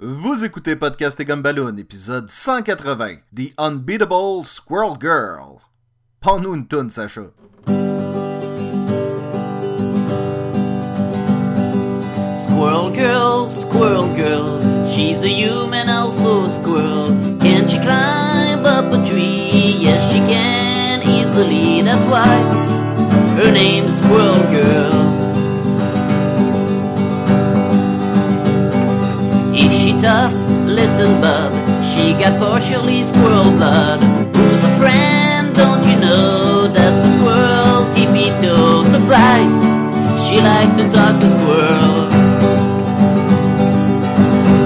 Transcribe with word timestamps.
Vous 0.00 0.44
écoutez 0.44 0.76
Podcast 0.76 1.18
et 1.18 1.24
Gumballoon, 1.24 1.76
épisode 1.76 2.30
180, 2.30 3.16
The 3.34 3.52
Unbeatable 3.58 4.44
Squirrel 4.44 4.96
Girl. 5.00 5.58
Prends-nous 6.20 6.54
une 6.54 6.88
Sacha. 6.88 7.22
Squirrel 12.44 12.92
girl, 12.92 13.48
squirrel 13.48 14.14
girl, 14.14 14.86
she's 14.86 15.24
a 15.24 15.28
human, 15.28 15.88
also 15.88 16.44
a 16.44 16.48
squirrel. 16.48 17.08
Can 17.40 17.66
she 17.66 17.78
climb 17.80 18.64
up 18.64 18.92
a 18.92 19.04
tree? 19.04 19.78
Yes, 19.80 20.12
she 20.12 20.20
can 20.20 21.02
easily. 21.02 21.82
That's 21.82 22.04
why 22.06 22.38
her 23.34 23.50
name's 23.50 23.98
Squirrel 23.98 24.46
Girl. 24.52 25.27
Listen, 30.80 31.20
bub, 31.20 31.52
she 31.82 32.12
got 32.12 32.38
squirrel 32.38 33.50
blood. 33.50 34.00
Who's 34.00 34.62
a 34.62 34.78
friend? 34.78 35.52
Don't 35.56 35.84
you 35.84 35.96
know? 35.96 36.68
That's 36.68 36.98
the 37.02 37.10
squirrel. 37.18 37.58
Surprise! 38.92 39.56
She 40.24 40.40
likes 40.40 40.74
to 40.78 40.88
talk 40.92 41.18
to 41.18 41.28
squirrel. 41.28 42.08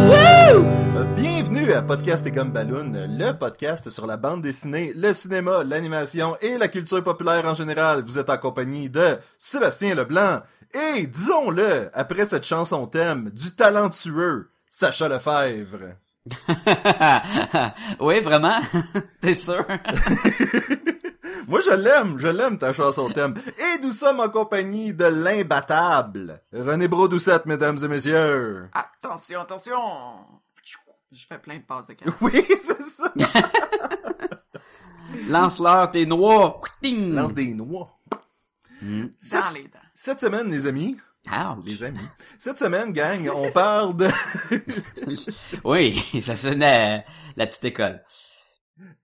Woo! 0.06 0.66
Euh, 0.98 1.04
Bienvenue 1.16 1.72
à 1.72 1.80
Podcast 1.80 2.26
et 2.26 2.30
Gumballoon, 2.30 2.92
le 2.92 3.32
podcast 3.32 3.88
sur 3.88 4.06
la 4.06 4.18
bande 4.18 4.42
dessinée, 4.42 4.92
le 4.94 5.14
cinéma, 5.14 5.64
l'animation 5.64 6.36
et 6.42 6.58
la 6.58 6.68
culture 6.68 7.02
populaire 7.02 7.46
en 7.46 7.54
général. 7.54 8.04
Vous 8.06 8.18
êtes 8.18 8.28
en 8.28 8.36
compagnie 8.36 8.90
de 8.90 9.16
Sébastien 9.38 9.94
Leblanc 9.94 10.42
et, 10.74 11.06
disons-le, 11.06 11.90
après 11.94 12.26
cette 12.26 12.44
chanson 12.44 12.86
thème, 12.86 13.30
du 13.30 13.54
talentueux 13.56 14.50
Sacha 14.74 15.06
Lefebvre. 15.06 15.96
oui, 18.00 18.20
vraiment? 18.20 18.58
T'es 19.20 19.34
sûr? 19.34 19.66
Moi, 21.46 21.60
je 21.60 21.74
l'aime, 21.76 22.16
je 22.16 22.28
l'aime 22.28 22.56
ta 22.56 22.72
chanson 22.72 23.10
thème. 23.10 23.34
Et 23.58 23.82
nous 23.82 23.90
sommes 23.90 24.20
en 24.20 24.30
compagnie 24.30 24.94
de 24.94 25.04
l'imbattable 25.04 26.40
René 26.54 26.88
Brodoucette, 26.88 27.44
mesdames 27.44 27.76
et 27.84 27.88
messieurs. 27.88 28.70
Attention, 28.72 29.42
attention! 29.42 29.78
Je 31.12 31.26
fais 31.26 31.38
plein 31.38 31.58
de 31.58 31.64
passes 31.64 31.88
de 31.88 31.92
canne. 31.92 32.14
Oui, 32.22 32.42
c'est 32.58 32.82
ça. 32.82 33.12
Lance-leur 35.28 35.90
tes 35.90 36.06
noix! 36.06 36.62
Lance 36.82 37.34
des 37.34 37.52
noix. 37.52 37.98
Mm. 38.80 39.02
Dans 39.02 39.10
Cette, 39.20 39.54
les 39.54 39.68
dents. 39.68 39.78
cette 39.94 40.20
semaine, 40.20 40.50
les 40.50 40.66
amis, 40.66 40.96
Ouch. 41.26 41.64
les 41.64 41.82
amis, 41.82 41.98
cette 42.38 42.58
semaine, 42.58 42.92
gang, 42.92 43.28
on 43.34 43.50
parle 43.52 43.96
de... 43.96 44.08
oui, 45.64 46.02
ça 46.20 46.36
sonnait 46.36 47.04
la 47.36 47.46
petite 47.46 47.64
école. 47.64 48.02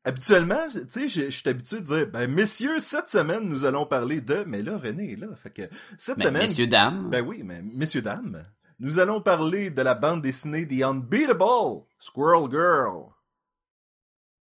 Habituellement, 0.04 0.66
tu 0.68 0.80
sais, 0.88 1.08
je 1.08 1.30
suis 1.30 1.48
habitué 1.48 1.80
de 1.80 1.84
dire, 1.84 2.06
ben, 2.08 2.28
messieurs, 2.30 2.80
cette 2.80 3.08
semaine, 3.08 3.44
nous 3.48 3.64
allons 3.64 3.86
parler 3.86 4.20
de... 4.20 4.42
Mais 4.46 4.62
là, 4.62 4.76
René 4.78 5.12
est 5.12 5.16
là, 5.16 5.28
fait 5.36 5.50
que 5.50 5.68
cette 5.98 6.18
Mais, 6.18 6.24
semaine... 6.24 6.42
messieurs, 6.42 6.66
dames, 6.66 7.10
Ben 7.10 7.24
oui, 7.24 7.42
mais 7.44 7.62
messieurs, 7.62 8.02
dames, 8.02 8.44
nous 8.80 8.98
allons 8.98 9.20
parler 9.20 9.70
de 9.70 9.82
la 9.82 9.94
bande 9.94 10.22
dessinée 10.22 10.66
The 10.66 10.82
Unbeatable 10.82 11.84
Squirrel 11.98 12.50
Girl. 12.50 13.12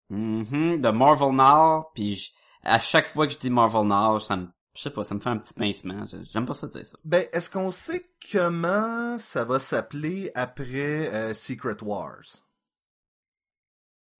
mhm, 0.09 0.79
de 0.79 0.89
Marvel 0.89 1.33
Now, 1.35 1.85
puis 1.93 2.33
à 2.63 2.79
chaque 2.79 3.07
fois 3.07 3.27
que 3.27 3.33
je 3.33 3.39
dis 3.39 3.49
Marvel 3.49 3.87
Now, 3.87 4.19
ça 4.19 4.35
me, 4.35 4.47
je 4.77 4.83
sais 4.83 4.91
pas, 4.91 5.03
ça 5.03 5.15
me 5.15 5.19
fait 5.19 5.29
un 5.29 5.37
petit 5.37 5.55
pincement. 5.55 6.05
J'aime 6.31 6.45
pas 6.45 6.53
ça 6.53 6.67
dire 6.67 6.85
ça. 6.85 6.99
Ben, 7.03 7.25
est-ce 7.33 7.49
qu'on 7.49 7.71
sait 7.71 7.99
comment 8.31 9.17
ça 9.17 9.43
va 9.43 9.57
s'appeler 9.57 10.31
après 10.35 11.11
euh, 11.11 11.33
Secret 11.33 11.77
Wars? 11.81 12.43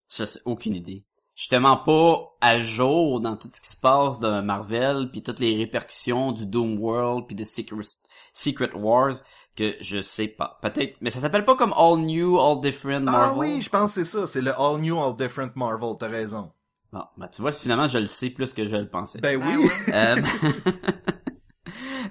Je 0.10 0.26
sais 0.26 0.40
aucune 0.46 0.74
idée. 0.74 1.06
Je 1.36 1.44
suis 1.44 1.50
tellement 1.50 1.78
pas 1.78 2.36
à 2.42 2.58
jour 2.58 3.20
dans 3.20 3.38
tout 3.38 3.50
ce 3.54 3.62
qui 3.62 3.70
se 3.70 3.78
passe 3.78 4.20
de 4.20 4.42
Marvel, 4.42 5.12
puis 5.12 5.22
toutes 5.22 5.40
les 5.40 5.56
répercussions 5.56 6.32
du 6.32 6.48
Doom 6.48 6.80
World, 6.80 7.28
puis 7.28 7.36
de 7.36 7.44
Secret, 7.44 7.86
Secret 8.34 8.74
Wars, 8.74 9.14
que 9.56 9.76
je 9.80 10.02
sais 10.02 10.28
pas. 10.28 10.58
Peut-être, 10.64 10.98
mais 11.02 11.12
ça 11.12 11.22
s'appelle 11.22 11.46
pas 11.46 11.56
comme 11.56 11.74
All 11.78 12.00
New, 12.00 12.40
All 12.40 12.60
Different 12.62 13.02
Marvel? 13.02 13.32
Ah 13.32 13.38
oui, 13.38 13.62
je 13.62 13.70
pense 13.70 13.94
que 13.94 14.04
c'est 14.04 14.18
ça, 14.18 14.26
c'est 14.26 14.42
le 14.42 14.60
All 14.60 14.82
New, 14.82 15.00
All 15.00 15.16
Different 15.16 15.52
Marvel, 15.56 15.96
t'as 16.00 16.08
raison. 16.08 16.52
Bon, 16.94 17.04
ben, 17.18 17.28
tu 17.28 17.42
vois, 17.42 17.52
finalement, 17.52 17.88
je 17.88 17.98
le 17.98 18.06
sais 18.06 18.30
plus 18.30 18.54
que 18.54 18.66
je 18.68 18.78
le 18.78 18.90
pensais. 18.90 19.20
Ben 19.20 19.40
Ah 19.44 19.48
oui. 19.48 19.66
ouais. 19.66 19.94
Euh, 19.94 20.22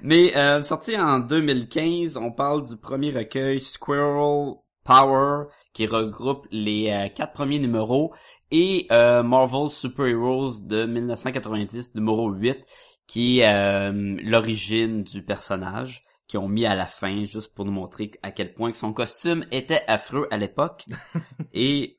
Mais 0.03 0.37
euh, 0.37 0.62
sorti 0.62 0.97
en 0.97 1.19
2015, 1.19 2.16
on 2.16 2.31
parle 2.31 2.69
du 2.69 2.76
premier 2.76 3.10
recueil 3.10 3.59
Squirrel 3.59 4.54
Power 4.84 5.47
qui 5.72 5.86
regroupe 5.86 6.47
les 6.50 6.91
euh, 6.91 7.09
quatre 7.09 7.32
premiers 7.32 7.59
numéros 7.59 8.15
et 8.50 8.86
euh, 8.92 9.22
Marvel 9.22 9.69
Super 9.69 10.06
Heroes 10.06 10.60
de 10.62 10.84
1990 10.84 11.94
numéro 11.97 12.31
8 12.31 12.65
qui 13.06 13.41
est 13.41 13.48
euh, 13.48 14.16
l'origine 14.22 15.03
du 15.03 15.25
personnage 15.25 16.04
qui 16.28 16.38
ont 16.38 16.48
mis 16.48 16.66
à 16.66 16.75
la 16.75 16.86
fin 16.86 17.25
juste 17.25 17.54
pour 17.54 17.65
nous 17.65 17.72
montrer 17.72 18.12
à 18.22 18.31
quel 18.31 18.53
point 18.54 18.70
que 18.70 18.76
son 18.76 18.92
costume 18.92 19.44
était 19.50 19.82
affreux 19.88 20.28
à 20.31 20.36
l'époque 20.36 20.84
et 21.53 21.95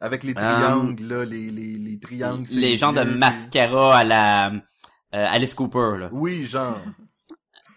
Avec 0.00 0.24
les 0.24 0.34
triangles, 0.34 1.04
là, 1.04 1.24
les, 1.24 1.50
les, 1.50 1.76
les 1.76 1.98
triangles. 1.98 2.46
Euh, 2.50 2.58
les 2.58 2.76
gens 2.78 2.92
de 2.92 3.02
mascara 3.02 3.98
à 3.98 4.04
la 4.04 4.48
euh, 4.48 4.52
Alice 5.12 5.54
Cooper 5.54 5.98
là. 5.98 6.08
Oui, 6.12 6.44
genre. 6.44 6.80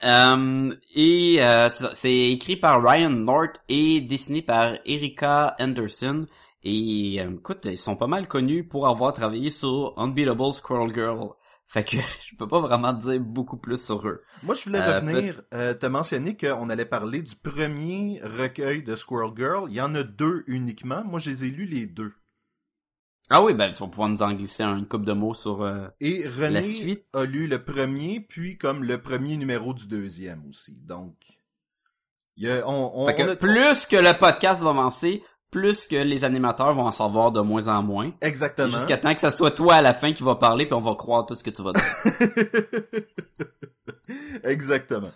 Euh, 0.06 0.76
et 0.94 1.38
euh, 1.40 1.70
c'est 1.70 2.32
écrit 2.32 2.58
par 2.58 2.84
Ryan 2.84 3.10
North 3.10 3.56
et 3.70 4.02
dessiné 4.02 4.42
par 4.42 4.74
Erika 4.86 5.56
Anderson. 5.60 6.28
Et 6.62 7.22
euh, 7.22 7.36
écoute, 7.36 7.60
ils 7.64 7.78
sont 7.78 7.96
pas 7.96 8.08
mal 8.08 8.28
connus 8.28 8.68
pour 8.68 8.88
avoir 8.88 9.14
travaillé 9.14 9.50
sur 9.50 9.94
Unbeatable 9.96 10.52
Squirrel 10.52 10.94
Girl. 10.94 11.30
Fait 11.74 11.84
que 11.84 11.98
je 12.30 12.36
peux 12.36 12.48
pas 12.48 12.60
vraiment 12.60 12.94
dire 12.94 13.20
beaucoup 13.20 13.58
plus 13.58 13.84
sur 13.84 14.08
eux. 14.08 14.22
Moi, 14.44 14.54
je 14.54 14.66
voulais 14.66 14.80
Euh, 14.80 15.00
revenir, 15.00 15.42
euh, 15.56 15.74
te 15.74 15.88
mentionner 15.88 16.38
qu'on 16.38 16.70
allait 16.70 16.86
parler 16.86 17.24
du 17.24 17.36
premier 17.36 18.22
recueil 18.24 18.84
de 18.84 18.94
Squirrel 18.96 19.32
Girl. 19.36 19.66
Il 19.70 19.76
y 19.76 19.82
en 19.82 19.96
a 19.96 20.04
deux 20.04 20.44
uniquement. 20.46 21.04
Moi, 21.04 21.20
je 21.20 21.32
les 21.32 21.46
ai 21.46 21.50
lus 21.50 21.66
les 21.66 21.88
deux. 21.88 22.14
Ah 23.30 23.42
oui, 23.42 23.54
ben 23.56 23.74
tu 23.74 23.82
vas 23.82 23.90
pouvoir 23.90 24.10
nous 24.10 24.22
en 24.22 24.34
glisser 24.34 24.64
une 24.64 24.88
coupe 24.88 25.06
de 25.06 25.14
mots 25.14 25.34
sur... 25.34 25.64
euh, 25.64 25.88
Et 26.02 26.28
René 26.28 26.50
La 26.52 26.62
suite. 26.62 27.06
a 27.14 27.24
lu 27.24 27.48
le 27.48 27.64
premier, 27.64 28.20
puis 28.20 28.58
comme 28.58 28.84
le 28.84 29.02
premier 29.02 29.38
numéro 29.38 29.74
du 29.74 29.88
deuxième 29.88 30.46
aussi. 30.50 30.78
Donc, 30.82 31.16
il 32.36 32.44
y 32.48 32.52
a, 32.52 32.68
on, 32.68 32.92
on, 33.02 33.06
Fait 33.08 33.16
que 33.16 33.24
on 33.24 33.30
a- 33.30 33.36
plus 33.36 33.86
que 33.88 33.96
le 33.96 34.18
podcast 34.20 34.62
va 34.62 34.72
avancer, 34.72 35.24
plus 35.54 35.86
que 35.86 35.96
les 35.96 36.26
animateurs 36.26 36.74
vont 36.74 36.88
en 36.88 36.92
savoir 36.92 37.32
de 37.32 37.40
moins 37.40 37.68
en 37.68 37.84
moins. 37.84 38.12
Exactement. 38.22 38.70
Jusqu'à 38.70 38.98
temps 38.98 39.14
que 39.14 39.22
ça 39.22 39.30
soit 39.30 39.52
toi 39.52 39.76
à 39.76 39.82
la 39.84 39.94
fin 39.94 40.12
qui 40.12 40.24
va 40.24 40.36
parler, 40.36 40.66
puis 40.66 40.74
on 40.74 40.80
va 40.80 40.96
croire 40.96 41.28
tout 41.28 41.36
ce 41.36 41.44
que 41.44 41.52
tu 41.52 41.62
vas 41.62 41.74
dire. 41.74 41.84
Exactement. 44.44 45.12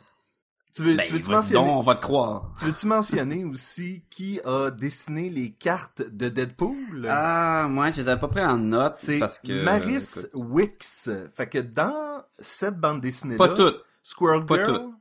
Tu 0.75 0.83
veux, 0.83 0.95
Ben, 0.95 1.07
tu 1.07 1.13
mentionner, 1.31 1.53
donc, 1.53 1.75
on 1.75 1.81
va 1.81 1.95
te 1.95 2.01
croire. 2.01 2.51
tu 2.55 2.65
veux-tu 2.65 2.85
mentionner 2.85 3.45
aussi 3.45 4.03
qui 4.11 4.39
a 4.45 4.69
dessiné 4.69 5.31
les 5.31 5.53
cartes 5.53 6.03
de 6.03 6.29
Deadpool? 6.29 7.07
Ah, 7.09 7.65
moi, 7.67 7.89
je 7.89 8.01
les 8.01 8.09
avais 8.09 8.21
pas 8.21 8.27
pris 8.27 8.43
en 8.43 8.59
note 8.59 8.93
C'est 8.93 9.17
parce 9.17 9.39
que... 9.39 9.63
Maris 9.63 9.95
écoute, 9.95 10.29
Wicks. 10.35 11.09
Fait 11.33 11.49
que 11.49 11.57
dans 11.57 12.21
cette 12.37 12.79
bande 12.79 13.01
dessinée-là... 13.01 13.47
pas 13.47 13.55
toutes. 13.55 13.83
Squirrel 14.03 14.45
Pas 14.45 14.55
Girl... 14.57 14.67
toutes. 14.67 14.93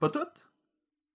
Pas 0.00 0.08
toutes? 0.08 0.32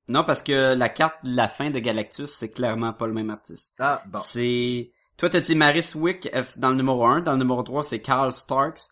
Non, 0.07 0.23
parce 0.23 0.41
que 0.41 0.75
la 0.75 0.89
carte 0.89 1.23
de 1.23 1.35
la 1.35 1.47
fin 1.47 1.69
de 1.69 1.79
Galactus, 1.79 2.29
c'est 2.29 2.49
clairement 2.49 2.93
pas 2.93 3.07
le 3.07 3.13
même 3.13 3.29
artiste. 3.29 3.73
Ah, 3.79 4.01
bon. 4.07 4.19
C'est... 4.21 4.91
Toi, 5.17 5.29
t'as 5.29 5.39
dit 5.39 5.55
Maris 5.55 5.91
Wick 5.95 6.29
dans 6.57 6.69
le 6.69 6.75
numéro 6.75 7.05
1. 7.05 7.21
Dans 7.21 7.33
le 7.33 7.37
numéro 7.37 7.63
3, 7.63 7.83
c'est 7.83 8.01
Carl 8.01 8.33
Starks. 8.33 8.89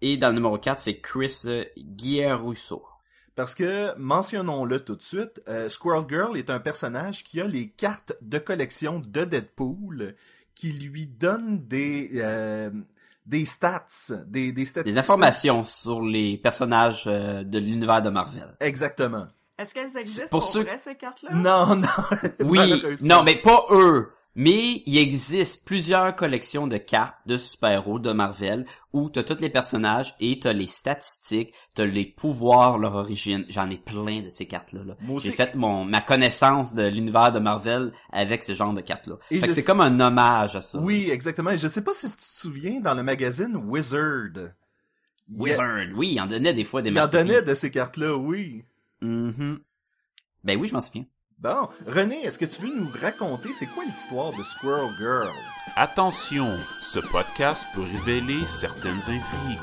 Et 0.00 0.16
dans 0.16 0.28
le 0.28 0.34
numéro 0.34 0.58
4, 0.58 0.80
c'est 0.80 1.00
Chris 1.00 1.42
euh, 1.44 1.64
Guillerusso. 1.76 2.82
Parce 3.36 3.54
que, 3.54 3.96
mentionnons-le 3.96 4.80
tout 4.80 4.96
de 4.96 5.02
suite, 5.02 5.40
euh, 5.48 5.68
Squirrel 5.68 6.04
Girl 6.08 6.36
est 6.36 6.50
un 6.50 6.60
personnage 6.60 7.24
qui 7.24 7.40
a 7.40 7.46
les 7.46 7.70
cartes 7.70 8.14
de 8.20 8.38
collection 8.38 8.98
de 8.98 9.24
Deadpool 9.24 10.14
qui 10.54 10.72
lui 10.72 11.06
donnent 11.06 11.66
des, 11.66 12.10
euh, 12.16 12.70
des 13.24 13.46
stats, 13.46 13.86
des, 14.26 14.52
des 14.52 14.64
statistiques. 14.64 14.92
Des 14.92 14.98
informations 14.98 15.62
sur 15.62 16.02
les 16.02 16.36
personnages 16.36 17.04
euh, 17.06 17.42
de 17.44 17.58
l'univers 17.58 18.02
de 18.02 18.10
Marvel. 18.10 18.56
Exactement. 18.60 19.26
Est-ce 19.60 19.74
qu'elles 19.74 19.96
existent 19.98 20.28
pour 20.30 20.40
pour, 20.40 20.48
ceux- 20.48 20.62
vrai, 20.62 20.78
ces 20.78 20.94
cartes-là? 20.96 21.30
Non, 21.34 21.76
non. 21.76 21.88
Oui, 22.44 22.82
non, 23.02 23.22
mais 23.22 23.36
pas 23.36 23.64
eux. 23.70 24.10
Mais 24.36 24.84
il 24.86 24.96
existe 24.96 25.64
plusieurs 25.66 26.14
collections 26.14 26.68
de 26.68 26.76
cartes 26.76 27.16
de 27.26 27.36
super-héros 27.36 27.98
de 27.98 28.12
Marvel 28.12 28.64
où 28.92 29.10
t'as 29.10 29.24
tous 29.24 29.40
les 29.40 29.50
personnages 29.50 30.14
et 30.20 30.38
t'as 30.38 30.52
les 30.52 30.68
statistiques, 30.68 31.52
t'as 31.74 31.84
les 31.84 32.04
pouvoirs, 32.06 32.78
leur 32.78 32.94
origine. 32.94 33.44
J'en 33.48 33.68
ai 33.68 33.76
plein 33.76 34.22
de 34.22 34.28
ces 34.28 34.46
cartes-là. 34.46 34.84
là. 34.84 34.96
J'ai 35.18 35.32
fait 35.32 35.56
mon 35.56 35.84
ma 35.84 36.00
connaissance 36.00 36.74
de 36.74 36.86
l'univers 36.86 37.32
de 37.32 37.40
Marvel 37.40 37.92
avec 38.12 38.44
ce 38.44 38.54
genre 38.54 38.72
de 38.72 38.80
cartes-là. 38.80 39.16
Fait 39.28 39.40
que 39.40 39.46
c'est 39.46 39.52
sais- 39.54 39.64
comme 39.64 39.80
un 39.80 39.98
hommage 39.98 40.54
à 40.54 40.60
ça. 40.60 40.78
Oui, 40.78 41.10
exactement. 41.10 41.50
Et 41.50 41.58
Je 41.58 41.66
sais 41.66 41.82
pas 41.82 41.92
si 41.92 42.08
tu 42.08 42.16
te 42.16 42.22
souviens, 42.22 42.80
dans 42.80 42.94
le 42.94 43.02
magazine 43.02 43.56
Wizard, 43.56 44.30
a- 44.36 44.54
Wizard, 45.28 45.86
oui, 45.96 46.12
il 46.12 46.20
en 46.20 46.26
donnait 46.26 46.54
des 46.54 46.64
fois 46.64 46.82
des 46.82 46.90
il 46.90 47.00
en 47.00 47.08
donnait 47.08 47.42
de 47.42 47.54
ces 47.54 47.70
cartes-là, 47.72 48.16
oui. 48.16 48.64
Mhm. 49.02 49.60
Ben 50.44 50.58
oui, 50.58 50.68
je 50.68 50.72
m'en 50.74 50.80
souviens. 50.80 51.04
Bon, 51.38 51.68
René, 51.86 52.22
est-ce 52.22 52.38
que 52.38 52.44
tu 52.44 52.60
veux 52.60 52.74
nous 52.74 52.88
raconter 53.00 53.52
c'est 53.52 53.66
quoi 53.66 53.84
l'histoire 53.84 54.30
de 54.36 54.42
Squirrel 54.42 54.90
Girl? 54.98 55.28
Attention, 55.76 56.54
ce 56.82 56.98
podcast 57.00 57.66
peut 57.74 57.80
révéler 57.82 58.44
certaines 58.46 59.00
intrigues. 59.00 59.58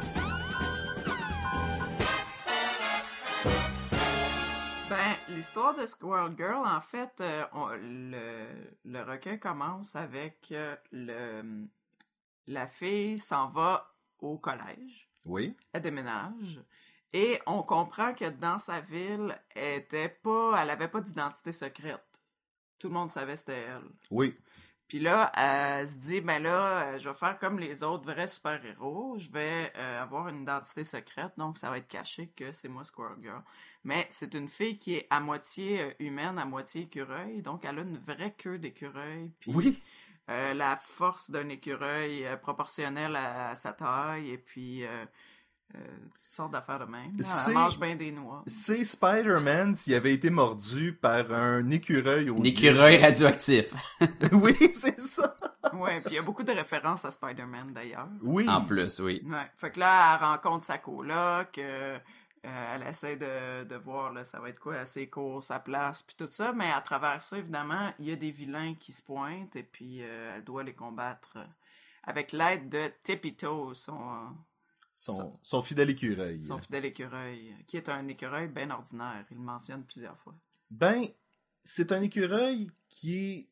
Ben, 4.90 5.16
l'histoire 5.30 5.76
de 5.76 5.86
Squirrel 5.86 6.34
Girl, 6.38 6.66
en 6.66 6.80
fait, 6.82 7.12
euh, 7.20 7.44
on- 7.54 7.68
le, 7.68 8.48
le 8.86 9.04
recueil 9.04 9.40
commence 9.40 9.96
avec 9.96 10.48
euh, 10.52 10.76
le 10.92 11.68
la 12.50 12.66
fille 12.66 13.20
s'en 13.20 13.50
va 13.50 13.94
au 14.20 14.38
collège, 14.38 15.10
Oui. 15.26 15.54
elle 15.74 15.82
déménage, 15.82 16.62
et 17.14 17.40
on 17.46 17.64
comprend 17.64 18.14
que 18.14 18.30
dans 18.30 18.58
sa 18.60 18.80
ville, 18.82 19.38
elle 19.56 19.80
était 19.80 20.10
pas, 20.10 20.56
elle 20.62 20.70
avait 20.70 20.88
pas 20.88 21.02
d'identité 21.02 21.52
secrète. 21.52 22.04
Tout 22.80 22.88
le 22.90 22.94
monde 22.94 23.12
savait 23.12 23.34
que 23.34 23.40
c'était 23.40 23.62
elle. 23.64 23.90
Oui. 24.12 24.38
Puis 24.88 25.00
là, 25.00 25.32
elle 25.36 25.88
se 25.90 25.98
dit, 25.98 26.22
ben 26.22 26.42
là, 26.42 26.98
je 26.98 27.10
vais 27.10 27.16
faire 27.16 27.38
comme 27.40 27.60
les 27.60 27.84
autres 27.84 28.06
vrais 28.06 28.28
super-héros. 28.28 29.18
Je 29.18 29.30
vais 29.32 29.74
euh, 29.76 30.02
avoir 30.02 30.30
une 30.30 30.44
identité 30.44 30.86
secrète, 30.86 31.34
donc 31.38 31.58
ça 31.58 31.70
va 31.70 31.78
être 31.80 31.90
caché 31.90 32.30
que 32.36 32.54
c'est 32.54 32.70
moi 32.70 32.86
Squirrel 32.86 33.18
Girl. 33.22 33.44
Mais 33.84 34.08
c'est 34.10 34.34
une 34.34 34.48
fille 34.48 34.78
qui 34.78 34.96
est 34.96 35.08
à 35.10 35.20
moitié 35.20 35.82
euh, 35.82 35.92
humaine, 36.00 36.40
à 36.40 36.46
moitié 36.46 36.84
écureuil, 36.84 37.42
donc 37.42 37.66
elle 37.66 37.80
a 37.80 37.82
une 37.82 37.98
vraie 37.98 38.34
queue 38.34 38.60
d'écureuil. 38.60 39.34
Puis 39.42 39.52
Oui. 39.54 39.84
euh, 40.30 40.54
la 40.54 40.78
force 40.78 41.32
d'un 41.32 41.50
écureuil 41.50 42.26
euh, 42.26 42.38
proportionnelle 42.38 43.18
à, 43.18 43.50
à 43.50 43.56
sa 43.58 43.74
taille, 43.74 44.30
et 44.32 44.38
puis 44.38 44.86
euh, 45.76 45.80
toutes 46.16 46.32
sortes 46.32 46.52
d'affaires 46.52 46.80
de 46.80 46.86
même. 46.86 47.18
Elle 47.48 47.54
mange 47.54 47.80
bien 47.80 47.96
des 47.96 48.12
noix. 48.12 48.44
C'est 48.48 48.84
Spider-Man 48.84 49.76
s'il 49.76 49.96
avait 49.96 50.14
été 50.14 50.30
mordu 50.30 50.94
par 50.94 51.34
un 51.34 51.70
écureuil 51.70 52.30
au 52.30 52.40
Un 52.40 52.44
écureuil 52.44 52.98
radioactif. 52.98 53.74
oui, 54.32 54.56
c'est 54.74 55.00
ça. 55.00 55.36
Ouais, 55.74 56.00
puis 56.02 56.14
il 56.14 56.16
y 56.16 56.20
a 56.20 56.22
beaucoup 56.22 56.44
de 56.44 56.52
références 56.52 57.04
à 57.06 57.12
Spider-Man 57.12 57.74
d'ailleurs. 57.74 58.08
Oui. 58.22 58.48
En 58.48 58.62
plus, 58.62 59.00
oui. 59.00 59.22
Ouais. 59.26 59.50
Fait 59.58 59.72
que 59.72 59.80
là, 59.80 60.16
elle 60.16 60.26
rencontre 60.26 60.66
sa 60.66 60.78
coloc, 60.78 61.58
euh, 61.58 62.00
euh, 62.46 62.76
elle 62.76 62.88
essaie 62.88 63.18
de, 63.18 63.66
de 63.66 63.76
voir, 63.76 64.14
là, 64.14 64.24
ça 64.24 64.40
va 64.40 64.50
être 64.50 64.60
quoi, 64.60 64.86
ses 64.86 65.10
cours, 65.10 65.44
sa 65.44 65.60
place, 65.60 66.02
puis 66.04 66.16
tout 66.18 66.32
ça, 66.32 66.54
mais 66.54 66.72
à 66.72 66.82
travers 66.82 67.22
ça, 67.22 67.38
évidemment, 67.38 67.92
il 68.00 68.10
y 68.10 68.12
a 68.12 68.16
des 68.16 68.32
vilains 68.32 68.76
qui 68.76 68.94
se 68.94 69.02
pointent, 69.02 69.56
et 69.56 69.64
puis 69.64 70.02
euh, 70.02 70.36
elle 70.36 70.44
doit 70.44 70.64
les 70.64 70.74
combattre 70.74 71.38
avec 72.04 72.32
l'aide 72.32 72.70
de 72.70 72.90
Tippito, 73.04 73.74
son, 73.74 74.30
Son, 75.00 75.32
son 75.44 75.62
fidèle 75.62 75.92
écureuil. 75.92 76.44
son 76.44 76.58
fidèle 76.58 76.86
écureuil, 76.86 77.56
qui 77.68 77.78
est 77.78 77.88
un 77.88 78.08
écureuil 78.08 78.48
bien 78.48 78.70
ordinaire, 78.72 79.24
il 79.30 79.38
le 79.38 79.44
mentionne 79.44 79.84
plusieurs 79.84 80.18
fois. 80.18 80.34
Ben, 80.72 81.04
c'est 81.64 81.92
un 81.92 82.02
écureuil 82.02 82.72
qui 82.90 83.16
est 83.18 83.48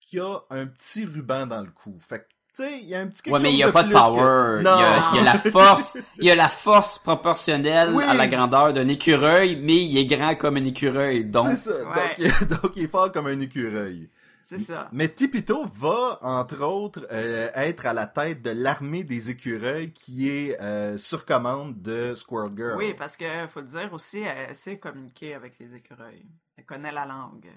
qui 0.00 0.18
a 0.18 0.40
un 0.50 0.66
petit 0.66 1.04
ruban 1.04 1.46
dans 1.46 1.60
le 1.60 1.70
cou. 1.70 1.96
Fait 2.00 2.18
que, 2.18 2.24
tu 2.56 2.62
sais, 2.64 2.80
il 2.80 2.88
y 2.88 2.94
a 2.96 3.00
un 3.00 3.06
petit 3.06 3.22
quelque 3.22 3.34
Ouais, 3.36 3.40
mais 3.40 3.50
il 3.50 3.52
chose 3.52 3.60
y 3.60 3.62
a 3.62 3.66
de 3.68 3.72
pas 3.72 3.82
de 3.84 3.92
power. 3.92 4.56
Il 4.58 4.60
y, 4.62 4.64
Non. 4.64 4.70
a, 4.72 5.10
il 5.12 5.16
y 5.16 5.20
a 5.20 5.24
la 5.24 5.38
force. 5.38 5.96
Il 6.18 6.24
y 6.24 6.30
a 6.30 6.34
la 6.34 6.48
force 6.48 6.98
proportionnelle 6.98 7.92
Oui. 7.94 8.02
à 8.04 8.12
la 8.14 8.26
grandeur 8.26 8.72
d'un 8.72 8.88
écureuil, 8.88 9.54
mais 9.56 9.76
il 9.84 9.96
est 9.96 10.06
grand 10.06 10.34
comme 10.34 10.56
un 10.56 10.64
écureuil. 10.64 11.24
Donc, 11.24 11.50
C'est 11.50 11.70
ça. 11.70 11.88
Ouais. 11.88 12.16
Donc, 12.18 12.48
donc, 12.62 12.72
il 12.76 12.82
est 12.82 12.88
fort 12.88 13.12
comme 13.12 13.28
un 13.28 13.38
écureuil. 13.38 14.10
C'est 14.42 14.58
ça. 14.58 14.88
Mais 14.92 15.08
Tipito 15.08 15.64
va, 15.66 16.18
entre 16.22 16.62
autres, 16.62 17.06
euh, 17.12 17.48
être 17.54 17.86
à 17.86 17.92
la 17.92 18.06
tête 18.06 18.42
de 18.42 18.50
l'armée 18.50 19.04
des 19.04 19.30
écureuils 19.30 19.92
qui 19.92 20.28
est 20.28 20.60
euh, 20.60 20.96
sur 20.96 21.24
commande 21.24 21.80
de 21.80 22.14
Squirrel 22.14 22.52
Girl. 22.56 22.76
Oui, 22.76 22.94
parce 22.94 23.16
que 23.16 23.46
faut 23.48 23.60
le 23.60 23.66
dire 23.66 23.92
aussi, 23.92 24.20
elle 24.20 24.54
sait 24.54 24.78
communiquer 24.78 25.34
avec 25.34 25.58
les 25.58 25.74
écureuils. 25.74 26.26
Elle 26.56 26.64
connaît 26.64 26.92
la 26.92 27.06
langue. 27.06 27.50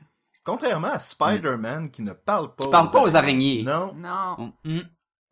Contrairement 0.43 0.89
à 0.91 0.99
Spider-Man 0.99 1.89
qui 1.89 2.03
ne 2.03 2.13
parle 2.13 2.53
pas 2.53 2.65
Qui 2.65 2.69
parle 2.69 2.91
pas 2.91 3.01
aux 3.01 3.15
araignées. 3.15 3.63
Non. 3.63 3.93
Non. 3.95 4.53
Mm. 4.63 4.81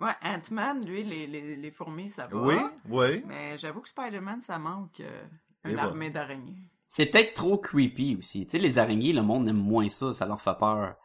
Ouais, 0.01 0.11
Ant-Man, 0.23 0.85
lui, 0.85 1.03
les, 1.03 1.27
les, 1.27 1.55
les 1.55 1.71
fourmis, 1.71 2.09
ça 2.09 2.25
va. 2.27 2.37
Oui, 2.37 2.55
oui. 2.89 3.23
Mais 3.27 3.57
j'avoue 3.57 3.81
que 3.81 3.89
Spider-Man, 3.89 4.41
ça 4.41 4.57
manque 4.57 4.99
euh, 5.01 5.23
une 5.65 5.77
armée 5.79 6.09
d'araignées. 6.09 6.57
c'est 6.89 7.05
peut-être 7.05 7.33
trop 7.35 7.57
creepy 7.57 8.17
aussi. 8.17 8.45
Tu 8.45 8.51
sais, 8.51 8.57
les 8.57 8.79
araignées, 8.79 9.13
le 9.13 9.21
monde 9.21 9.47
aime 9.47 9.55
moins 9.55 9.87
ça, 9.87 10.13
ça 10.13 10.25
leur 10.25 10.41
fait 10.41 10.57
peur. 10.59 10.95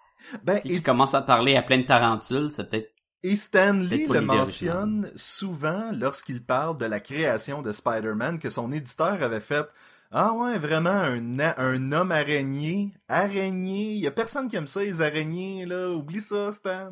Ben, 0.45 0.59
et, 0.65 0.81
commencent 0.83 1.15
à 1.15 1.23
parler 1.23 1.57
à 1.57 1.63
plein 1.63 1.79
de 1.79 1.83
tarentules, 1.87 2.51
c'est 2.51 2.69
peut-être... 2.69 2.91
et 3.23 3.37
Stan 3.37 3.73
Lee 3.73 4.07
le 4.07 4.21
mentionne 4.21 5.11
souvent 5.15 5.91
lorsqu'il 5.93 6.43
parle 6.43 6.77
de 6.77 6.85
la 6.85 7.01
création 7.01 7.63
de 7.63 7.73
Spider-Man 7.73 8.39
que 8.39 8.51
son 8.51 8.71
éditeur 8.73 9.23
avait 9.23 9.41
fait 9.41 9.67
Ah 10.11 10.33
ouais, 10.33 10.59
vraiment 10.59 10.91
un, 10.91 11.93
homme 11.93 12.13
araignée. 12.13 12.93
Araignée. 13.09 13.93
Il 13.93 14.01
y 14.01 14.07
a 14.07 14.11
personne 14.11 14.49
qui 14.49 14.57
aime 14.57 14.67
ça, 14.67 14.81
les 14.81 15.01
araignées, 15.01 15.67
là. 15.67 15.89
Oublie 15.91 16.21
ça, 16.21 16.53
Stan. 16.53 16.91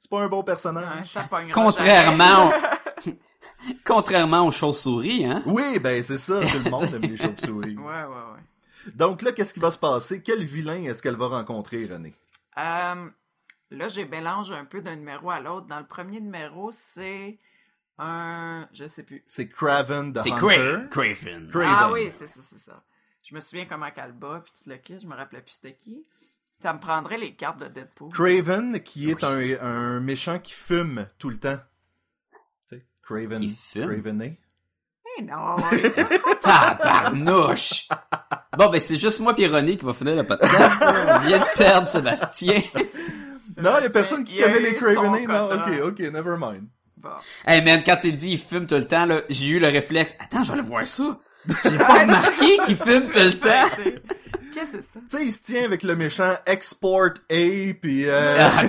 C'est 0.00 0.10
pas 0.10 0.20
un 0.20 0.28
bon 0.28 0.38
Ouais, 0.38 0.44
personnage. 0.44 1.06
ça 1.06 1.28
Contrairement. 1.52 2.52
Contrairement 3.84 4.46
aux 4.46 4.50
chauves-souris, 4.50 5.24
hein? 5.24 5.42
Oui, 5.46 5.78
ben 5.80 6.02
c'est 6.02 6.16
ça, 6.18 6.40
tout 6.40 6.58
le 6.64 6.70
monde 6.70 6.88
aime 6.94 7.02
les 7.02 7.16
chauves-souris. 7.16 7.76
ouais, 7.76 7.84
ouais, 7.84 8.04
ouais. 8.04 8.92
Donc 8.94 9.22
là, 9.22 9.32
qu'est-ce 9.32 9.52
qui 9.52 9.60
va 9.60 9.70
se 9.70 9.78
passer? 9.78 10.22
Quel 10.22 10.44
vilain 10.44 10.84
est-ce 10.84 11.02
qu'elle 11.02 11.16
va 11.16 11.26
rencontrer, 11.26 11.86
René? 11.86 12.14
Euh, 12.58 13.10
là, 13.70 13.88
j'ai 13.88 14.04
mélange 14.04 14.50
un 14.50 14.64
peu 14.64 14.80
d'un 14.80 14.96
numéro 14.96 15.30
à 15.30 15.40
l'autre. 15.40 15.66
Dans 15.66 15.78
le 15.78 15.86
premier 15.86 16.20
numéro, 16.20 16.70
c'est 16.72 17.38
un... 17.98 18.68
Je 18.72 18.86
sais 18.86 19.02
plus. 19.02 19.22
C'est 19.26 19.48
Craven 19.48 20.12
the 20.12 20.20
C'est. 20.22 20.30
Cra- 20.30 20.88
Craven. 20.88 21.48
Craven. 21.50 21.68
Ah 21.70 21.92
oui, 21.92 22.10
c'est 22.10 22.26
ça, 22.26 22.40
c'est 22.42 22.58
ça. 22.58 22.82
Je 23.22 23.34
me 23.34 23.40
souviens 23.40 23.66
comment 23.66 23.90
qu'elle 23.90 24.12
bat, 24.12 24.40
puis 24.44 24.52
tout 24.62 24.70
le 24.70 24.76
kit, 24.76 24.98
je 25.00 25.06
me 25.06 25.14
rappelais 25.14 25.42
plus 25.42 25.52
c'était 25.52 25.74
qui. 25.74 26.04
Ça 26.60 26.72
me 26.72 26.80
prendrait 26.80 27.18
les 27.18 27.34
cartes 27.36 27.60
de 27.60 27.68
Deadpool. 27.68 28.12
Craven, 28.12 28.80
qui 28.80 29.10
est 29.10 29.22
un, 29.22 29.60
un 29.60 30.00
méchant 30.00 30.38
qui 30.40 30.52
fume 30.52 31.06
tout 31.18 31.28
le 31.30 31.36
temps. 31.38 31.58
Tu 32.68 32.76
sais, 32.76 32.86
Craven. 33.02 33.38
Qui 33.38 33.50
fume? 33.50 33.86
Cravené. 33.86 34.40
Non. 35.22 35.56
Tabarnouche! 36.42 37.88
Bon, 38.56 38.70
ben, 38.70 38.80
c'est 38.80 38.98
juste 38.98 39.20
moi 39.20 39.34
et 39.36 39.46
René 39.46 39.76
qui 39.76 39.84
va 39.84 39.92
finir 39.92 40.16
le 40.16 40.24
podcast. 40.24 40.82
On 40.82 41.18
vient 41.26 41.38
de 41.38 41.56
perdre 41.56 41.86
Sébastien. 41.86 42.62
Non, 43.60 43.72
il 43.80 43.84
y 43.84 43.86
a 43.86 43.90
personne 43.90 44.22
qui 44.22 44.38
connaît 44.38 44.60
les 44.60 44.74
Cravenés. 44.76 45.26
Non, 45.26 45.46
ok, 45.46 45.68
ok, 45.86 45.98
never 46.12 46.36
mind. 46.38 46.68
Bon. 46.96 47.08
hey, 47.44 47.60
man, 47.62 47.82
quand 47.84 47.98
il 48.04 48.16
dit 48.16 48.32
il 48.32 48.38
fume 48.38 48.66
tout 48.66 48.76
le 48.76 48.86
temps, 48.86 49.04
là, 49.04 49.22
j'ai 49.28 49.46
eu 49.46 49.58
le 49.58 49.66
réflexe. 49.66 50.14
Attends, 50.20 50.44
je 50.44 50.52
vais 50.52 50.58
aller 50.58 50.68
voir 50.68 50.86
ça. 50.86 51.18
J'ai 51.64 51.78
pas 51.78 52.00
remarqué 52.00 52.56
qu'il 52.66 52.76
fume 52.76 53.10
tout 53.10 53.18
le 53.18 53.32
temps. 53.32 53.68
Qu'est-ce 54.54 54.76
que 54.76 54.82
c'est 54.82 54.82
ça? 54.82 55.00
Tu 55.10 55.16
sais, 55.16 55.24
il 55.24 55.32
se 55.32 55.42
tient 55.42 55.64
avec 55.64 55.82
le 55.82 55.96
méchant 55.96 56.34
Export 56.46 57.14
A, 57.30 57.74
puis 57.80 58.04
euh, 58.06 58.38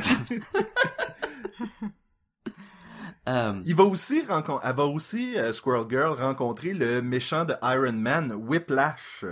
Ah. 3.31 3.49
Euh, 3.49 3.61
il 3.65 3.75
va 3.75 3.83
aussi 3.83 4.23
rencontrer, 4.25 4.67
elle 4.69 4.75
va 4.75 4.85
aussi, 4.85 5.37
euh, 5.37 5.51
Squirrel 5.51 5.85
Girl, 5.89 6.13
rencontrer 6.19 6.73
le 6.73 7.01
méchant 7.01 7.45
de 7.45 7.53
Iron 7.61 7.93
Man, 7.93 8.31
Whiplash. 8.33 9.25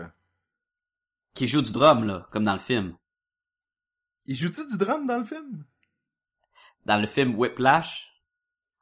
qui 1.33 1.47
joue 1.47 1.61
du 1.61 1.71
drum, 1.71 2.03
là, 2.05 2.27
comme 2.31 2.43
dans 2.43 2.53
le 2.53 2.59
film. 2.59 2.95
Il 4.25 4.35
joue-tu 4.35 4.65
du 4.67 4.77
drum 4.77 5.05
dans 5.07 5.17
le 5.19 5.23
film? 5.23 5.63
Dans 6.85 6.97
le 6.97 7.07
film 7.07 7.35
Whiplash, 7.35 8.07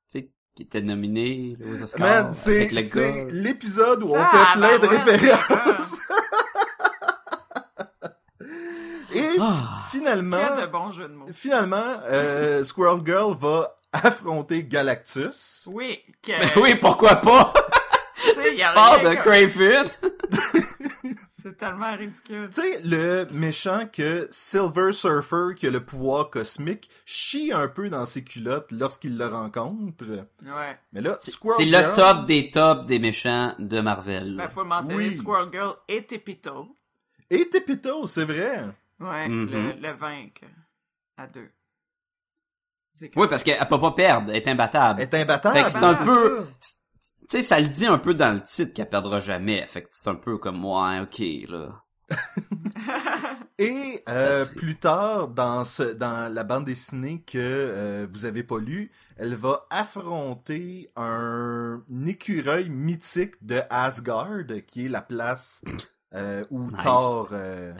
tu 0.10 0.19
sais, 0.19 0.31
qui 0.55 0.63
était 0.63 0.81
nominé 0.81 1.57
aux 1.65 1.81
Oscars 1.81 2.00
Man, 2.24 2.34
c'est 2.34 2.57
avec 2.57 2.72
le 2.72 2.81
c'est 2.84 3.13
gars. 3.25 3.31
l'épisode 3.34 4.03
où 4.03 4.10
on 4.10 4.15
Ah, 4.17 4.25
fait 4.53 4.60
plein 4.60 4.79
de 4.79 4.88
ben 4.88 4.89
ouais, 4.89 4.98
références. 5.15 6.00
Et 9.13 9.27
Ah. 9.39 9.86
finalement, 9.91 10.38
Quel 10.55 10.62
de 10.65 10.72
bons 10.72 10.91
jeux 10.91 11.07
de 11.07 11.13
mots. 11.13 11.27
finalement, 11.34 12.00
euh, 12.03 12.63
Squirrel 12.63 13.01
Girl 13.05 13.36
va 13.38 13.77
affronter 14.03 14.63
Galactus. 14.63 15.67
Oui, 15.71 15.99
que, 16.21 16.31
Ben 16.39 16.61
oui, 16.61 16.75
pourquoi 16.75 17.15
pas? 17.17 17.53
tu 18.15 18.63
parles 18.73 19.09
de 19.09 19.15
Craven. 19.15 19.85
C'est 21.27 21.57
tellement 21.57 21.95
ridicule. 21.95 22.49
Tu 22.51 22.61
sais, 22.61 22.81
le 22.83 23.25
méchant 23.31 23.87
que 23.91 24.27
Silver 24.31 24.91
Surfer, 24.91 25.53
qui 25.55 25.67
a 25.67 25.69
le 25.69 25.83
pouvoir 25.85 26.31
cosmique, 26.31 26.89
chie 27.05 27.51
un 27.53 27.67
peu 27.67 27.89
dans 27.89 28.03
ses 28.05 28.23
culottes 28.23 28.71
lorsqu'il 28.71 29.15
le 29.15 29.27
rencontre. 29.27 30.05
Ouais. 30.43 30.79
Mais 30.91 31.01
là, 31.01 31.17
C'est 31.19 31.29
Squirrel 31.31 31.57
c'est 31.59 31.71
Girl... 31.71 31.85
le 31.89 31.91
top 31.95 32.25
des 32.25 32.49
tops 32.49 32.85
des 32.87 32.97
méchants 32.97 33.53
de 33.59 33.79
Marvel. 33.79 34.35
Ben, 34.37 34.49
faut 34.49 34.65
mentionner, 34.65 35.09
Oui. 35.09 35.13
Squirrel 35.13 35.49
Girl 35.51 35.75
et 35.87 36.03
Tepito. 36.03 36.75
Et 37.29 37.47
Tepito, 37.47 38.07
c'est 38.07 38.25
vrai. 38.25 38.63
Ouais, 38.99 39.27
Mhm. 39.27 39.49
le, 39.51 39.87
le 39.87 39.93
vaincre 39.93 40.41
à 41.17 41.27
deux. 41.27 41.49
Oui, 43.15 43.27
parce 43.29 43.43
qu'elle 43.43 43.59
peut 43.67 43.79
pas 43.79 43.91
perdre, 43.91 44.29
elle 44.31 44.37
est 44.37 44.47
imbattable. 44.47 45.01
Elle 45.01 45.09
est 45.09 45.21
imbattable. 45.21 45.57
Fait 45.57 45.63
que 45.65 45.71
c'est 45.71 45.83
un 45.83 45.95
c'est 45.95 46.03
peu- 46.05 46.45
ça. 46.59 46.71
Tu 47.27 47.37
sais, 47.37 47.41
ça 47.41 47.59
le 47.59 47.67
dit 47.67 47.87
un 47.87 47.97
peu 47.97 48.13
dans 48.13 48.33
le 48.33 48.41
titre 48.41 48.73
qu'elle 48.73 48.89
perdra 48.89 49.19
jamais. 49.19 49.65
Fait 49.67 49.81
que 49.81 49.87
c'est 49.91 50.09
un 50.09 50.15
peu 50.15 50.37
comme, 50.37 50.63
ouais, 50.63 50.99
ok, 50.99 51.49
là. 51.49 51.81
Et 53.57 54.03
euh, 54.09 54.45
plus 54.45 54.75
tard, 54.75 55.29
dans, 55.29 55.63
ce, 55.63 55.83
dans 55.83 56.31
la 56.31 56.43
bande 56.43 56.65
dessinée 56.65 57.21
que 57.25 57.39
euh, 57.39 58.07
vous 58.11 58.25
avez 58.25 58.43
pas 58.43 58.59
lue, 58.59 58.91
elle 59.17 59.33
va 59.35 59.65
affronter 59.69 60.91
un 60.95 61.81
écureuil 62.05 62.69
mythique 62.69 63.43
de 63.43 63.61
Asgard, 63.69 64.45
qui 64.67 64.85
est 64.85 64.89
la 64.89 65.01
place 65.01 65.63
euh, 66.13 66.43
où 66.51 66.69
Nice. 66.69 66.79
Thor 66.83 67.29
euh, 67.31 67.73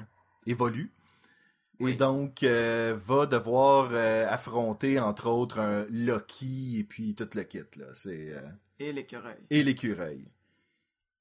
Et 1.80 1.94
donc, 1.94 2.44
euh, 2.44 2.96
va 3.06 3.26
devoir 3.26 3.90
euh, 3.92 4.26
affronter, 4.30 5.00
entre 5.00 5.28
autres, 5.28 5.60
un 5.60 5.86
Loki 5.90 6.80
et 6.80 6.84
puis 6.84 7.16
tout 7.16 7.28
le 7.34 7.44
kit, 7.44 7.60
là. 7.78 7.86
C'est... 7.94 8.32
euh, 8.34 8.42
Et 8.80 8.92
l'écureuil. 8.94 9.36
Et 9.50 9.64
l'écureuil. 9.64 10.26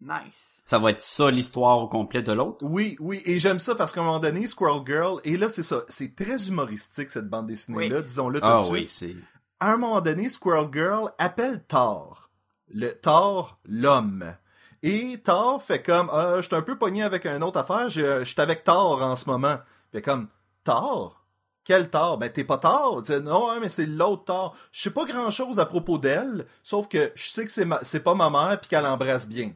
Nice. 0.00 0.60
Ça 0.66 0.78
va 0.78 0.90
être 0.90 1.00
ça 1.00 1.30
l'histoire 1.30 1.78
au 1.78 1.88
complet 1.88 2.22
de 2.22 2.32
l'autre? 2.32 2.58
Oui, 2.62 2.96
oui, 3.00 3.22
et 3.24 3.38
j'aime 3.38 3.58
ça 3.58 3.74
parce 3.74 3.90
qu'à 3.92 4.00
un 4.00 4.04
moment 4.04 4.18
donné, 4.18 4.46
Squirrel 4.46 4.82
Girl, 4.86 5.20
et 5.24 5.36
là, 5.38 5.48
c'est 5.48 5.62
ça, 5.62 5.82
c'est 5.88 6.14
très 6.14 6.48
humoristique, 6.48 7.10
cette 7.10 7.28
bande 7.28 7.46
dessinée-là, 7.46 8.02
disons-le 8.02 8.40
tout 8.40 8.46
Ah 8.46 8.58
de 8.58 8.62
suite. 8.64 8.72
oui, 8.74 8.84
c'est... 8.88 9.16
À 9.60 9.72
un 9.72 9.76
moment 9.78 10.00
donné, 10.02 10.28
Squirrel 10.28 10.68
Girl 10.72 11.10
appelle 11.18 11.64
Thor. 11.66 12.30
Le 12.68 12.90
Thor, 12.90 13.58
l'homme. 13.64 14.34
Et 14.82 15.18
Thor 15.24 15.62
fait 15.62 15.80
comme, 15.82 16.10
euh, 16.10 16.42
je 16.42 16.48
suis 16.48 16.56
un 16.56 16.60
peu 16.62 16.76
pogné 16.76 17.02
avec 17.02 17.24
une 17.24 17.42
autre 17.42 17.60
affaire, 17.60 17.88
je 17.88 18.18
je 18.20 18.24
suis 18.24 18.40
avec 18.40 18.64
Thor 18.64 19.00
en 19.00 19.16
ce 19.16 19.30
moment. 19.30 19.56
Fait 19.92 20.02
comme, 20.02 20.28
Thor? 20.64 21.20
Quel 21.64 21.88
Thor? 21.88 22.18
Ben, 22.18 22.30
t'es 22.30 22.44
pas 22.44 22.58
sais, 23.06 23.20
non, 23.20 23.50
hein, 23.50 23.58
mais 23.60 23.68
c'est 23.68 23.86
l'autre 23.86 24.24
Thor. 24.24 24.56
Je 24.72 24.82
sais 24.82 24.90
pas 24.90 25.04
grand 25.04 25.30
chose 25.30 25.58
à 25.58 25.66
propos 25.66 25.96
d'elle, 25.98 26.46
sauf 26.62 26.88
que 26.88 27.12
je 27.14 27.28
sais 27.28 27.44
que 27.44 27.50
c'est 27.50 27.64
ma- 27.64 27.80
c'est 27.82 28.00
pas 28.00 28.14
ma 28.14 28.28
mère 28.30 28.60
puis 28.60 28.68
qu'elle 28.68 28.84
embrasse 28.86 29.26
bien. 29.28 29.52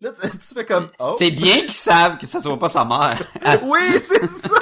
Là, 0.00 0.12
tu, 0.12 0.28
tu 0.30 0.54
fais 0.54 0.64
comme, 0.64 0.88
oh. 1.00 1.12
C'est 1.18 1.32
bien 1.32 1.60
qu'ils 1.62 1.72
savent 1.72 2.18
que 2.18 2.26
ça 2.26 2.40
soit 2.40 2.58
pas 2.58 2.68
sa 2.68 2.84
mère. 2.84 3.18
Oui, 3.62 3.98
c'est 3.98 4.26
ça! 4.28 4.60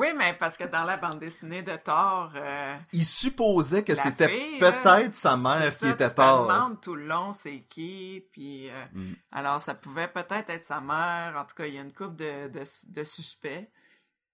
Oui, 0.00 0.08
mais 0.16 0.32
parce 0.34 0.56
que 0.56 0.64
dans 0.64 0.84
la 0.84 0.96
bande 0.96 1.18
dessinée 1.18 1.62
de 1.62 1.76
Thor, 1.76 2.32
euh, 2.34 2.76
Il 2.92 3.04
supposait 3.04 3.84
que 3.84 3.94
c'était 3.94 4.28
peut-être 4.58 5.14
sa 5.14 5.36
mère 5.36 5.70
ça, 5.70 5.86
qui 5.86 5.92
était 5.92 6.08
tu 6.08 6.14
te 6.14 6.16
Thor. 6.16 6.46
demandes 6.48 6.80
tout 6.80 6.94
le 6.94 7.06
long 7.06 7.32
c'est 7.32 7.60
qui, 7.68 8.24
puis 8.32 8.70
euh, 8.70 8.84
Mm. 8.92 9.12
alors 9.32 9.60
ça 9.60 9.74
pouvait 9.74 10.08
peut-être 10.08 10.48
être 10.50 10.64
sa 10.64 10.80
mère. 10.80 11.36
En 11.36 11.44
tout 11.44 11.54
cas, 11.54 11.66
il 11.66 11.74
y 11.74 11.78
a 11.78 11.82
une 11.82 11.92
couple 11.92 12.16
de, 12.16 12.48
de, 12.48 12.62
de 12.88 13.04
suspects. 13.04 13.70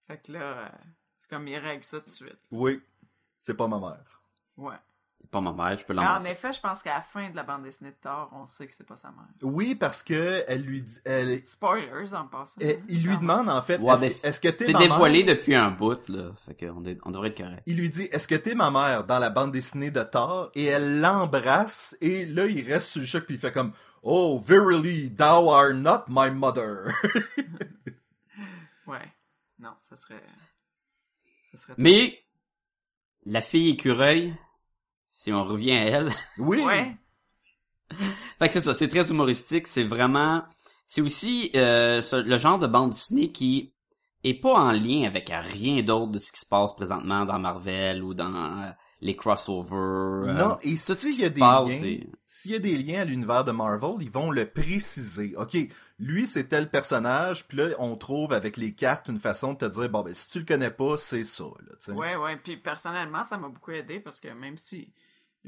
Fait 0.07 0.17
que 0.23 0.31
là, 0.31 0.39
euh, 0.41 0.67
c'est 1.17 1.29
comme 1.29 1.47
il 1.47 1.57
règle 1.57 1.83
ça 1.83 1.99
tout 1.99 2.05
de 2.05 2.09
suite. 2.09 2.39
Oui, 2.51 2.81
c'est 3.41 3.53
pas 3.55 3.67
ma 3.67 3.79
mère. 3.79 4.21
Ouais. 4.55 4.75
C'est 5.19 5.31
pas 5.31 5.41
ma 5.41 5.51
mère, 5.51 5.75
je 5.77 5.83
peux 5.83 5.93
Mais 5.93 5.99
en 6.01 6.03
l'embrasser. 6.03 6.29
effet, 6.31 6.53
je 6.53 6.61
pense 6.61 6.81
qu'à 6.83 6.93
la 6.93 7.01
fin 7.01 7.29
de 7.29 7.35
la 7.35 7.43
bande 7.43 7.63
dessinée 7.63 7.89
de 7.91 7.95
Thor, 7.99 8.29
on 8.33 8.45
sait 8.45 8.65
que 8.67 8.73
c'est 8.75 8.85
pas 8.85 8.95
sa 8.95 9.09
mère. 9.09 9.25
Oui, 9.41 9.73
parce 9.75 10.03
que 10.03 10.43
elle 10.47 10.61
lui 10.61 10.81
dit, 10.81 10.99
elle, 11.05 11.45
Spoilers 11.45 12.13
en 12.13 12.27
passant. 12.27 12.61
elle- 12.61 12.77
hein, 12.77 12.83
il 12.87 13.03
lui 13.03 13.17
demande 13.17 13.49
en 13.49 13.61
fait, 13.61 13.81
Ouais, 13.81 13.93
est-ce, 13.93 14.01
mais 14.01 14.07
que- 14.09 14.27
est-ce 14.27 14.39
que 14.39 14.47
t'es 14.49 14.65
C'est 14.65 14.73
ma 14.73 14.79
dévoilé 14.79 15.23
mère? 15.25 15.35
depuis 15.35 15.55
un 15.55 15.71
bout, 15.71 16.07
là. 16.07 16.31
Fait 16.45 16.53
qu'on 16.55 16.85
est- 16.85 16.97
on 17.03 17.11
devrait 17.11 17.29
être 17.29 17.37
correct. 17.43 17.63
Il 17.65 17.77
lui 17.77 17.89
dit, 17.89 18.03
est-ce 18.03 18.27
que 18.27 18.35
t'es 18.35 18.55
ma 18.55 18.69
mère 18.71 19.03
dans 19.05 19.19
la 19.19 19.29
bande 19.29 19.51
dessinée 19.51 19.91
de 19.91 20.03
Thor? 20.03 20.49
Et 20.53 20.65
elle 20.65 21.01
l'embrasse 21.01 21.97
et 21.99 22.25
là 22.25 22.45
il 22.45 22.65
reste 22.71 22.87
sur 22.89 23.01
le 23.01 23.07
choc 23.07 23.25
puis 23.25 23.35
il 23.35 23.39
fait 23.41 23.51
comme, 23.51 23.73
oh 24.03 24.39
verily 24.39 25.09
thou 25.13 25.49
art 25.51 25.73
not 25.73 26.03
my 26.07 26.29
mother. 26.31 26.85
Ouais. 28.87 29.11
Non, 29.59 29.73
ça 29.81 29.95
serait. 29.95 30.23
Ça 31.51 31.57
serait. 31.57 31.73
Mais, 31.77 32.23
la 33.25 33.41
fille 33.41 33.69
écureuil, 33.71 34.33
si 35.27 35.33
on 35.33 35.43
revient 35.43 35.73
à 35.73 35.83
elle, 35.83 36.11
oui. 36.37 36.61
Ouais. 36.63 36.95
Fait 38.39 38.47
que 38.47 38.53
c'est 38.53 38.61
ça, 38.61 38.73
c'est 38.73 38.87
très 38.87 39.09
humoristique, 39.11 39.67
c'est 39.67 39.83
vraiment... 39.83 40.43
C'est 40.87 41.01
aussi 41.01 41.51
euh, 41.55 42.01
ce- 42.01 42.15
le 42.23 42.37
genre 42.37 42.59
de 42.59 42.67
bande 42.67 42.91
dessinée 42.91 43.31
qui 43.33 43.73
est 44.23 44.35
pas 44.39 44.53
en 44.53 44.71
lien 44.71 45.03
avec 45.05 45.29
rien 45.29 45.81
d'autre 45.83 46.13
de 46.13 46.17
ce 46.19 46.31
qui 46.31 46.39
se 46.39 46.45
passe 46.45 46.73
présentement 46.73 47.25
dans 47.25 47.39
Marvel 47.39 48.01
ou 48.03 48.13
dans 48.13 48.33
euh, 48.63 48.69
les 49.01 49.15
crossovers. 49.17 49.75
euh, 50.29 50.33
Non, 50.33 50.57
et 50.61 50.77
s'il 50.77 50.95
qui 51.13 51.21
y 51.21 51.25
a 51.25 51.29
des 51.29 51.39
passe, 51.41 51.81
liens, 51.81 51.99
s'il 52.25 52.51
y 52.51 52.55
a 52.55 52.59
des 52.59 52.77
liens 52.77 53.01
à 53.01 53.05
l'univers 53.05 53.43
de 53.43 53.51
Marvel, 53.51 53.95
ils 53.99 54.09
vont 54.11 54.31
le 54.31 54.45
préciser. 54.49 55.33
OK, 55.35 55.57
lui 55.99 56.25
c'est 56.25 56.45
tel 56.45 56.69
personnage, 56.69 57.45
puis 57.49 57.57
là 57.57 57.69
on 57.79 57.97
trouve 57.97 58.31
avec 58.31 58.55
les 58.55 58.71
cartes 58.73 59.09
une 59.09 59.19
façon 59.19 59.53
de 59.53 59.57
te 59.57 59.65
dire 59.65 59.89
bon 59.89 60.03
ben 60.03 60.13
si 60.13 60.29
tu 60.29 60.39
le 60.39 60.45
connais 60.45 60.71
pas, 60.71 60.95
c'est 60.95 61.23
ça 61.25 61.43
là. 61.43 61.93
Ouais, 61.95 62.15
ouais. 62.15 62.37
Puis 62.37 62.55
personnellement, 62.57 63.23
ça 63.25 63.37
m'a 63.37 63.49
beaucoup 63.49 63.71
aidé 63.71 63.99
parce 63.99 64.19
que 64.21 64.29
même 64.29 64.57
si 64.57 64.89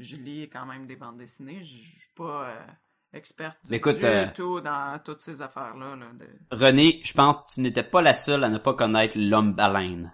je 0.00 0.16
lis 0.16 0.48
quand 0.48 0.66
même 0.66 0.86
des 0.86 0.96
bandes 0.96 1.18
dessinées, 1.18 1.60
je 1.62 1.76
suis 1.76 2.10
pas 2.16 2.48
euh, 2.48 2.56
experte 3.12 3.58
du, 3.64 3.74
Écoute, 3.74 4.02
euh, 4.02 4.26
tout 4.34 4.60
dans 4.60 4.98
toutes 5.04 5.20
ces 5.20 5.40
affaires-là. 5.42 5.96
Là, 5.96 6.06
de... 6.14 6.26
René, 6.50 7.00
je 7.04 7.12
pense 7.12 7.38
que 7.38 7.54
tu 7.54 7.60
n'étais 7.60 7.82
pas 7.82 8.02
la 8.02 8.14
seule 8.14 8.44
à 8.44 8.48
ne 8.48 8.58
pas 8.58 8.74
connaître 8.74 9.16
l'homme 9.18 9.52
baleine. 9.54 10.12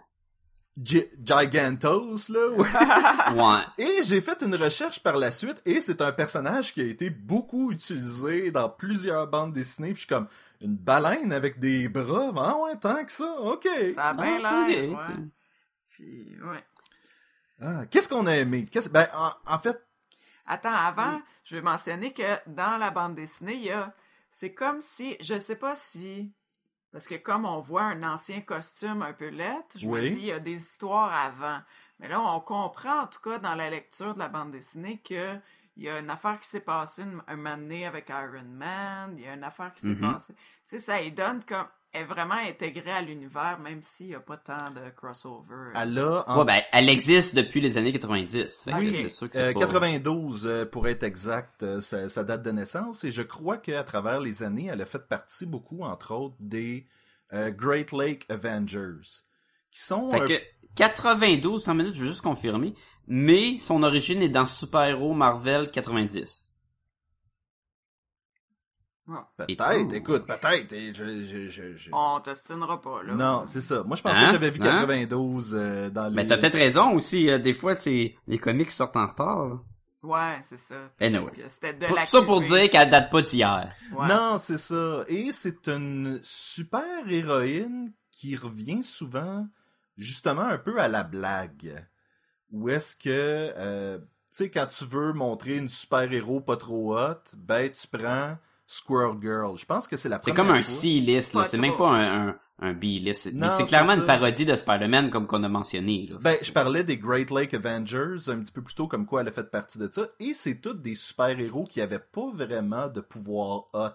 Gi- 0.83 1.07
Gigantos 1.25 2.29
là. 2.29 2.49
ouais. 2.51 2.69
Ouais. 3.43 3.63
Et 3.79 4.03
j'ai 4.03 4.21
fait 4.21 4.43
une 4.43 4.55
recherche 4.57 5.03
par 5.03 5.17
la 5.17 5.31
suite 5.31 5.63
et 5.65 5.81
c'est 5.81 6.03
un 6.03 6.13
personnage 6.13 6.75
qui 6.75 6.83
a 6.83 6.85
été 6.85 7.09
beaucoup 7.09 7.73
utilisé 7.73 8.51
dans 8.51 8.69
plusieurs 8.69 9.27
bandes 9.27 9.55
dessinées. 9.55 9.89
Puis 9.95 10.03
je 10.03 10.07
suis 10.07 10.09
comme 10.09 10.29
une 10.61 10.77
baleine 10.77 11.33
avec 11.33 11.59
des 11.59 11.89
bras? 11.89 12.31
Ah 12.37 12.57
ouais, 12.59 12.77
tant 12.77 13.03
que 13.05 13.11
ça. 13.13 13.41
OK. 13.41 13.67
Ça 13.95 14.09
a 14.11 14.15
bien 14.15 14.39
Ah, 14.45 14.67
l'air. 14.69 14.91
ouais. 14.91 15.15
Puis, 15.89 16.37
ouais. 16.45 16.65
Ah, 17.61 17.87
Qu'est-ce 17.91 18.09
qu'on 18.09 18.27
a 18.27 18.37
aimé? 18.37 18.67
Qu'est-ce- 18.67 18.89
Ben, 18.91 19.07
en, 19.15 19.31
en 19.47 19.59
fait, 19.59 19.83
Attends, 20.49 20.73
avant, 20.75 21.21
je 21.43 21.57
vais 21.57 21.63
mentionner 21.63 22.13
que 22.13 22.23
dans 22.47 22.77
la 22.79 22.91
bande 22.91 23.15
dessinée, 23.17 23.55
il 23.55 23.65
y 23.65 23.73
a. 23.73 23.93
C'est 24.31 24.55
comme 24.55 24.81
si. 24.81 25.17
Je 25.21 25.39
sais 25.41 25.57
pas 25.57 25.75
si. 25.75 26.33
Parce 26.93 27.09
que 27.09 27.17
comme 27.17 27.45
on 27.45 27.61
voit 27.61 27.83
un 27.83 28.03
ancien 28.05 28.41
costume 28.43 29.03
un 29.03 29.13
peu 29.13 29.29
lettre, 29.29 29.77
je 29.77 29.87
Oui. 29.89 30.03
me 30.05 30.09
dis, 30.09 30.15
il 30.19 30.25
y 30.27 30.33
a 30.33 30.39
des 30.39 30.53
histoires 30.57 31.13
avant. 31.13 31.59
Mais 31.99 32.09
là, 32.09 32.21
on 32.21 32.39
comprend, 32.41 33.01
en 33.03 33.07
tout 33.09 33.21
cas, 33.21 33.39
dans 33.39 33.55
la 33.57 33.71
lecture 33.71 34.15
de 34.15 34.19
la 34.21 34.29
bande 34.29 34.53
dessinée, 34.53 35.01
que 35.03 35.37
il 35.77 35.83
y 35.83 35.89
a 35.91 35.99
une 35.99 36.09
affaire 36.11 36.39
qui 36.41 36.49
s'est 36.49 36.61
passée 36.61 37.03
un 37.27 37.37
moment 37.37 37.57
donné 37.57 37.85
avec 37.87 38.09
Iron 38.09 38.45
Man, 38.45 39.15
il 39.19 39.25
y 39.25 39.29
a 39.29 39.35
une 39.35 39.45
affaire 39.45 39.75
qui 39.75 39.83
s'est 39.83 39.89
Mhm. 39.89 40.13
passée. 40.13 40.35
Tu 40.35 40.41
sais, 40.67 40.79
ça 40.79 41.01
lui 41.03 41.11
donne 41.13 41.43
comme. 41.45 41.67
Est 41.97 42.05
vraiment 42.05 42.35
intégrée 42.35 42.91
à 42.93 43.03
l'univers, 43.03 43.59
même 43.61 43.83
s'il 43.83 44.09
n'y 44.09 44.15
a 44.15 44.21
pas 44.21 44.37
tant 44.37 44.71
de 44.71 44.91
crossover. 44.95 45.73
elle 45.75 45.99
a 45.99 46.25
en 46.29 46.39
Ouais, 46.39 46.45
ben, 46.45 46.63
elle 46.73 46.89
existe 46.89 47.35
depuis 47.35 47.61
les 47.61 47.77
années 47.79 47.93
90. 47.93 48.63
Fait 48.65 48.71
que 48.71 48.77
Ok. 48.77 48.95
c'est 48.95 49.09
sûr 49.09 49.31
que 49.31 49.39
Euh, 49.39 49.49
c'est 49.49 49.55
pas... 49.55 49.61
92, 49.61 50.47
euh, 50.47 50.65
pour 50.67 50.87
être 50.89 51.03
exact, 51.03 51.63
euh, 51.63 51.81
sa, 51.81 52.09
sa 52.09 52.25
date 52.25 52.43
de 52.43 52.51
naissance. 52.53 53.05
Et 53.05 53.11
je 53.11 53.23
crois 53.23 53.57
qu'à 53.59 53.83
travers 53.85 54.21
les 54.21 54.43
années, 54.43 54.67
elle 54.73 54.81
a 54.83 54.87
fait 54.87 55.07
partie 55.09 55.47
beaucoup, 55.47 55.83
entre 55.83 56.13
autres, 56.15 56.37
des 56.41 56.87
euh, 57.33 57.51
Great 57.51 57.93
Lake 57.93 58.25
Avengers. 58.29 59.25
Qui 59.71 59.81
sont... 59.81 60.11
Fait 60.11 60.21
un- 60.23 60.27
que 60.27 60.41
92, 60.77 61.63
100 61.65 61.75
minutes, 61.75 61.95
je 61.95 62.03
veux 62.03 62.09
juste 62.09 62.23
confirmer. 62.23 62.75
Mais 63.09 63.57
son 63.59 63.83
origine 63.83 64.21
est 64.23 64.29
dans 64.29 64.47
Super 64.47 64.85
Hero 64.85 65.15
Marvel 65.15 65.71
90. 65.71 66.46
Peut-être, 69.37 69.93
écoute, 69.95 70.27
peut-être. 70.27 70.75
je- 70.95 71.25
je- 71.25 71.49
je- 71.49 71.77
je- 71.77 71.91
On 71.93 72.19
t'ostinera 72.21 72.81
pas, 72.83 73.03
là. 73.05 73.15
Non, 73.15 73.45
c'est 73.47 73.61
ça. 73.61 73.83
Moi, 73.85 73.97
je 73.97 74.03
pensais 74.03 74.19
Hein? 74.19 74.27
que 74.27 74.33
j'avais 74.33 74.51
vu 74.51 74.61
Hein? 74.63 74.81
92 74.81 75.55
euh, 75.57 75.91
dans 75.91 76.09
les... 76.09 76.15
Mais 76.15 76.27
t'as 76.27 76.39
peut-être 76.39 76.57
raison 76.59 76.93
aussi. 76.95 77.31
euh, 77.31 77.39
des 77.39 77.53
fois, 77.53 77.77
c'est 77.77 78.17
les 78.27 78.39
comics 78.39 78.71
sortent 78.71 78.97
en 78.97 79.07
retard. 79.07 79.47
là. 79.49 79.55
Ouais, 80.03 80.39
c'est 80.43 80.59
ça. 80.59 80.75
Anyway. 81.01 81.31
Puis 81.33 81.43
C'était 81.47 81.75
de 81.75 81.87
Pour- 81.87 81.97
la 81.97 82.07
ça 82.07 82.23
pour 82.23 82.41
dire 82.41 82.69
qu'elle 82.71 82.91
date 82.91 83.11
pas 83.11 83.23
d'hier. 83.23 83.73
Ouais. 83.93 84.07
Non, 84.09 84.39
c'est 84.39 84.57
ça. 84.59 85.05
Et 85.09 85.31
c'est 85.33 85.69
une 85.69 86.21
super 86.23 86.83
héroïne 87.09 87.93
qui 88.13 88.37
revient 88.37 88.83
souvent, 88.83 89.47
justement, 89.97 90.43
un 90.43 90.59
peu 90.59 90.81
à 90.81 90.89
la 90.89 91.03
blague. 91.03 91.87
Où 92.53 92.69
est-ce 92.69 92.95
que, 92.95 93.09
euh, 93.11 93.99
tu 93.99 94.05
sais, 94.31 94.51
quand 94.51 94.67
tu 94.67 94.85
veux 94.85 95.13
montrer 95.13 95.57
une 95.57 95.69
super-héros 95.69 96.41
pas 96.41 96.57
trop 96.57 96.97
hot, 96.97 97.15
ben, 97.37 97.71
tu 97.71 97.87
prends 97.89 98.37
Squirrel 98.67 99.17
Girl. 99.21 99.57
Je 99.57 99.65
pense 99.65 99.87
que 99.87 99.97
c'est 99.97 100.09
la 100.09 100.19
C'est 100.19 100.33
première 100.33 100.53
comme 100.53 100.59
un. 100.59 100.63
C-list, 100.63 101.35
là. 101.35 101.45
C'est 101.47 101.59
même 101.59 101.77
pas 101.77 101.89
un, 101.91 102.29
un, 102.31 102.37
un 102.61 102.73
B-list. 102.73 103.23
C'est- 103.23 103.33
Mais 103.33 103.49
c'est 103.51 103.59
c'est 103.59 103.65
clairement 103.65 103.93
une 103.95 104.07
parodie 104.07 104.45
de 104.45 104.57
Spider-Man 104.57 105.11
comme 105.11 105.27
qu'on 105.27 105.43
a 105.45 105.49
mentionné, 105.49 106.09
là. 106.11 106.17
Ben, 106.21 106.37
je 106.43 106.51
parlais 106.53 106.83
des 106.85 106.97
Great 106.97 107.31
Lake 107.31 107.55
Avengers 107.55 108.29
un 108.29 108.39
petit 108.41 108.53
peu 108.53 108.63
plus 108.63 108.75
tôt, 108.75 108.89
comme 108.89 109.07
quoi 109.07 109.21
elle 109.21 109.29
a 109.29 109.33
fait 109.33 109.51
partie 109.51 109.79
de 109.79 109.89
ça. 109.91 110.07
Et 110.21 110.35
c'est 110.35 110.57
toutes 110.61 110.83
des 110.83 110.95
super-héros 110.95 111.65
qui 111.65 111.81
avaient 111.81 111.99
pas 112.01 112.31
vraiment 112.35 112.89
de 112.89 113.01
pouvoir 113.01 113.65
hot. 113.73 113.91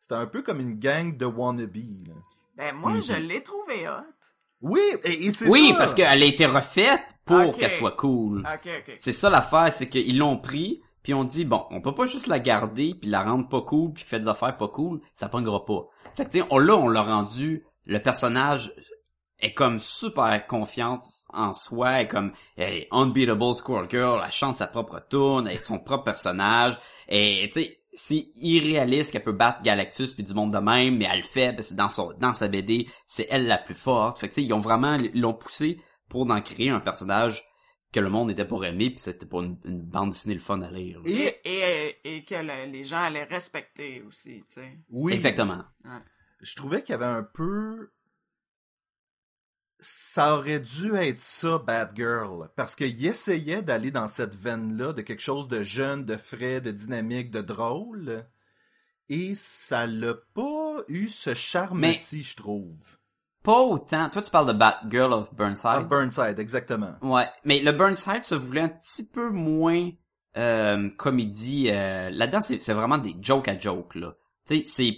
C'était 0.00 0.14
un 0.16 0.26
peu 0.26 0.42
comme 0.42 0.58
une 0.60 0.78
gang 0.80 1.16
de 1.16 1.24
wannabes. 1.26 1.76
là. 2.06 2.14
Ben, 2.56 2.74
moi, 2.74 2.92
Mhm. 2.92 3.02
je 3.02 3.12
l'ai 3.14 3.42
trouvé 3.42 3.88
hot. 3.88 4.02
Oui, 4.62 4.80
et, 5.04 5.26
et 5.26 5.30
c'est 5.30 5.48
Oui, 5.48 5.70
ça. 5.70 5.74
parce 5.76 5.94
qu'elle 5.94 6.22
a 6.22 6.26
été 6.26 6.46
refaite 6.46 7.00
pour 7.24 7.56
qu'elle 7.56 7.70
soit 7.70 7.92
cool. 7.96 8.40
Ok, 8.40 8.68
ok. 8.86 8.96
C'est 8.98 9.12
ça 9.12 9.30
l'affaire, 9.30 9.72
c'est 9.72 9.88
qu'ils 9.88 10.18
l'ont 10.18 10.36
pris, 10.38 10.82
puis 11.02 11.14
on 11.14 11.24
dit 11.24 11.44
bon, 11.44 11.64
on 11.70 11.80
peut 11.80 11.94
pas 11.94 12.06
juste 12.06 12.26
la 12.26 12.38
garder 12.38 12.94
puis 13.00 13.10
la 13.10 13.22
rendre 13.22 13.48
pas 13.48 13.62
cool 13.62 13.92
puis 13.92 14.04
faire 14.04 14.20
des 14.20 14.28
affaires 14.28 14.56
pas 14.56 14.68
cool, 14.68 15.00
ça 15.14 15.28
pognera 15.28 15.64
pas. 15.64 15.86
Fait 16.14 16.24
que 16.24 16.30
tu 16.30 16.42
on 16.50 16.58
là 16.58 16.76
on 16.76 16.88
l'a 16.88 17.02
rendu 17.02 17.64
le 17.86 17.98
personnage 17.98 18.72
est 19.40 19.54
comme 19.54 19.80
super 19.80 20.46
confiante 20.46 21.04
en 21.32 21.52
soi, 21.52 22.02
est 22.02 22.06
comme 22.06 22.32
elle 22.56 22.74
est 22.74 22.88
unbeatable 22.92 23.54
Squirrel 23.54 23.90
Girl, 23.90 24.22
elle 24.24 24.30
chante 24.30 24.54
sa 24.54 24.68
propre 24.68 25.00
tune, 25.10 25.46
elle 25.48 25.56
est 25.56 25.64
son 25.64 25.78
propre 25.78 26.04
personnage 26.04 26.78
et 27.08 27.50
tu 27.52 27.62
sais 27.62 27.78
c'est 27.94 28.28
irréaliste 28.36 29.12
qu'elle 29.12 29.22
peut 29.22 29.32
battre 29.32 29.62
Galactus 29.62 30.14
puis 30.14 30.24
du 30.24 30.32
monde 30.32 30.52
de 30.52 30.58
même, 30.58 30.96
mais 30.96 31.06
elle 31.10 31.18
le 31.18 31.24
fait 31.24 31.54
parce 31.54 31.70
que 31.70 31.74
dans 31.74 31.88
son 31.88 32.14
dans 32.18 32.32
sa 32.32 32.48
BD, 32.48 32.88
c'est 33.06 33.26
elle 33.30 33.46
la 33.46 33.58
plus 33.58 33.74
forte. 33.74 34.18
Fait 34.18 34.28
que 34.28 34.34
tu 34.34 34.40
sais, 34.40 34.46
ils 34.46 34.54
ont 34.54 34.60
vraiment 34.60 34.94
ils 34.94 35.20
l'ont 35.20 35.34
poussé 35.34 35.78
pour 36.08 36.30
en 36.30 36.40
créer 36.40 36.70
un 36.70 36.80
personnage 36.80 37.44
que 37.92 38.00
le 38.00 38.08
monde 38.08 38.28
n'était 38.28 38.46
pas 38.46 38.60
aimé 38.62 38.90
puis 38.90 38.98
c'était 38.98 39.26
pas 39.26 39.38
une, 39.40 39.58
une 39.64 39.82
bande 39.82 40.10
dessinée 40.10 40.34
le 40.34 40.40
fun 40.40 40.60
à 40.62 40.70
lire. 40.70 41.00
Et, 41.04 41.38
Et, 42.04 42.24
que 42.24 42.34
le- 42.34 42.70
les 42.70 42.84
gens 42.84 43.02
allaient 43.02 43.24
respecter 43.24 44.02
aussi, 44.02 44.42
tu 44.48 44.54
sais. 44.60 44.78
oui, 44.90 45.12
Exactement. 45.12 45.62
je 46.40 46.56
trouvais 46.56 46.82
qu'il 46.82 46.92
y 46.92 46.94
avait 46.94 47.04
un 47.04 47.22
peu 47.22 47.90
ça 49.84 50.36
aurait 50.36 50.60
dû 50.60 50.94
être 50.94 51.18
ça, 51.18 51.58
Bad 51.58 51.90
Girl. 51.96 52.48
Parce 52.54 52.76
qu'il 52.76 53.04
essayait 53.04 53.62
d'aller 53.62 53.90
dans 53.90 54.06
cette 54.06 54.36
veine-là, 54.36 54.92
de 54.92 55.02
quelque 55.02 55.22
chose 55.22 55.48
de 55.48 55.62
jeune, 55.64 56.04
de 56.04 56.16
frais, 56.16 56.60
de 56.60 56.70
dynamique, 56.70 57.32
de 57.32 57.40
drôle. 57.40 58.24
Et 59.08 59.34
ça 59.34 59.88
l'a 59.88 60.14
pas 60.34 60.84
eu 60.86 61.08
ce 61.08 61.34
charme-ci, 61.34 62.22
je 62.22 62.36
trouve. 62.36 62.78
Pas 63.42 63.60
autant. 63.60 64.08
Toi, 64.08 64.22
tu 64.22 64.30
parles 64.30 64.46
de 64.46 64.52
Batgirl 64.52 65.12
of 65.12 65.34
Burnside. 65.34 65.78
Of 65.78 65.88
Burnside, 65.88 66.38
exactement. 66.38 66.94
Ouais, 67.02 67.26
mais 67.44 67.60
le 67.60 67.72
Burnside 67.72 68.24
se 68.24 68.34
voulait 68.34 68.60
un 68.60 68.68
petit 68.68 69.04
peu 69.04 69.30
moins 69.30 69.90
euh, 70.36 70.88
comédie. 70.96 71.68
Euh, 71.70 72.10
Là-dedans, 72.10 72.40
c'est 72.40 72.72
vraiment 72.72 72.98
des 72.98 73.16
jokes 73.20 73.48
à 73.48 73.58
jokes, 73.58 73.96
là. 73.96 74.14
Tu 74.46 74.58
sais, 74.58 74.64
c'est... 74.66 74.96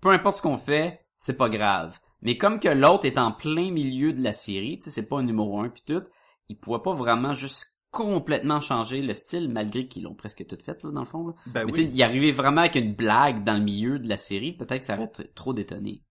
Peu 0.00 0.10
importe 0.10 0.38
ce 0.38 0.42
qu'on 0.42 0.56
fait, 0.56 1.04
c'est 1.18 1.36
pas 1.36 1.48
grave. 1.48 1.98
Mais 2.22 2.36
comme 2.36 2.60
que 2.60 2.68
l'autre 2.68 3.04
est 3.04 3.18
en 3.18 3.32
plein 3.32 3.70
milieu 3.70 4.12
de 4.12 4.22
la 4.22 4.32
série, 4.32 4.78
tu 4.78 4.84
sais, 4.84 4.90
c'est 4.90 5.08
pas 5.08 5.18
un 5.18 5.22
numéro 5.22 5.60
un 5.60 5.68
puis 5.68 5.82
tout, 5.86 6.02
il 6.48 6.58
pouvait 6.58 6.82
pas 6.82 6.92
vraiment 6.92 7.32
juste 7.32 7.74
complètement 7.90 8.60
changer 8.60 9.00
le 9.02 9.14
style, 9.14 9.48
malgré 9.50 9.86
qu'ils 9.88 10.02
l'ont 10.04 10.14
presque 10.14 10.46
tout 10.46 10.58
fait, 10.62 10.82
là, 10.82 10.90
dans 10.90 11.00
le 11.00 11.06
fond, 11.06 11.26
là. 11.28 11.34
Ben 11.46 11.64
Mais 11.64 11.72
tu 11.72 11.82
sais, 11.82 11.86
oui. 11.88 11.92
il 11.94 12.02
arrivait 12.02 12.30
vraiment 12.30 12.60
avec 12.60 12.76
une 12.76 12.94
blague 12.94 13.44
dans 13.44 13.54
le 13.54 13.62
milieu 13.62 13.98
de 13.98 14.08
la 14.08 14.18
série, 14.18 14.52
peut-être 14.52 14.80
que 14.80 14.84
ça 14.86 14.96
aurait 14.96 15.10
trop 15.34 15.52
détonné. 15.54 16.02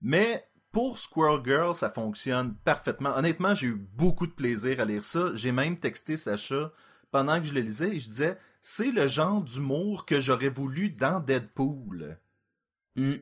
Mais 0.00 0.48
pour 0.72 0.98
Squirrel 0.98 1.40
Girl, 1.44 1.74
ça 1.74 1.90
fonctionne 1.90 2.54
parfaitement. 2.64 3.10
Honnêtement, 3.16 3.54
j'ai 3.54 3.68
eu 3.68 3.74
beaucoup 3.74 4.26
de 4.26 4.32
plaisir 4.32 4.80
à 4.80 4.84
lire 4.84 5.02
ça. 5.02 5.30
J'ai 5.34 5.52
même 5.52 5.78
texté 5.78 6.16
Sacha 6.16 6.72
pendant 7.10 7.38
que 7.38 7.44
je 7.44 7.54
le 7.54 7.60
lisais 7.60 7.96
et 7.96 7.98
je 7.98 8.08
disais, 8.08 8.38
c'est 8.60 8.90
le 8.90 9.06
genre 9.06 9.42
d'humour 9.42 10.04
que 10.04 10.20
j'aurais 10.20 10.50
voulu 10.50 10.90
dans 10.90 11.20
Deadpool. 11.20 12.18
Hmm. 12.96 13.14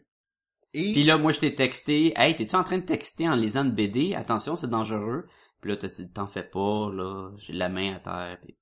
Et 0.75 0.93
Puis 0.93 1.05
là, 1.05 1.17
moi, 1.17 1.33
je 1.33 1.41
t'ai 1.41 1.55
texté, 1.55 2.13
hey, 2.17 2.37
t'es-tu 2.37 2.57
en 2.57 2.65
train 2.65 2.79
de 2.79 2.85
texter 2.85 3.29
en 3.29 3.35
lisant 3.37 3.65
une 3.65 3.71
BD? 3.71 4.15
Attention, 4.15 4.57
c'est 4.57 4.69
dangereux. 4.69 5.27
Puis 5.61 5.71
là, 5.71 5.77
t'as 5.77 5.89
dit, 5.89 6.11
t'en 6.11 6.27
fais 6.27 6.43
pas, 6.43 6.91
là, 6.93 7.31
j'ai 7.39 7.53
la 7.55 7.69
main 7.69 7.95
à 7.95 8.01
terre. 8.01 8.39
Puis... 8.43 8.57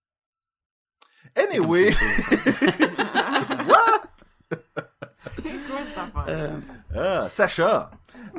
anyway, 1.36 1.92
C'est 5.42 5.68
quoi 5.68 5.80
cette 5.86 5.98
affaire? 5.98 6.24
Euh, 6.28 6.60
ah, 6.94 7.28
Sacha, 7.28 7.90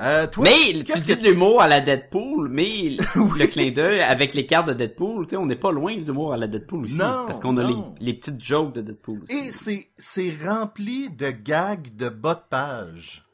euh, 0.02 0.28
toi, 0.28 0.44
mais 0.44 0.84
tu 0.84 1.00
dis 1.00 1.06
que 1.06 1.20
de 1.20 1.28
l'humour 1.28 1.62
à 1.62 1.68
la 1.68 1.82
Deadpool, 1.82 2.50
mais 2.50 2.98
le 3.16 3.46
clin 3.48 3.72
d'œil 3.72 4.02
avec 4.02 4.34
les 4.34 4.46
cartes 4.46 4.68
de 4.68 4.74
Deadpool, 4.74 5.26
tu 5.26 5.32
sais, 5.32 5.38
on 5.38 5.46
n'est 5.46 5.56
pas 5.56 5.72
loin 5.72 5.96
de 5.96 6.02
l'humour 6.02 6.34
à 6.34 6.38
la 6.38 6.48
Deadpool 6.48 6.84
aussi. 6.84 6.98
Non, 6.98 7.26
parce 7.26 7.40
qu'on 7.40 7.58
a 7.58 7.70
les, 8.00 8.14
petites 8.14 8.44
jokes 8.44 8.74
de 8.74 8.82
Deadpool 8.82 9.24
aussi. 9.24 9.36
Et 9.36 9.52
c'est, 9.52 9.90
c'est 9.98 10.36
rempli 10.46 11.10
de 11.10 11.32
gags 11.32 11.96
de 11.96 12.10
bas 12.10 12.36
de 12.36 12.44
page. 12.50 13.26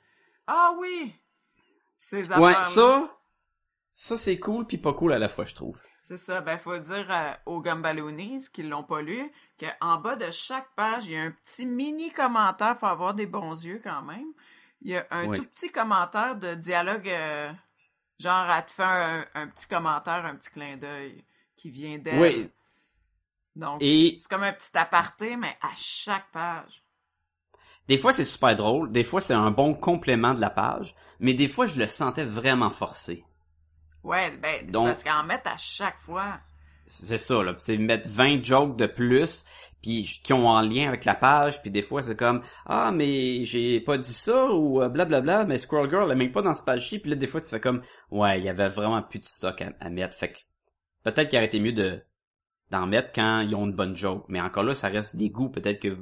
Ah 0.48 0.74
oui! 0.80 1.14
Ces 1.98 2.32
ouais, 2.34 2.54
ça, 2.64 3.16
ça 3.92 4.18
c'est 4.18 4.40
cool 4.40 4.66
puis 4.66 4.78
pas 4.78 4.94
cool 4.94 5.14
à 5.14 5.20
la 5.20 5.30
fois, 5.30 5.46
je 5.46 5.54
trouve. 5.54 5.78
C'est 6.02 6.18
ça, 6.18 6.42
ben 6.42 6.58
faut 6.58 6.78
dire 6.78 7.08
euh, 7.10 7.32
aux 7.46 7.62
Gumballoonies 7.62 8.48
qui 8.52 8.64
l'ont 8.64 8.84
pas 8.84 9.02
lu 9.02 9.32
qu'en 9.60 9.98
bas 9.98 10.16
de 10.16 10.30
chaque 10.32 10.68
page, 10.76 11.06
il 11.06 11.14
y 11.14 11.16
a 11.16 11.22
un 11.22 11.32
petit 11.32 11.66
mini 11.66 12.12
commentaire, 12.12 12.78
faut 12.78 12.88
avoir 12.88 13.14
des 13.14 13.28
bons 13.28 13.64
yeux 13.64 13.80
quand 13.84 14.02
même. 14.02 14.34
Il 14.82 14.92
y 14.92 14.98
a 14.98 15.08
un 15.12 15.28
Oui. 15.28 15.38
tout 15.38 15.46
petit 15.46 15.72
commentaire 15.72 16.36
de 16.36 16.56
dialogue, 16.56 17.08
euh, 17.10 17.52
genre 18.20 18.50
elle 18.52 18.66
te 18.66 18.72
fait 18.72 18.84
un, 18.84 19.26
un 19.36 19.48
petit 19.48 19.68
commentaire, 19.68 20.26
un 20.26 20.36
petit 20.36 20.52
clin 20.52 20.78
d'œil 20.78 21.26
qui 21.58 21.72
vient 21.72 22.00
d'elle. 22.00 22.36
Oui. 22.36 22.52
Donc 23.56 23.86
Et 23.86 24.18
c'est 24.18 24.28
comme 24.30 24.44
un 24.44 24.52
petit 24.52 24.78
aparté, 24.78 25.38
mais 25.38 25.58
à 25.62 25.70
chaque 25.76 26.30
page. 26.32 26.84
des 27.88 27.96
fois 28.00 28.12
c'est 28.12 28.24
super 28.24 28.56
drôle, 28.56 28.92
des 28.92 29.04
fois 29.04 29.22
c'est 29.22 29.36
un 29.36 29.52
bon 29.52 29.76
complément 29.76 30.34
de 30.34 30.42
la 30.42 30.50
page, 30.50 30.96
mais 31.20 31.36
des 31.36 31.46
fois 31.46 31.68
je 31.68 31.78
le 31.78 31.86
sentais 31.86 32.24
vraiment 32.24 32.72
forcé. 32.72 33.24
Ouais, 34.04 34.30
ben 34.38 34.66
c'est 34.70 34.82
parce 34.82 35.04
qu'en 35.04 35.24
mettent 35.24 35.48
à 35.48 35.58
chaque 35.58 35.98
fois. 36.00 36.40
C'est 36.88 37.18
ça, 37.18 37.42
là. 37.44 37.56
C'est 37.58 37.78
mettre 37.78 38.10
20 38.10 38.44
jokes 38.44 38.78
de 38.78 38.86
plus, 38.86 39.46
puis 39.82 40.20
qui 40.24 40.34
ont 40.34 40.48
en 40.48 40.62
lien 40.62 40.88
avec 40.88 41.06
la 41.06 41.16
page, 41.16 41.62
puis 41.62 41.72
des 41.72 41.82
fois 41.82 42.02
c'est 42.02 42.18
comme 42.18 42.42
ah 42.66 42.92
mais 42.94 43.44
j'ai 43.46 43.80
pas 43.80 43.98
dit 43.98 44.14
ça 44.14 44.52
ou 44.52 44.82
euh, 44.82 44.90
blablabla, 44.90 45.46
mais 45.46 45.58
Squirrel 45.58 45.90
Girl 45.90 46.12
elle 46.12 46.18
même 46.18 46.32
pas 46.32 46.42
dans 46.42 46.54
ce 46.54 46.64
page-ci, 46.64 47.00
puis 47.00 47.10
là 47.10 47.16
des 47.16 47.28
fois 47.28 47.42
tu 47.42 47.50
fais 47.50 47.60
comme 47.60 47.82
ouais 48.12 48.40
il 48.40 48.46
y 48.46 48.50
avait 48.50 48.70
vraiment 48.70 49.02
plus 49.02 49.20
de 49.20 49.26
stock 49.26 49.62
à, 49.62 49.72
à 49.80 49.90
mettre, 49.90 50.16
fait 50.16 50.32
que 50.32 50.40
peut-être 51.04 51.30
qu'il 51.30 51.38
aurait 51.38 51.48
été 51.48 51.60
mieux 51.60 51.74
de 51.74 52.02
d'en 52.70 52.88
mettre 52.88 53.12
quand 53.14 53.42
ils 53.42 53.56
ont 53.56 53.66
une 53.66 53.74
bonne 53.74 53.96
joke, 53.96 54.26
mais 54.30 54.40
encore 54.40 54.64
là 54.64 54.76
ça 54.76 54.88
reste 54.88 55.16
des 55.16 55.30
goûts, 55.30 55.50
peut-être 55.50 55.82
que 55.82 55.98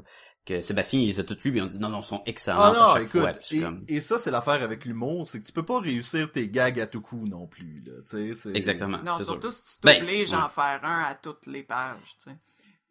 que 0.49 0.61
Sébastien 0.61 0.99
il 0.99 1.07
les 1.07 1.19
a 1.19 1.23
toutes 1.23 1.43
lues, 1.43 1.51
puis 1.51 1.61
on 1.61 1.65
dit 1.65 1.79
non 1.79 1.89
non 1.89 1.99
ils 2.01 2.05
sont 2.05 2.21
excellents 2.25 2.59
Ah 2.61 2.67
à 2.69 2.73
non, 2.73 2.93
chaque 2.93 3.01
écoute, 3.03 3.21
fois, 3.21 3.31
et, 3.51 3.61
comme 3.61 3.83
et 3.87 3.99
ça 3.99 4.17
c'est 4.17 4.31
l'affaire 4.31 4.61
avec 4.63 4.85
l'humour, 4.85 5.27
c'est 5.27 5.39
que 5.41 5.45
tu 5.45 5.53
peux 5.53 5.63
pas 5.65 5.79
réussir 5.79 6.31
tes 6.31 6.49
gags 6.49 6.79
à 6.79 6.87
tout 6.87 7.01
coup 7.01 7.25
non 7.27 7.47
plus, 7.47 7.75
là, 7.85 7.93
tu 8.09 8.33
exactement, 8.53 8.97
Non, 9.03 9.13
c'est 9.17 9.23
sûr. 9.25 9.33
surtout 9.33 9.51
si 9.51 9.63
tu 9.63 9.69
Ben, 9.83 9.99
t'obliges 9.99 10.31
ouais. 10.31 10.35
à 10.37 10.45
en 10.45 10.49
faire 10.49 10.79
un 10.83 11.03
à 11.03 11.15
toutes 11.15 11.45
les 11.47 11.63
pages, 11.63 12.17
tu 12.23 12.29
sais. 12.31 12.37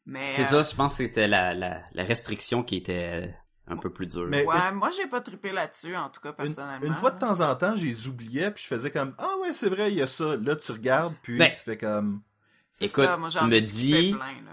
Mais 0.07 0.33
C'est 0.33 0.43
euh, 0.55 0.63
ça, 0.63 0.71
je 0.71 0.75
pense 0.75 0.97
que 0.97 1.07
c'était 1.07 1.29
la, 1.29 1.53
la 1.53 1.83
la 1.93 2.05
restriction 2.05 2.63
qui 2.63 2.77
était 2.77 3.25
euh, 3.25 3.27
un 3.67 3.77
peu 3.77 3.91
plus 3.93 4.07
dure. 4.07 4.27
Mais- 4.27 4.47
Ouais, 4.47 4.73
moi 4.73 4.89
j'ai 4.91 5.07
pas 5.07 5.21
trippé 5.21 5.53
là-dessus, 5.53 5.95
en 5.97 6.09
tout 6.09 6.21
cas 6.23 6.33
personnellement. 6.33 6.87
une 6.87 6.95
fois 6.95 7.11
de 7.11 7.19
temps 7.19 7.41
en 7.43 7.55
temps, 7.57 7.77
j'ai 7.77 7.95
oublié 8.09 8.51
puis 8.51 8.63
je 8.63 8.69
faisais 8.69 8.91
comme 8.91 9.15
ah 9.19 9.35
ouais 9.43 9.53
c'est 9.53 9.69
vrai 9.69 9.93
il 9.93 9.99
y 9.99 10.03
a 10.03 10.07
ça. 10.07 10.35
Là 10.37 10.57
tu 10.57 10.73
regardes 10.73 11.15
puis 11.23 11.37
Ben, 11.37 11.51
tu 11.51 11.57
fais 11.59 11.77
comme 11.77 12.23
C'est 12.71 12.87
écoute, 12.87 13.05
ça, 13.05 13.17
moi 13.19 13.29
tu 13.29 13.39
j'en 13.39 13.47
me 13.49 13.57
ai 13.57 13.61
skippé 13.61 14.03
dis- 14.03 14.13
plein, 14.15 14.27
là. 14.47 14.53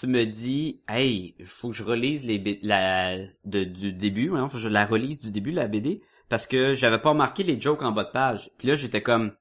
Tu 0.00 0.06
me 0.06 0.24
dis, 0.24 0.80
hey, 0.88 1.34
faut 1.44 1.70
que 1.70 1.76
je 1.76 1.82
relise 1.84 2.24
les 2.24 2.38
B- 2.38 2.58
la 2.62 3.16
de, 3.44 3.64
du 3.64 3.92
début, 3.92 4.32
hein, 4.34 4.46
faut 4.48 4.56
que 4.58 4.62
je 4.62 4.68
la 4.68 4.84
relise 4.86 5.18
du 5.20 5.30
début 5.30 5.50
la 5.52 5.66
BD 5.68 6.02
parce 6.28 6.46
que 6.46 6.74
j'avais 6.74 6.98
pas 7.00 7.14
marqué 7.14 7.42
les 7.42 7.60
jokes 7.60 7.82
en 7.82 7.92
bas 7.92 8.04
de 8.04 8.10
page. 8.12 8.50
Puis 8.58 8.68
là 8.68 8.76
j'étais 8.76 9.02
comme, 9.02 9.32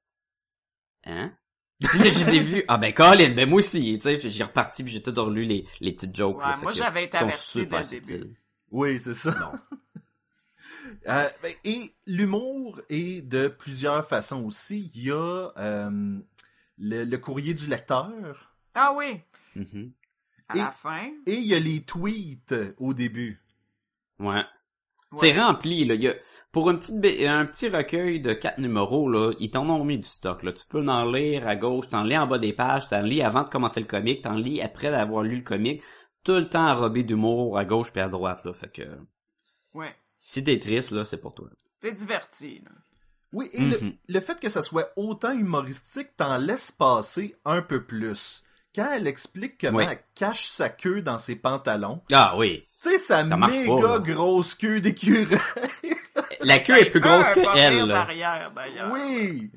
hein? 1.06 1.34
Puis 1.80 2.00
là 2.00 2.10
je 2.10 2.20
les 2.20 2.36
ai 2.36 2.40
vus. 2.40 2.64
Ah 2.68 2.78
ben 2.78 2.94
Colin, 2.94 3.34
ben 3.36 3.48
moi 3.48 3.58
aussi, 3.58 4.00
tu 4.02 4.18
sais, 4.18 4.30
j'ai 4.30 4.44
reparti 4.44 4.84
puis 4.84 4.92
j'ai 4.92 5.02
tout 5.04 5.14
relu 5.16 5.44
les 5.46 5.66
les 5.82 5.92
petites 5.92 6.16
jokes. 6.16 6.38
Ouais, 6.38 6.46
là, 6.46 6.58
moi, 6.58 6.72
j'avais 6.72 7.04
été 7.06 7.18
averti 7.18 7.68
dès 7.68 7.78
le 7.80 7.84
début. 7.86 8.06
subtils. 8.08 8.36
oui 8.72 9.00
c'est 9.00 9.14
ça. 9.14 9.54
Euh, 11.08 11.28
ben, 11.44 11.54
et 11.64 11.92
l'humour 12.06 12.82
est 12.90 13.22
de 13.22 13.48
plusieurs 13.48 14.08
façons 14.08 14.44
aussi. 14.44 14.90
Il 14.96 15.04
y 15.06 15.12
a 15.12 15.52
euh, 15.58 16.20
le, 16.78 17.04
le 17.04 17.18
courrier 17.18 17.54
du 17.54 17.68
lecteur 17.68 18.56
Ah 18.74 18.94
oui, 18.96 19.20
Mhm. 19.56 19.92
À 20.50 20.56
Et- 20.56 20.60
la 20.60 20.72
fin. 20.72 21.06
et 21.26 21.36
il 21.36 21.46
y 21.46 21.54
a 21.56 21.60
les 21.60 21.82
tweets 21.82 22.56
au 22.80 22.94
début. 22.94 23.42
Ouais. 24.20 24.28
ouais. 24.36 24.44
C'est 25.18 25.34
rempli, 25.40 25.86
là. 25.86 25.94
Il 25.96 26.04
y 26.04 26.08
a, 26.08 26.14
pour 26.52 26.70
un 26.70 26.76
petit, 26.76 26.92
B- 26.94 27.28
un 27.28 27.46
petit 27.46 27.70
recueil 27.70 28.20
de 28.22 28.34
quatre 28.34 28.58
numéros, 28.60 29.10
là, 29.10 29.34
ils 29.40 29.52
t'en 29.52 29.70
ont 29.70 29.84
mis 29.84 29.98
du 29.98 30.08
stock, 30.08 30.44
là. 30.44 30.52
Tu 30.54 30.66
peux 30.68 30.86
en 30.88 31.06
lire 31.06 31.48
à 31.48 31.56
gauche, 31.56 31.90
t'en 31.90 32.04
lis 32.04 32.18
en 32.18 32.28
bas 32.28 32.38
des 32.40 32.54
pages, 32.54 32.90
t'en 32.90 33.02
lis 33.02 33.22
avant 33.22 33.44
de 33.44 33.50
commencer 33.50 33.80
le 33.80 33.86
comic, 33.86 34.22
t'en 34.24 34.34
lis 34.36 34.62
après 34.62 34.90
d'avoir 34.92 35.24
lu 35.24 35.38
le 35.38 35.44
comic. 35.44 35.82
Tout 36.24 36.34
le 36.34 36.50
temps 36.50 36.68
enrobé 36.70 37.04
d'humour 37.04 37.58
à 37.58 37.64
gauche 37.66 37.92
puis 37.92 38.02
à 38.02 38.10
droite, 38.10 38.44
là. 38.44 38.54
Fait 38.54 38.72
que, 38.72 38.84
Ouais. 39.74 39.96
si 40.20 40.44
t'es 40.44 40.60
triste, 40.60 40.92
là, 40.92 41.06
c'est 41.06 41.22
pour 41.22 41.34
toi. 41.36 41.48
T'es 41.80 41.92
diverti, 41.94 42.62
là. 42.66 42.72
Oui, 43.34 43.50
et 43.54 43.66
le, 43.66 43.78
Mhm. 43.80 43.94
le 44.08 44.20
fait 44.22 44.40
que 44.40 44.50
ça 44.50 44.62
soit 44.62 44.90
autant 44.96 45.32
humoristique 45.32 46.16
t'en 46.16 46.38
laisse 46.38 46.72
passer 46.72 47.36
un 47.46 47.62
peu 47.62 47.84
plus. 47.86 48.42
Quand 48.76 48.88
elle 48.96 49.08
explique 49.08 49.58
comment 49.60 49.80
Oui. 49.80 49.86
elle 49.90 50.00
cache 50.14 50.48
sa 50.48 50.70
queue 50.70 51.02
dans 51.02 51.18
ses 51.18 51.36
pantalons, 51.36 52.02
Ah 52.12 52.36
oui. 52.38 52.62
sais, 52.64 52.98
sa 53.00 53.28
Ça 53.28 53.36
méga 53.38 53.76
pas, 53.76 54.00
grosse 54.00 54.54
queue 54.56 54.80
d'écureuil. 54.82 55.28
La 56.42 56.60
queue 56.60 56.74
Ça 56.76 56.80
est 56.82 56.90
plus 56.90 57.00
grosse 57.00 57.28
que 57.30 57.40
elle, 57.58 57.88
derrière, 57.88 58.52
d'ailleurs. 58.56 58.92
oui! 58.94 59.50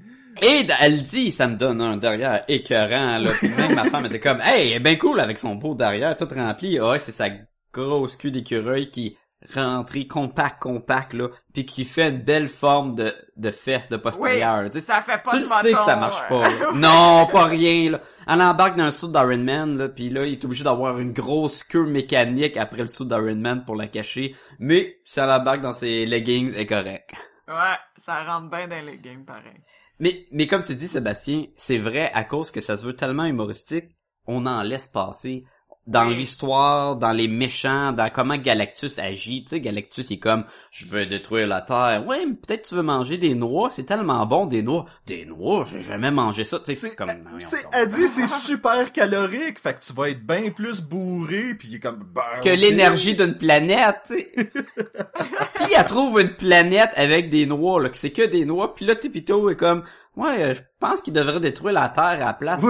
Et 0.42 0.66
elle 0.80 1.02
dit, 1.02 1.32
ça 1.32 1.48
me 1.48 1.56
donne 1.56 1.80
un 1.82 1.96
derrière 1.96 2.44
écœurant, 2.48 3.18
là. 3.18 3.32
Puis 3.32 3.48
même 3.48 3.74
ma 3.74 3.84
femme 3.84 4.06
était 4.06 4.20
comme, 4.20 4.40
hey, 4.40 4.68
elle 4.70 4.76
est 4.76 4.80
bien 4.80 4.96
cool 4.96 5.20
avec 5.20 5.36
son 5.38 5.56
beau 5.56 5.74
derrière, 5.74 6.16
tout 6.16 6.28
rempli. 6.34 6.78
Ah 6.78 6.90
ouais, 6.90 6.98
c'est 6.98 7.12
sa 7.12 7.28
grosse 7.74 8.16
queue 8.16 8.30
d'écureuil 8.30 8.90
qui 8.90 9.16
rentrée 9.54 10.06
compact, 10.06 10.60
compact, 10.60 11.12
là. 11.14 11.28
Puis 11.54 11.64
qui 11.64 11.84
fait 11.84 12.10
une 12.10 12.22
belle 12.22 12.48
forme 12.48 12.94
de, 12.94 13.14
de 13.36 13.50
fesses 13.50 13.88
de 13.88 13.96
postérieur. 13.96 14.70
Tu 14.70 14.80
sais, 14.80 14.86
Ça 14.86 15.00
fait 15.00 15.22
pas 15.22 15.30
tu 15.32 15.38
de 15.38 15.42
le 15.42 15.48
sais 15.48 15.72
que 15.72 15.78
ça 15.80 15.96
marche 15.96 16.28
pas. 16.28 16.42
là. 16.42 16.70
non, 16.74 17.26
pas 17.32 17.44
rien. 17.44 17.90
Là. 17.92 18.00
Elle 18.28 18.42
embarque 18.42 18.76
dans 18.76 18.84
un 18.84 18.90
saut 18.90 19.08
d'Iron 19.08 19.38
Man, 19.38 19.76
là, 19.78 19.88
puis 19.88 20.10
là, 20.10 20.26
il 20.26 20.32
est 20.32 20.44
obligé 20.44 20.64
d'avoir 20.64 20.98
une 20.98 21.12
grosse 21.12 21.64
queue 21.64 21.86
mécanique 21.86 22.56
après 22.56 22.82
le 22.82 22.88
saut 22.88 23.04
d'Iron 23.04 23.36
Man 23.36 23.64
pour 23.64 23.76
la 23.76 23.86
cacher. 23.86 24.36
Mais 24.58 24.98
si 25.04 25.20
elle 25.20 25.30
embarque 25.30 25.62
dans 25.62 25.72
ses 25.72 26.06
leggings, 26.06 26.54
est 26.54 26.66
correct. 26.66 27.10
Ouais, 27.48 27.76
ça 27.96 28.22
rentre 28.24 28.50
bien 28.50 28.68
dans 28.68 28.84
les 28.84 28.98
games, 28.98 29.24
pareil. 29.24 29.60
Mais, 29.98 30.26
mais 30.32 30.46
comme 30.46 30.62
tu 30.62 30.74
dis, 30.74 30.88
Sébastien, 30.88 31.44
c'est 31.56 31.78
vrai 31.78 32.10
à 32.14 32.24
cause 32.24 32.50
que 32.50 32.60
ça 32.60 32.76
se 32.76 32.86
veut 32.86 32.94
tellement 32.94 33.24
humoristique, 33.24 33.86
on 34.26 34.46
en 34.46 34.62
laisse 34.62 34.86
passer. 34.86 35.44
Dans 35.86 36.06
Oui. 36.06 36.14
l'histoire, 36.14 36.96
dans 36.96 37.10
les 37.10 37.26
méchants, 37.26 37.92
dans 37.92 38.10
comment 38.10 38.36
Galactus 38.36 38.98
agit. 38.98 39.44
Tu 39.44 39.50
sais, 39.50 39.60
Galactus 39.60 40.10
il 40.10 40.14
est 40.14 40.18
comme, 40.18 40.44
je 40.70 40.86
veux 40.86 41.06
détruire 41.06 41.46
la 41.46 41.62
Terre. 41.62 42.04
Ouais, 42.06 42.24
mais 42.26 42.34
peut-être 42.34 42.68
tu 42.68 42.74
veux 42.74 42.82
manger 42.82 43.18
des 43.18 43.34
noix. 43.34 43.70
C'est 43.70 43.84
tellement 43.84 44.24
bon 44.26 44.46
des 44.46 44.62
noix. 44.62 44.86
Des 45.06 45.24
noix, 45.24 45.66
j'ai 45.70 45.80
jamais 45.80 46.10
mangé 46.10 46.44
ça. 46.44 46.58
Tu 46.60 46.72
sais, 46.74 46.88
c'est 46.88 46.96
comme. 46.96 47.08
c'est, 47.38 47.66
elle 47.72 47.88
dit 47.88 48.06
c'est 48.06 48.28
super 48.28 48.92
calorique, 48.92 49.58
fait 49.58 49.74
que 49.74 49.80
tu 49.80 49.92
vas 49.92 50.10
être 50.10 50.24
bien 50.24 50.50
plus 50.50 50.80
bourré, 50.80 51.54
puis 51.54 51.68
il 51.68 51.74
est 51.76 51.80
comme 51.80 52.04
ben, 52.14 52.22
que 52.42 52.50
l'énergie 52.50 53.16
d'une 53.16 53.36
planète. 53.36 53.96
tu 54.06 54.14
sais. 54.14 54.32
puis 55.54 55.72
elle 55.76 55.86
trouve 55.86 56.20
une 56.20 56.34
planète 56.34 56.90
avec 56.96 57.30
des 57.30 57.46
noix, 57.46 57.82
là, 57.82 57.88
que 57.88 57.96
c'est 57.96 58.12
que 58.12 58.22
des 58.26 58.44
noix. 58.44 58.74
Puis 58.74 58.84
là, 58.84 58.94
Tipito 58.96 59.50
est 59.50 59.56
comme, 59.56 59.82
ouais, 60.20 60.42
euh, 60.42 60.54
je 60.54 60.60
pense 60.78 61.00
qu'il 61.00 61.12
devrait 61.12 61.40
détruire 61.40 61.72
la 61.74 61.88
Terre 61.88 62.04
à 62.04 62.16
la 62.16 62.32
place. 62.34 62.62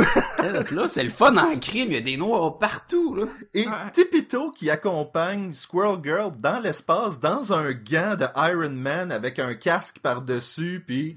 Là, 0.71 0.89
c'est 0.89 1.03
le 1.05 1.11
fun 1.11 1.37
en 1.37 1.59
crime, 1.59 1.89
il 1.89 1.95
y 1.95 1.97
a 1.97 2.01
des 2.01 2.17
noix 2.17 2.59
partout, 2.59 3.15
là. 3.15 3.27
Et 3.55 3.67
Ouais. 3.67 3.91
Tipito 3.93 4.51
qui 4.51 4.71
accompagne 4.71 5.53
Squirrel 5.53 5.99
Girl 6.03 6.33
dans 6.39 6.61
l'espace, 6.61 7.21
dans 7.21 7.53
un 7.53 7.73
gant 7.73 8.17
de 8.17 8.27
Iron 8.37 8.71
Man 8.71 9.13
avec 9.13 9.39
un 9.39 9.55
casque 9.55 9.99
par-dessus, 10.01 10.83
puis 10.87 11.17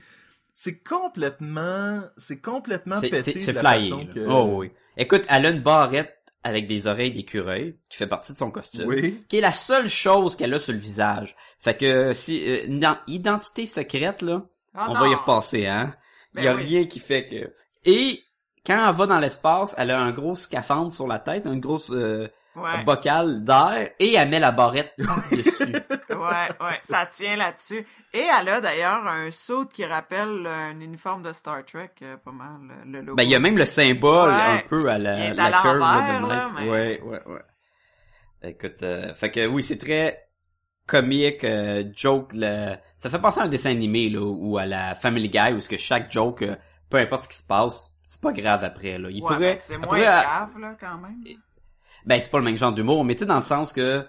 c'est 0.55 0.79
complètement, 0.83 2.01
c'est 2.17 2.39
complètement 2.41 2.99
C'est, 3.01 3.09
pété 3.09 3.31
c'est, 3.31 3.39
de 3.39 3.43
c'est 3.45 3.53
la 3.63 3.73
flyé. 3.73 3.89
façon 3.89 3.97
là. 4.05 4.13
que... 4.13 4.19
Oh 4.27 4.51
oui. 4.59 4.71
Écoute, 4.97 5.23
elle 5.29 5.45
a 5.45 5.49
une 5.49 5.61
barrette 5.63 6.15
avec 6.43 6.67
des 6.67 6.87
oreilles 6.87 7.11
d'écureuil 7.11 7.77
qui 7.89 7.97
fait 7.97 8.07
partie 8.07 8.33
de 8.33 8.37
son 8.37 8.51
costume. 8.51 8.85
Oui. 8.87 9.23
Qui 9.29 9.37
est 9.37 9.41
la 9.41 9.53
seule 9.53 9.87
chose 9.87 10.35
qu'elle 10.35 10.53
a 10.53 10.59
sur 10.59 10.73
le 10.73 10.79
visage. 10.79 11.35
Fait 11.57 11.73
que 11.75 12.13
si 12.13 12.43
euh, 12.45 12.65
une 12.65 12.79
ident- 12.81 12.99
identité 13.07 13.65
secrète 13.65 14.21
là, 14.21 14.43
Ah 14.75 14.87
on 14.89 14.93
non. 14.93 14.99
va 14.99 15.07
y 15.07 15.15
repasser, 15.15 15.65
hein. 15.67 15.95
Il 16.33 16.37
Ben 16.37 16.43
y 16.43 16.47
a 16.47 16.55
oui. 16.55 16.63
rien 16.63 16.85
qui 16.85 16.99
fait 16.99 17.25
que. 17.27 17.53
Et 17.85 18.21
quand 18.65 18.89
elle 18.89 18.95
va 18.95 19.05
dans 19.05 19.19
l'espace, 19.19 19.75
elle 19.77 19.91
a 19.91 19.99
un 19.99 20.11
gros 20.11 20.35
scaphandre 20.35 20.91
sur 20.91 21.07
la 21.07 21.19
tête, 21.19 21.45
une 21.45 21.59
grosse 21.59 21.91
euh, 21.91 22.27
Ouais, 22.55 22.83
bocal 22.83 23.43
d'air, 23.43 23.89
et 23.97 24.13
elle 24.15 24.29
met 24.29 24.39
la 24.39 24.51
barrette 24.51 24.93
par-dessus. 25.03 25.73
ouais, 26.11 26.49
ouais, 26.61 26.79
ça 26.83 27.07
tient 27.07 27.35
là-dessus. 27.35 27.83
Et 28.13 28.19
elle 28.39 28.47
a 28.47 28.61
d'ailleurs 28.61 29.07
un 29.07 29.31
saut 29.31 29.65
qui 29.65 29.83
rappelle 29.83 30.45
un 30.45 30.79
uniforme 30.79 31.23
de 31.23 31.33
Star 31.33 31.65
Trek, 31.65 31.89
euh, 32.03 32.15
pas 32.17 32.31
mal, 32.31 32.59
le- 32.85 33.01
logo. 33.01 33.15
ben 33.15 33.23
il 33.23 33.31
y 33.31 33.35
a 33.35 33.39
même 33.39 33.57
le 33.57 33.65
symbole 33.65 34.29
Ouais. 34.29 34.35
un 34.39 34.61
peu 34.69 34.87
à 34.87 34.99
la, 34.99 35.29
Il 35.29 35.33
la 35.33 35.49
curve 35.51 35.79
de 35.79 36.61
mais- 36.61 36.69
Ouais, 36.69 37.01
ouais, 37.01 37.21
ouais. 37.25 37.41
Écoute, 38.51 38.83
euh, 38.83 39.13
fait 39.15 39.31
que 39.31 39.47
oui, 39.47 39.63
c'est 39.63 39.77
très 39.79 40.23
comique, 40.87 41.43
euh, 41.43 41.83
joke. 41.95 42.31
Le... 42.33 42.75
Ça 42.99 43.09
fait 43.09 43.19
penser 43.19 43.39
à 43.39 43.43
un 43.43 43.47
dessin 43.47 43.71
animé 43.71 44.09
là, 44.09 44.21
ou 44.21 44.57
à 44.57 44.65
la 44.65 44.95
Family 44.95 45.29
Guy 45.29 45.53
où 45.53 45.59
ce 45.59 45.69
que 45.69 45.77
chaque 45.77 46.11
joke, 46.11 46.41
euh, 46.43 46.55
peu 46.89 46.97
importe 46.97 47.23
ce 47.23 47.29
qui 47.29 47.37
se 47.37 47.47
passe, 47.47 47.93
c'est 48.05 48.21
pas 48.21 48.31
grave 48.33 48.63
après 48.63 48.97
là. 48.97 49.09
Il 49.09 49.15
Ouais, 49.23 49.27
pourrait, 49.33 49.39
ben, 49.53 49.55
c'est 49.57 49.77
moins 49.77 49.87
pourrait- 49.87 50.01
grave, 50.03 50.59
là, 50.59 50.75
quand 50.79 50.97
même. 50.97 51.23
Ben, 52.05 52.19
c'est 52.19 52.29
pas 52.29 52.37
le 52.39 52.43
même 52.45 52.57
genre 52.57 52.73
d'humour, 52.73 53.05
mais 53.05 53.15
tu 53.15 53.19
sais, 53.19 53.25
dans 53.25 53.35
le 53.35 53.41
sens 53.41 53.71
que 53.71 54.05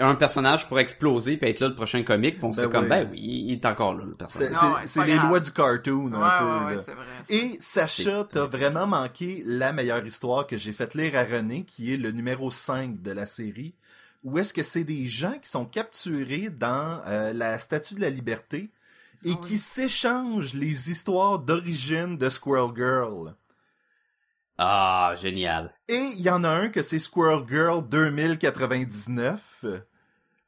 un 0.00 0.14
personnage 0.14 0.68
pourrait 0.68 0.82
exploser 0.82 1.36
puis 1.36 1.50
être 1.50 1.58
là 1.58 1.66
le 1.68 1.74
prochain 1.74 2.04
comique, 2.04 2.36
puis 2.36 2.44
on 2.44 2.52
se 2.52 2.60
Ben 2.60 2.66
fait 2.68 2.72
comme, 2.72 2.84
oui. 2.84 2.88
ben 2.88 3.08
oui, 3.10 3.18
il 3.20 3.52
est 3.54 3.66
encore 3.66 3.94
là, 3.94 4.04
le 4.04 4.14
personnage. 4.14 4.54
C'est- 4.84 5.04
les 5.04 5.16
grave. 5.16 5.28
lois 5.28 5.40
du 5.40 5.50
cartoon, 5.50 6.12
un 6.14 6.22
Ouais, 6.22 6.38
peu, 6.38 6.44
ouais, 6.44 6.64
ouais, 6.66 6.70
là. 6.74 6.76
c'est 6.78 6.92
vrai. 6.94 7.04
Et 7.30 7.56
Sacha, 7.58 8.24
t'as 8.30 8.46
vraiment 8.46 8.86
manqué 8.86 9.42
la 9.44 9.72
meilleure 9.72 10.06
histoire 10.06 10.46
que 10.46 10.56
j'ai 10.56 10.72
fait 10.72 10.94
lire 10.94 11.16
à 11.16 11.24
René, 11.24 11.64
qui 11.64 11.92
est 11.92 11.96
le 11.96 12.12
numéro 12.12 12.48
5 12.52 13.02
de 13.02 13.10
la 13.10 13.26
série, 13.26 13.74
où 14.24 14.38
est-ce 14.38 14.52
que 14.54 14.62
c'est 14.62 14.84
des 14.84 15.06
gens 15.06 15.38
qui 15.40 15.48
sont 15.48 15.64
capturés 15.66 16.48
dans 16.50 17.00
euh, 17.06 17.32
la 17.32 17.58
Statue 17.58 17.94
de 17.94 18.00
la 18.00 18.10
Liberté 18.10 18.70
et 19.24 19.32
Ah 19.32 19.38
oui. 19.40 19.48
qui 19.48 19.58
s'échangent 19.58 20.54
les 20.54 20.90
histoires 20.90 21.38
d'origine 21.38 22.16
de 22.16 22.28
Squirrel 22.28 22.72
Girl? 22.76 23.34
Ah, 24.58 25.14
génial. 25.20 25.72
Et 25.88 25.94
il 26.16 26.20
y 26.20 26.30
en 26.30 26.42
a 26.44 26.48
un 26.50 26.68
que 26.68 26.82
c'est 26.82 26.98
Squirrel 26.98 27.44
Girl 27.48 27.86
2099. 27.88 29.64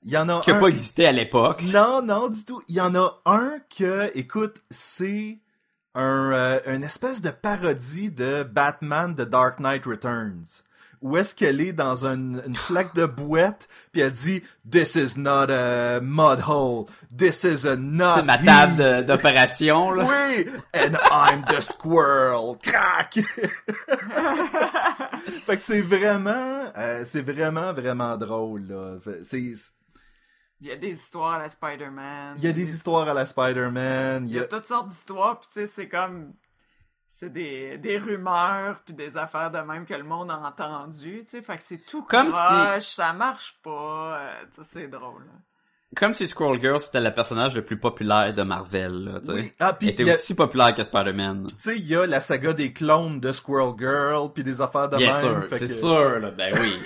Il 0.03 0.11
y 0.11 0.17
en 0.17 0.29
a 0.29 0.41
Qui 0.41 0.51
a 0.51 0.57
un... 0.57 0.59
pas 0.61 0.67
existé 0.69 1.07
à 1.07 1.13
l'époque. 1.13 1.63
Non, 1.63 2.03
non, 2.03 2.29
du 2.29 2.45
tout. 2.45 2.63
Il 2.69 2.75
y 2.75 2.81
en 2.81 2.95
a 2.95 3.21
un 3.27 3.59
que, 3.77 4.11
écoute, 4.17 4.63
c'est 4.71 5.39
un, 5.95 6.33
euh, 6.33 6.61
une 6.75 6.83
espèce 6.85 7.21
de 7.23 7.31
parodie 7.31 8.11
de 8.11 8.43
Batman 8.43 9.15
de 9.15 9.25
Dark 9.25 9.61
Knight 9.61 9.85
Returns. 9.87 10.65
Où 11.03 11.17
est-ce 11.17 11.35
qu'elle 11.35 11.63
est 11.63 11.73
dans 11.73 12.05
une, 12.05 12.43
une 12.47 12.55
flaque 12.55 12.95
de 12.95 13.07
bouette, 13.07 13.69
puis 13.91 14.03
elle 14.03 14.13
dit 14.13 14.43
«This 14.71 14.97
is 14.97 15.19
not 15.19 15.51
a 15.51 15.99
mud 16.03 16.41
hole. 16.47 16.85
This 17.17 17.43
is 17.45 17.67
a 17.67 17.75
not 17.77 18.17
C'est 18.17 18.23
ma 18.25 18.37
he." 18.37 18.45
table 18.45 19.07
d'opération, 19.07 19.93
là. 19.93 20.05
Oui! 20.05 20.47
And 20.75 20.97
I'm 21.11 21.43
the 21.47 21.63
squirrel! 21.63 22.57
Crac! 22.63 23.15
fait 25.47 25.57
que 25.57 25.63
c'est 25.63 25.81
vraiment, 25.81 26.65
euh, 26.77 27.03
c'est 27.05 27.23
vraiment, 27.23 27.73
vraiment 27.73 28.17
drôle, 28.17 28.67
là. 28.69 28.99
Fait- 29.03 29.23
C'est, 29.25 29.41
Il 29.41 30.67
y 30.69 30.71
a 30.71 30.77
des 30.77 30.91
histoires 30.91 31.35
à 31.35 31.39
la 31.39 31.49
Spider-Man. 31.49 32.35
il 32.37 32.45
y 32.45 32.49
a 32.49 32.53
des 32.53 32.71
histoires 32.75 33.09
à 33.09 33.15
la 33.15 33.25
Spider-Man, 33.25 34.27
Il 34.29 34.35
y 34.35 34.39
a 34.39 34.45
toutes 34.45 34.67
sortes 34.67 34.89
d'histoires, 34.89 35.39
puis 35.39 35.49
tu 35.53 35.61
sais, 35.61 35.67
c'est 35.67 35.89
comme... 35.89 36.35
C'est 37.13 37.31
des, 37.33 37.77
des 37.79 37.99
rumeurs, 37.99 38.83
puis 38.85 38.95
des 38.95 39.17
affaires 39.17 39.51
de 39.51 39.59
même 39.59 39.85
que 39.85 39.95
le 39.95 40.05
monde 40.05 40.31
a 40.31 40.39
entendu, 40.39 41.23
tu 41.25 41.27
sais, 41.31 41.43
fait 41.43 41.57
que 41.57 41.63
c'est 41.65 41.85
tout 41.85 42.05
Comme 42.05 42.29
croche, 42.29 42.85
ça 42.87 43.13
marche 43.13 43.59
pas, 43.65 44.17
euh, 44.21 44.33
tu 44.55 44.63
sais, 44.63 44.69
c'est 44.81 44.87
drôle. 44.89 45.25
Comme 45.97 46.15
si 46.15 46.25
Squirrel 46.29 46.61
Girl 46.61 46.81
c'était 46.81 47.01
le 47.01 47.13
personnage 47.13 47.57
le 47.57 47.65
plus 47.65 47.77
populaire 47.81 48.33
de 48.33 48.45
Marvel, 48.45 48.93
là, 49.07 49.19
tu 49.19 49.27
sais. 49.27 49.33
Oui. 49.33 49.53
Ah, 49.59 49.73
puis 49.73 49.89
Elle 49.89 49.95
était 49.95 50.09
a- 50.09 50.15
aussi 50.15 50.37
populaire 50.37 50.73
que 50.73 50.85
Spider-Man. 50.85 51.49
tu 51.49 51.55
sais, 51.59 51.77
il 51.77 51.85
y 51.89 51.97
a 51.97 52.07
la 52.07 52.21
saga 52.21 52.53
des 52.53 52.73
clones 52.73 53.19
de 53.19 53.33
Squirrel 53.33 53.75
Girl, 53.77 54.33
puis 54.33 54.45
des 54.45 54.63
affaires 54.63 54.89
de 54.89 54.97
Bien 54.99 55.11
même. 55.11 55.21
sûr, 55.21 55.49
fait 55.49 55.59
c'est 55.59 55.67
que- 55.67 55.73
sûr, 55.73 56.21
là, 56.21 56.31
ben 56.31 56.57
oui. 56.61 56.81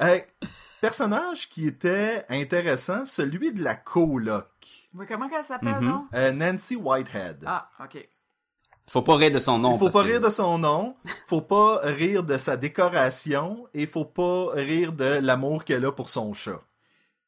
Hey, 0.00 0.24
personnage 0.80 1.48
qui 1.48 1.68
était 1.68 2.26
intéressant, 2.28 3.04
celui 3.04 3.52
de 3.52 3.62
la 3.62 3.76
coloc. 3.76 4.48
Mais 4.94 5.06
comment 5.06 5.28
qu'elle 5.28 5.44
s'appelle, 5.44 5.76
Mhm. 5.80 5.84
non? 5.88 6.06
Euh, 6.12 6.32
Nancy 6.32 6.74
Whitehead. 6.74 7.44
Ah, 7.46 7.70
ok. 7.80 8.08
Faut 8.86 9.02
pas 9.02 9.16
rire 9.16 9.30
de 9.30 9.38
son 9.38 9.58
nom. 9.58 9.72
Il 9.72 9.78
faut 9.78 9.86
parce 9.86 9.94
pas 9.96 10.02
que- 10.04 10.08
rire 10.08 10.20
de 10.20 10.28
son 10.30 10.58
nom, 10.58 10.94
faut 11.26 11.40
pas 11.40 11.80
rire 11.82 12.22
de 12.22 12.36
sa 12.36 12.56
décoration, 12.56 13.66
et 13.74 13.86
faut 13.86 14.04
pas 14.04 14.50
rire 14.52 14.92
de 14.92 15.04
l'amour 15.20 15.64
qu'elle 15.64 15.84
a 15.86 15.92
pour 15.92 16.08
son 16.10 16.32
chat. 16.34 16.60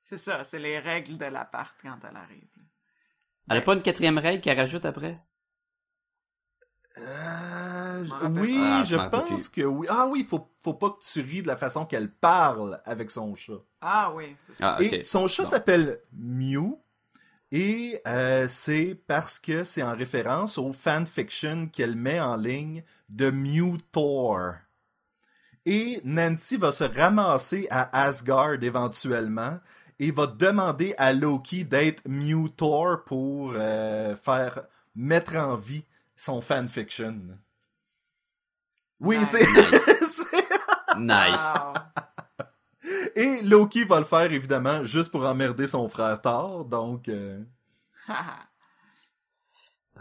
C'est 0.03 0.19
ça, 0.19 0.45
c'est 0.45 0.59
les 0.59 0.79
règles 0.79 1.17
de 1.17 1.25
l'appart 1.25 1.75
quand 1.83 1.99
elle 2.09 2.17
arrive. 2.17 2.45
Elle 3.49 3.57
a 3.59 3.63
pas 3.63 3.75
une 3.75 3.83
quatrième 3.83 4.19
règle 4.19 4.41
qu'elle 4.43 4.59
rajoute 4.59 4.85
après? 4.85 5.19
Euh, 6.99 8.05
oui. 8.31 8.57
Ah, 8.59 8.83
je 8.85 8.97
pense 8.97 9.49
que 9.49 9.63
oui. 9.63 9.87
Ah 9.91 10.07
oui, 10.11 10.27
faut, 10.29 10.51
faut 10.63 10.75
pas 10.75 10.91
que 10.91 11.01
tu 11.03 11.21
ris 11.21 11.43
de 11.43 11.47
la 11.47 11.57
façon 11.57 11.85
qu'elle 11.85 12.11
parle 12.11 12.81
avec 12.85 13.11
son 13.11 13.35
chat. 13.35 13.61
Ah 13.81 14.13
oui, 14.15 14.35
c'est 14.39 14.55
ça. 14.55 14.77
Ah. 14.79 14.83
Et 14.83 15.03
son 15.03 15.27
chat 15.29 15.45
s'appelle 15.45 16.01
Mew. 16.13 16.79
Et 17.53 18.01
euh, 18.07 18.49
c'est 18.49 18.95
parce 19.07 19.39
que 19.39 19.63
c'est 19.65 19.83
en 19.83 19.95
référence 19.95 20.59
au 20.59 20.73
fanfiction 20.73 21.69
qu'elle 21.69 21.95
met 21.97 22.21
en 22.21 22.37
ligne 22.37 22.83
de 23.09 23.31
Mew 23.31 23.77
Thor. 23.93 24.55
Et 25.65 26.01
Nancy 26.05 26.57
va 26.57 26.73
se 26.73 26.85
ramasser 26.85 27.67
à 27.71 28.03
Asgard 28.05 28.63
éventuellement 28.63 29.59
et 29.99 30.11
va 30.11 30.27
demander 30.27 30.95
à 30.99 31.13
Loki 31.13 31.65
d'être 31.65 32.03
Mew 32.07 32.49
Thor 32.49 33.05
pour 33.05 33.53
euh, 33.57 34.15
faire 34.17 34.63
mettre 34.95 35.37
en 35.37 35.57
vie 35.57 35.85
son 36.17 36.41
fanfiction. 36.41 37.21
Oui, 39.01 39.19
Nice. 39.19 39.29
c'est- 39.29 39.47
Nice. 40.99 41.41
Et 43.17 43.43
Loki 43.43 43.85
va 43.85 43.99
le 43.99 44.05
faire 44.05 44.33
évidemment 44.33 44.85
juste 44.85 45.11
pour 45.11 45.25
emmerder 45.25 45.67
son 45.67 45.89
frère 45.89 46.21
Thor, 46.21 46.65
donc 46.65 47.09
euh, 47.09 47.43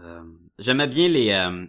Euh, 0.04 0.24
J'aimais 0.60 0.88
bien 0.88 1.08
les 1.08 1.32
euh, 1.32 1.66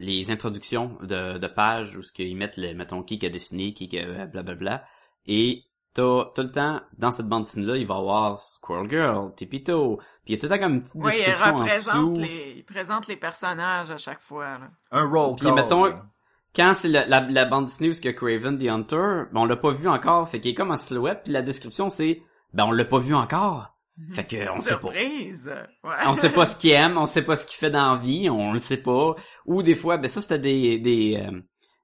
les 0.00 0.30
introductions 0.30 0.98
de, 1.02 1.38
de 1.38 1.46
pages 1.46 1.96
où 1.96 2.02
ce 2.02 2.12
qu'ils 2.12 2.36
mettent 2.36 2.56
le 2.56 2.74
mettons 2.74 3.02
qui 3.04 3.24
a 3.24 3.28
dessiné 3.28 3.72
qui 3.72 3.96
a 3.98 4.26
blablabla 4.26 4.84
et 5.26 5.62
t'as 5.94 6.24
tout 6.34 6.42
le 6.42 6.50
temps 6.50 6.80
dans 6.96 7.12
cette 7.12 7.28
bande 7.28 7.44
dessinée 7.44 7.66
là 7.66 7.76
il 7.76 7.86
va 7.86 7.94
y 7.94 7.98
avoir 7.98 8.38
Squirrel 8.38 8.90
Girl, 8.90 9.34
Tipito, 9.36 9.96
puis 9.96 10.06
il 10.26 10.32
y 10.32 10.34
a 10.34 10.40
tout 10.40 10.46
le 10.46 10.50
temps 10.58 10.58
comme 10.64 10.74
une 10.74 10.82
petite 10.82 10.94
oui, 10.96 11.12
il 11.14 11.18
description 11.18 11.54
en 11.54 11.56
représente 11.58 12.12
dessous. 12.14 12.22
les, 12.22 12.54
il 12.56 12.64
présente 12.64 13.06
les 13.06 13.16
personnages 13.16 13.90
à 13.92 13.96
chaque 13.96 14.20
fois. 14.20 14.58
Là. 14.58 14.70
un 14.90 15.08
roll 15.08 15.36
Puis 15.36 15.46
call. 15.46 15.54
mettons- 15.54 15.84
là. 15.84 16.04
Quand 16.54 16.74
c'est 16.74 16.88
la, 16.88 17.06
la, 17.06 17.20
la 17.20 17.44
bande 17.44 17.66
dessinée 17.66 17.90
où 17.90 17.92
ce 17.92 18.00
que 18.00 18.08
Craven 18.08 18.58
the 18.58 18.68
Hunter, 18.68 19.24
ben 19.32 19.40
on 19.40 19.44
l'a 19.44 19.56
pas 19.56 19.70
vu 19.72 19.88
encore, 19.88 20.28
fait 20.28 20.40
qu'il 20.40 20.50
est 20.50 20.54
comme 20.54 20.70
en 20.70 20.76
silhouette, 20.76 21.20
puis 21.24 21.32
la 21.32 21.42
description 21.42 21.88
c'est 21.88 22.22
ben 22.52 22.64
on 22.64 22.72
l'a 22.72 22.84
pas 22.84 22.98
vu 22.98 23.14
encore. 23.14 23.74
Fait 24.10 24.24
que 24.24 24.48
on 24.50 24.60
sait 24.60 24.74
pas. 24.74 24.92
Surprise! 24.92 25.52
Ouais. 25.82 25.90
On 26.06 26.14
sait 26.14 26.30
pas 26.30 26.46
ce 26.46 26.56
qu'il 26.56 26.70
aime, 26.70 26.96
on 26.96 27.06
sait 27.06 27.24
pas 27.24 27.34
ce 27.34 27.44
qu'il 27.44 27.56
fait 27.56 27.70
dans 27.70 27.94
la 27.94 27.98
vie, 27.98 28.30
on 28.30 28.52
le 28.52 28.60
sait 28.60 28.76
pas. 28.76 29.16
Ou 29.44 29.62
des 29.62 29.74
fois, 29.74 29.96
ben 29.96 30.08
ça 30.08 30.20
c'était 30.20 30.38
des 30.38 30.78
des 30.78 31.16
euh, 31.16 31.40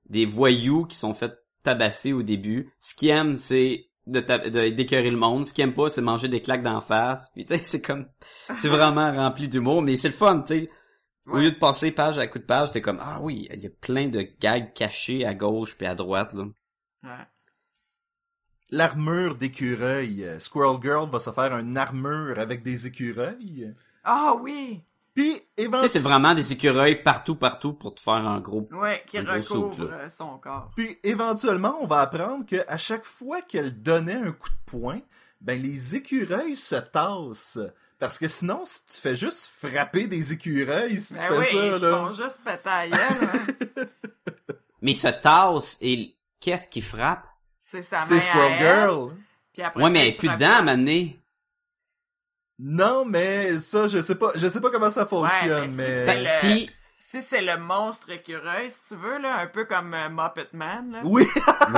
des 0.08 0.24
voyous 0.24 0.86
qui 0.86 0.96
sont 0.96 1.12
fait 1.12 1.32
tabasser 1.64 2.12
au 2.12 2.22
début. 2.22 2.72
Ce 2.78 2.94
qu'ils 2.94 3.08
aiment, 3.10 3.38
c'est 3.38 3.88
de, 4.06 4.68
d'écœurer 4.70 5.10
le 5.10 5.16
monde. 5.16 5.46
Ce 5.46 5.52
qu'ils 5.52 5.64
aiment 5.64 5.74
pas, 5.74 5.88
c'est 5.88 6.02
manger 6.02 6.28
des 6.28 6.40
claques 6.40 6.62
d'en 6.62 6.80
face. 6.80 7.30
Puis 7.34 7.46
tu 7.46 7.54
c'est 7.62 7.80
comme 7.80 8.06
c'est 8.58 8.68
vraiment 8.68 9.12
rempli 9.12 9.48
d'humour, 9.48 9.82
mais 9.82 9.96
c'est 9.96 10.08
le 10.08 10.14
fun, 10.14 10.44
tu 10.46 10.60
sais. 10.60 10.70
Au 11.26 11.38
lieu 11.38 11.52
de 11.52 11.58
passer 11.58 11.90
page 11.90 12.18
à 12.18 12.26
coup 12.26 12.38
de 12.38 12.44
page, 12.44 12.72
t'es 12.72 12.82
comme, 12.82 12.98
ah 13.00 13.18
oui, 13.22 13.48
il 13.50 13.60
y 13.60 13.66
a 13.66 13.70
plein 13.70 14.08
de 14.08 14.26
gags 14.40 14.72
cachés 14.74 15.24
à 15.24 15.34
gauche 15.34 15.76
puis 15.76 15.86
à 15.86 15.94
droite, 15.94 16.34
là. 16.34 16.44
Ouais. 17.02 17.26
L'armure 18.70 19.36
d'écureuil. 19.36 20.24
Euh, 20.24 20.38
Squirrel 20.38 20.80
Girl 20.82 21.08
va 21.08 21.18
se 21.18 21.30
faire 21.30 21.56
une 21.56 21.78
armure 21.78 22.38
avec 22.38 22.62
des 22.62 22.86
écureuils. 22.86 23.72
Ah 24.02 24.34
oui! 24.40 24.82
Puis, 25.14 25.34
Tu 25.34 25.38
sais, 25.38 25.46
c'est 25.56 25.62
éventuellement, 25.62 26.10
vraiment 26.10 26.34
des 26.34 26.52
écureuils 26.52 27.02
partout, 27.02 27.36
partout 27.36 27.72
pour 27.72 27.94
te 27.94 28.00
faire 28.00 28.14
un 28.14 28.40
gros... 28.40 28.68
Ouais, 28.72 29.04
qui 29.06 29.20
recouvre 29.20 29.92
euh, 29.92 30.08
son 30.08 30.38
corps. 30.38 30.72
puis 30.74 30.98
éventuellement, 31.04 31.78
on 31.80 31.86
va 31.86 32.00
apprendre 32.00 32.44
que 32.44 32.56
à 32.66 32.76
chaque 32.76 33.04
fois 33.04 33.40
qu'elle 33.40 33.80
donnait 33.80 34.14
un 34.14 34.32
coup 34.32 34.48
de 34.48 34.70
poing, 34.78 35.00
ben 35.40 35.62
les 35.62 35.94
écureuils 35.94 36.56
se 36.56 36.74
tassent. 36.74 37.60
Parce 37.98 38.18
que 38.18 38.28
sinon, 38.28 38.62
si 38.64 38.84
tu 38.86 39.00
fais 39.00 39.14
juste 39.14 39.48
frapper 39.60 40.06
des 40.06 40.32
écureuils, 40.32 40.98
si 40.98 41.14
tu 41.14 41.20
Ben 41.20 41.28
fais 41.28 41.38
oui, 41.38 41.44
ça, 41.44 41.66
ils 41.66 41.80
se 41.80 41.86
là. 41.86 41.96
font 41.96 42.12
juste 42.12 42.40
péter 42.44 42.68
à 42.68 42.86
la 42.86 42.96
gueule, 42.96 43.30
hein. 43.32 43.84
Mais 44.82 44.92
il 44.92 44.96
se 44.96 45.08
tasse 45.08 45.78
et 45.80 46.14
qu'est-ce 46.40 46.68
qui 46.68 46.80
frappe? 46.82 47.24
C'est 47.60 47.82
sa 47.82 48.00
main 48.00 48.04
C'est 48.06 48.20
Squirrel 48.20 48.52
elle, 48.52 48.58
Girl. 48.88 49.16
Puis 49.54 49.62
après 49.62 49.82
Ouais, 49.84 49.90
mais 49.90 49.98
elle 50.00 50.04
il 50.06 50.08
est 50.08 50.12
se 50.12 50.18
plus 50.18 50.28
dedans 50.28 50.52
à 50.52 50.62
m'amener. 50.62 51.20
Non, 52.58 53.04
mais 53.04 53.56
ça, 53.56 53.86
je 53.86 54.02
sais 54.02 54.14
pas, 54.14 54.32
je 54.34 54.46
sais 54.48 54.60
pas 54.60 54.70
comment 54.70 54.90
ça 54.90 55.06
fonctionne, 55.06 55.70
mais 55.74 55.84
mais. 55.84 55.92
si 55.92 56.04
c'est 56.04 56.22
le- 56.22 56.38
Puis, 56.40 56.70
Si 56.98 57.20
c'est 57.22 57.40
le 57.42 57.56
monstre 57.58 58.10
écureuil, 58.10 58.70
si 58.70 58.88
tu 58.88 58.96
veux, 58.96 59.18
là, 59.18 59.38
un 59.38 59.46
peu 59.46 59.64
comme 59.64 59.92
euh, 59.94 60.08
Muppet 60.08 60.48
Man, 60.52 60.92
là, 60.92 61.00
Oui, 61.04 61.26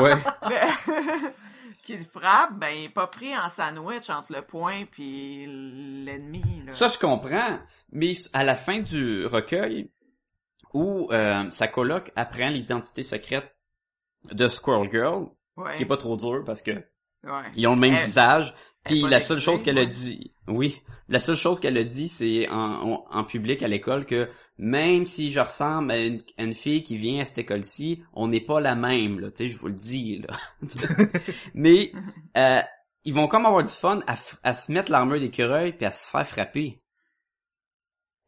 ouais. 0.01 0.15
le- 0.43 1.31
qui 1.87 1.99
frappe, 2.01 2.59
ben, 2.59 2.69
il 2.69 2.85
est 2.85 2.89
pas 2.89 3.07
pris 3.07 3.37
en 3.37 3.49
sandwich 3.49 4.11
entre 4.11 4.33
le 4.33 4.43
point 4.43 4.85
puis 4.91 5.47
l'ennemi, 5.47 6.63
là. 6.67 6.73
Ça, 6.73 6.89
je 6.89 6.99
comprends. 6.99 7.59
Mais 7.93 8.13
à 8.33 8.45
la 8.45 8.57
fin 8.57 8.81
du 8.81 9.25
recueil, 9.27 9.91
où 10.75 11.09
euh, 11.13 11.51
sa 11.51 11.69
coloc 11.69 12.11
apprend 12.17 12.49
l'identité 12.49 13.03
secrète 13.03 13.57
de 14.33 14.49
Squirrel 14.49 14.91
Girl, 14.91 15.29
ouais. 15.57 15.77
qui 15.77 15.85
est 15.85 15.87
pas 15.87 15.97
trop 15.97 16.17
dur 16.17 16.43
parce 16.45 16.61
que 16.61 16.73
ouais. 16.73 17.51
ils 17.55 17.67
ont 17.67 17.75
le 17.75 17.81
même 17.81 17.95
Elle- 17.95 18.05
visage. 18.05 18.55
Puis 18.87 19.03
la 19.03 19.21
seule 19.21 19.41
chose 19.41 19.63
qu'elle 19.63 19.79
a 19.79 19.87
dit, 19.87 20.33
oui, 20.49 20.81
la 21.09 21.19
seule 21.19 21.37
chose 21.37 21.61
qu'elle 21.61 21.77
a 21.77 21.85
dit, 21.85 22.09
c'est 22.09 22.49
en, 22.49 23.05
en, 23.11 23.25
public 23.25 23.63
à 23.63 23.69
l'école 23.69 24.07
que 24.07 24.29
même 24.59 25.07
si 25.07 25.31
je 25.31 25.41
ressemble 25.41 25.91
à 25.91 25.99
une, 25.99 26.23
à 26.39 26.45
une 26.45 26.55
fille 26.55 26.83
qui 26.83 26.97
vient 26.97 27.21
à 27.21 27.25
cette 27.25 27.39
école-ci, 27.39 28.03
on 28.13 28.29
n'est 28.29 28.41
pas 28.41 28.61
la 28.61 28.75
même, 28.75 29.21
là, 29.21 29.31
tu 29.31 29.45
sais, 29.45 29.49
je 29.49 29.59
vous 29.59 29.69
le 29.69 29.75
dis, 29.75 30.19
là. 30.19 30.37
Mais 31.55 31.93
euh, 32.37 32.61
ils 33.05 33.15
vont 33.15 33.29
comme 33.29 33.47
avoir 33.47 33.65
du 33.65 33.73
fun 33.73 34.01
à, 34.07 34.17
à 34.43 34.55
se 34.55 34.73
mettre 34.73 34.91
l'armure 34.91 35.21
d'écureuil 35.21 35.73
puis 35.73 35.87
à 35.87 35.93
se 35.93 36.09
faire 36.09 36.27
frapper. 36.27 36.81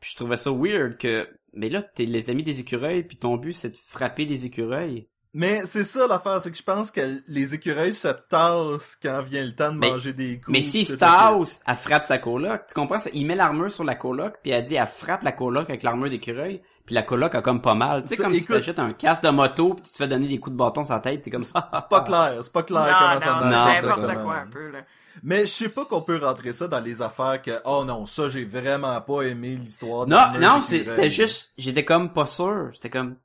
Puis 0.00 0.10
je 0.12 0.16
trouvais 0.16 0.36
ça 0.36 0.52
weird 0.52 0.96
que, 0.96 1.28
mais 1.52 1.68
là, 1.68 1.82
t'es 1.82 2.04
les 2.04 2.30
amis 2.30 2.44
des 2.44 2.60
écureuils 2.60 3.02
puis 3.02 3.16
ton 3.16 3.36
but 3.36 3.52
c'est 3.52 3.70
de 3.70 3.76
frapper 3.76 4.26
des 4.26 4.46
écureuils. 4.46 5.08
Mais 5.34 5.62
c'est 5.66 5.84
ça 5.84 6.06
l'affaire, 6.06 6.40
c'est 6.40 6.50
que 6.50 6.56
je 6.56 6.62
pense 6.62 6.90
que 6.90 7.20
les 7.28 7.54
écureuils 7.54 7.92
se 7.92 8.08
tassent 8.08 8.96
quand 9.00 9.22
vient 9.22 9.44
le 9.44 9.54
temps 9.54 9.72
de 9.72 9.78
Mais- 9.78 9.90
manger 9.90 10.12
des 10.12 10.36
coups. 10.40 10.48
Mais 10.50 10.62
si 10.62 10.84
c'est 10.84 10.96
Stas, 10.96 11.62
elle 11.66 11.76
frappe 11.76 12.02
sa 12.02 12.18
coloc, 12.18 12.66
tu 12.68 12.74
comprends? 12.74 13.00
ça? 13.00 13.10
Il 13.12 13.26
met 13.26 13.34
l'armure 13.36 13.70
sur 13.70 13.84
la 13.84 13.94
coloc, 13.94 14.34
puis 14.42 14.52
elle 14.52 14.64
dit, 14.64 14.74
elle 14.76 14.86
frappe 14.86 15.22
la 15.22 15.32
coloc 15.32 15.68
avec 15.68 15.82
l'armure 15.82 16.10
d'écureuil, 16.10 16.62
puis 16.86 16.94
la 16.94 17.02
coloc 17.02 17.34
a 17.34 17.42
comme 17.42 17.60
pas 17.60 17.74
mal. 17.74 18.02
Tu 18.04 18.16
sais, 18.16 18.16
comme 18.22 18.32
si 18.34 18.42
écoute- 18.44 18.56
t'achètes 18.56 18.78
un 18.78 18.92
casque 18.92 19.22
de 19.22 19.28
moto, 19.30 19.74
puis 19.74 19.84
tu 19.84 19.92
te 19.92 19.96
fais 19.98 20.08
donner 20.08 20.28
des 20.28 20.38
coups 20.40 20.52
de 20.54 20.58
bâton 20.58 20.84
sur 20.84 20.94
la 20.94 21.00
tête, 21.00 21.22
t'es 21.22 21.30
comme 21.30 21.40
ça. 21.42 21.70
C'est 21.74 21.88
pas 21.88 22.00
clair, 22.00 22.38
c'est 22.40 22.52
pas 22.52 22.62
clair 22.62 22.80
non, 22.86 22.92
comment 22.98 23.14
non, 23.14 23.20
ça 23.20 23.24
c'est 23.24 23.30
marche. 23.30 23.44
Non, 23.44 23.50
n'importe 23.88 23.98
exactement. 24.00 24.24
quoi 24.24 24.34
un 24.36 24.46
peu, 24.46 24.70
là. 24.70 24.78
Mais 25.24 25.40
je 25.42 25.46
sais 25.46 25.68
pas 25.68 25.84
qu'on 25.84 26.00
peut 26.02 26.16
rentrer 26.16 26.52
ça 26.52 26.68
dans 26.68 26.78
les 26.80 27.02
affaires 27.02 27.42
que 27.42 27.60
oh 27.64 27.84
non, 27.84 28.06
ça 28.06 28.28
j'ai 28.28 28.44
vraiment 28.44 29.00
pas 29.00 29.22
aimé 29.22 29.56
l'histoire 29.60 30.06
de 30.06 30.12
Non, 30.12 30.20
non, 30.40 30.62
c'est- 30.62 30.84
c'était 30.84 31.10
juste, 31.10 31.52
j'étais 31.58 31.84
comme 31.84 32.12
pas 32.12 32.24
sûr. 32.26 32.70
C'était 32.72 32.88
comme, 32.90 33.16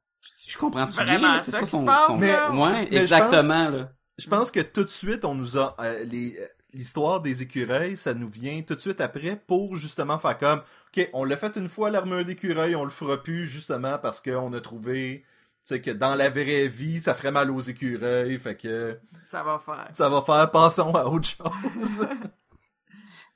je, 0.48 0.58
comprends 0.58 0.86
bien, 0.86 0.92
vraiment 1.04 1.34
là, 1.36 1.40
c'est 1.40 1.52
ça 1.52 1.60
ça 1.60 1.64
qui 1.66 1.70
son, 1.72 1.80
se 1.82 1.86
passe, 1.86 2.08
son- 2.08 2.22
là? 2.22 2.52
ouais, 2.52 2.88
Mais 2.92 2.98
je 2.98 3.02
exactement, 3.02 3.70
là. 3.70 3.92
Je 4.18 4.28
pense 4.28 4.52
que 4.52 4.60
tout 4.60 4.84
de 4.84 4.90
suite 4.90 5.26
on 5.26 5.34
nous 5.36 5.58
a 5.58 5.76
euh, 5.80 6.04
les 6.06 6.38
euh, 6.40 6.46
l'histoire 6.74 7.22
des 7.22 7.42
écureuils, 7.42 7.98
ça 7.98 8.14
nous 8.14 8.30
vient 8.30 8.62
tout 8.62 8.76
de 8.76 8.80
suite 8.80 9.02
après 9.02 9.36
pour 9.48 9.76
justement 9.76 10.18
faire 10.20 10.38
comme 10.38 10.62
OK, 10.96 11.10
on 11.14 11.24
l'a 11.24 11.38
fait 11.38 11.56
une 11.58 11.70
fois 11.70 11.90
l'armure 11.90 12.26
d'écureuil, 12.26 12.76
on 12.76 12.84
le 12.84 12.90
fera 12.90 13.22
plus 13.22 13.46
justement 13.46 13.98
parce 14.00 14.22
qu'on 14.22 14.54
a 14.54 14.62
trouvé 14.62 15.24
que 15.70 15.92
dans 15.92 16.14
la 16.16 16.30
vraie 16.30 16.68
vie, 16.68 17.00
ça 17.00 17.14
ferait 17.14 17.32
mal 17.32 17.50
aux 17.50 17.60
écureuils, 17.62 18.38
fait 18.38 18.56
que 18.56 19.00
Ça 19.24 19.44
va 19.44 19.60
faire. 19.60 19.88
ça 19.94 20.10
va 20.10 20.22
faire 20.22 20.52
passons 20.52 20.94
à 20.94 21.06
autre 21.06 21.28
chose. 21.30 22.08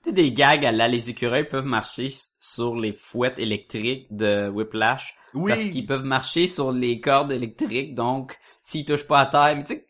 Tu 0.03 0.09
sais, 0.09 0.13
des 0.13 0.31
gags 0.31 0.63
à 0.65 0.71
la, 0.71 0.87
les 0.87 1.09
écureuils 1.09 1.47
peuvent 1.49 1.65
marcher 1.65 2.13
sur 2.39 2.75
les 2.75 2.93
fouettes 2.93 3.39
électriques 3.39 4.07
de 4.11 4.47
Whiplash. 4.47 5.15
Oui. 5.33 5.51
Parce 5.51 5.65
qu'ils 5.65 5.85
peuvent 5.85 6.05
marcher 6.05 6.47
sur 6.47 6.71
les 6.71 6.99
cordes 6.99 7.31
électriques, 7.31 7.93
donc 7.95 8.37
s'ils 8.61 8.85
touchent 8.85 9.07
pas 9.07 9.19
à 9.19 9.25
terre, 9.25 9.55
mais 9.55 9.63
tu 9.63 9.73
sais, 9.73 9.87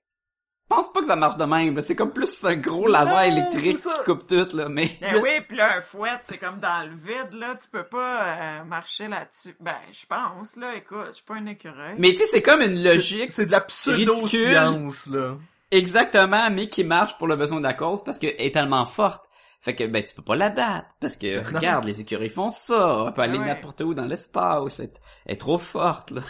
je 0.69 0.75
pense 0.75 0.91
pas 0.91 0.99
que 0.99 1.07
ça 1.07 1.15
marche 1.15 1.37
de 1.37 1.45
même. 1.45 1.79
C'est 1.79 1.95
comme 1.95 2.11
plus 2.11 2.43
un 2.43 2.55
gros 2.57 2.89
laser 2.89 3.15
Non, 3.15 3.37
électrique 3.37 3.77
qui 3.77 4.03
coupe 4.03 4.27
tout, 4.27 4.53
là, 4.53 4.67
mais... 4.67 4.91
Ben 4.99 5.21
oui, 5.23 5.29
pis 5.47 5.55
là, 5.55 5.77
un 5.77 5.81
fouet, 5.81 6.09
c'est 6.23 6.37
comme 6.37 6.59
dans 6.59 6.83
le 6.85 6.93
vide, 6.93 7.39
là, 7.39 7.55
tu 7.55 7.69
peux 7.69 7.85
pas 7.85 8.23
euh, 8.25 8.63
marcher 8.65 9.07
là-dessus. 9.07 9.55
Ben, 9.61 9.77
je 9.93 10.05
pense, 10.05 10.57
là, 10.57 10.75
écoute, 10.75 11.05
je 11.07 11.11
suis 11.13 11.23
pas 11.23 11.35
un 11.35 11.45
écureuil. 11.45 11.95
Mais 11.97 12.11
tu 12.11 12.17
sais, 12.17 12.25
c'est 12.25 12.41
comme 12.41 12.61
une 12.61 12.83
logique, 12.83 13.31
C'est 13.31 13.45
de 13.45 13.51
la 13.51 13.61
pseudo-science 13.61 15.07
là. 15.07 15.37
exactement, 15.71 16.49
mais 16.49 16.67
qui 16.67 16.83
marche 16.83 17.17
pour 17.17 17.27
le 17.27 17.37
besoin 17.37 17.59
de 17.59 17.63
la 17.63 17.73
cause 17.73 18.03
parce 18.03 18.17
qu'elle 18.17 18.35
est 18.37 18.53
tellement 18.53 18.83
forte. 18.85 19.23
Fait 19.59 19.75
que, 19.75 19.83
ben, 19.85 20.03
tu 20.03 20.13
peux 20.15 20.21
pas 20.23 20.35
la 20.35 20.49
battre. 20.49 20.87
Parce 20.99 21.17
que, 21.17 21.39
Ben 21.41 21.51
non. 21.51 21.57
regarde, 21.59 21.85
les 21.85 21.99
écureuils 22.01 22.29
font 22.29 22.49
ça. 22.49 23.05
Elle 23.07 23.13
peut 23.13 23.21
aller 23.21 23.37
Ouais. 23.39 23.45
n'importe 23.45 23.81
où 23.81 23.93
dans 23.93 24.05
l'espace. 24.05 24.79
Elle, 24.79 24.85
est- 24.85 25.01
elle 25.25 25.33
est 25.33 25.37
trop 25.37 25.57
forte, 25.57 26.11
là. 26.11 26.21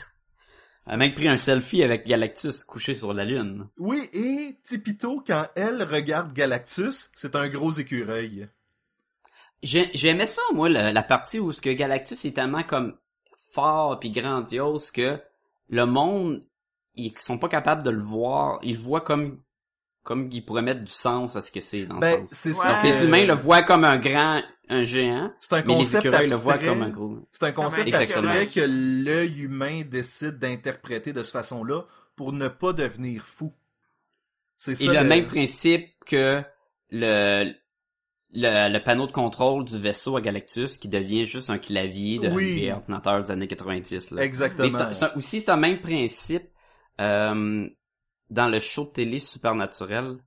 Elle 0.88 0.94
a 0.94 0.98
même 0.98 1.14
pris 1.14 1.28
un 1.28 1.36
selfie 1.38 1.84
avec 1.84 2.08
Galactus 2.08 2.64
couché 2.64 2.96
sur 2.96 3.14
la 3.14 3.26
Lune. 3.26 3.68
Oui, 3.78 4.10
et 4.14 4.58
Tipito, 4.64 5.22
quand 5.28 5.46
elle 5.56 5.84
regarde 5.84 6.32
Galactus, 6.32 7.12
c'est 7.14 7.36
un 7.36 7.50
gros 7.50 7.72
écureuil. 7.72 8.48
J'ai- 9.64 9.92
J'aimais 9.94 10.28
ça, 10.28 10.42
moi, 10.54 10.70
la, 10.70 10.94
la 10.94 11.04
partie 11.04 11.40
où 11.40 11.52
ce 11.52 11.62
que 11.62 11.70
Galactus 11.72 12.24
est 12.26 12.32
tellement 12.32 12.64
comme 12.64 12.98
fort 13.54 14.00
puis 14.00 14.12
grandiose 14.12 14.92
que 14.92 15.20
le 15.70 15.86
monde, 15.86 16.44
ils 16.96 17.14
sont 17.18 17.38
pas 17.38 17.50
capables 17.50 17.84
de 17.84 17.90
le 17.90 18.02
voir. 18.02 18.60
Ils 18.64 18.76
le 18.76 18.80
voient 18.82 19.02
comme 19.02 19.42
comme 20.08 20.30
ils 20.32 20.42
pourraient 20.44 20.62
mettre 20.62 20.86
du 20.86 20.92
sens 20.92 21.36
à 21.36 21.42
ce 21.42 21.52
que 21.52 21.60
c'est 21.60 21.84
dans 21.86 21.96
le 21.96 22.00
Ben, 22.00 22.20
sens. 22.22 22.30
c'est 22.32 22.50
Ouais. 22.50 22.56
ça. 22.56 22.74
Donc 22.76 22.84
les 22.84 23.04
humains 23.06 23.26
le 23.26 23.34
voient 23.34 23.62
comme 23.62 23.84
un 23.84 23.98
grand, 23.98 24.42
un 24.70 24.84
géant, 24.84 25.34
C'est 25.42 25.52
un 25.52 25.58
mais 25.58 25.62
les 25.64 25.74
concept 25.76 26.06
écureuils 26.06 26.30
le 26.30 26.36
voient 26.38 26.58
comme 26.58 26.82
un 26.82 26.90
gros. 26.90 27.18
C'est 27.34 27.44
un 27.44 27.52
concept 27.52 27.94
abstrait 27.94 28.48
que 28.48 28.62
l'œil 28.66 29.42
humain 29.42 29.82
décide 29.86 30.40
d'interpréter 30.40 31.12
de 31.12 31.22
cette 31.24 31.34
façon-là 31.34 31.82
pour 32.16 32.32
ne 32.32 32.48
pas 32.48 32.72
devenir 32.72 33.26
fou. 33.26 33.54
C'est 34.56 34.72
Et 34.72 34.86
ça. 34.86 34.94
le 34.94 35.00
le- 35.00 35.04
même 35.06 35.26
principe 35.28 35.90
que 36.06 36.42
le, 36.90 37.52
le 38.32 38.70
le 38.74 38.80
panneau 38.80 39.08
de 39.08 39.12
contrôle 39.12 39.66
du 39.66 39.78
vaisseau 39.78 40.16
à 40.16 40.22
Galactus 40.22 40.78
qui 40.78 40.88
devient 40.88 41.26
juste 41.26 41.50
un 41.50 41.58
clavier 41.58 42.20
de 42.20 42.30
Oui. 42.30 42.72
ordinateur 42.72 43.22
des 43.24 43.32
années 43.32 43.48
90. 43.48 44.12
Là. 44.12 44.24
Exactement. 44.24 44.70
Mais 45.02 45.08
aussi 45.18 45.42
c'est 45.42 45.52
un 45.52 45.58
même 45.58 45.82
principe 45.82 46.48
euh, 47.02 47.68
dans 48.30 48.48
le 48.48 48.60
show 48.60 48.86
de 48.86 48.92
télé 48.92 49.20
Supernatural 49.20 50.18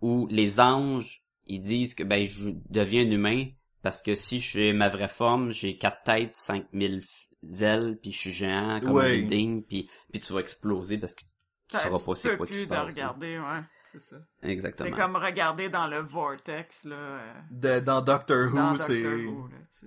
où 0.00 0.26
les 0.30 0.60
anges 0.60 1.22
ils 1.46 1.60
disent 1.60 1.94
que 1.94 2.02
ben 2.04 2.26
je 2.26 2.50
deviens 2.70 3.02
un 3.06 3.10
humain 3.10 3.46
parce 3.82 4.00
que 4.02 4.14
si 4.14 4.40
j'ai 4.40 4.72
ma 4.72 4.88
vraie 4.88 5.08
forme 5.08 5.50
j'ai 5.50 5.76
quatre 5.76 6.02
têtes 6.04 6.34
5000 6.36 7.00
f- 7.00 7.62
ailes 7.62 7.98
puis 8.00 8.12
je 8.12 8.18
suis 8.18 8.32
géant 8.32 8.80
comme 8.80 8.96
Ouais. 8.96 9.10
un 9.10 9.12
building 9.20 9.62
puis 9.64 9.88
puis 10.10 10.20
tu 10.20 10.32
vas 10.32 10.40
exploser 10.40 10.98
parce 10.98 11.14
que 11.14 11.22
tu 11.68 11.78
sauras 11.78 11.98
pas 12.04 12.14
c'est 12.14 12.36
quoi 12.36 12.46
qui 12.46 12.54
se 12.54 12.66
passe. 12.66 12.94
regarder, 12.94 13.38
ouais, 13.38 13.60
c'est 13.86 14.00
ça. 14.00 14.16
Exactement. 14.42 14.88
C'est 14.88 14.94
comme 15.02 15.16
regarder 15.16 15.68
dans 15.70 15.86
le 15.86 15.98
vortex, 16.00 16.84
là, 16.84 16.94
euh, 16.96 17.32
De- 17.50 17.80
dans 17.80 18.02
Doctor 18.02 18.48
Who, 18.48 18.54
dans 18.54 18.76
c'est. 18.76 19.00
Doctor 19.02 19.32
Who, 19.34 19.48
là, 19.48 19.56
tu 19.80 19.86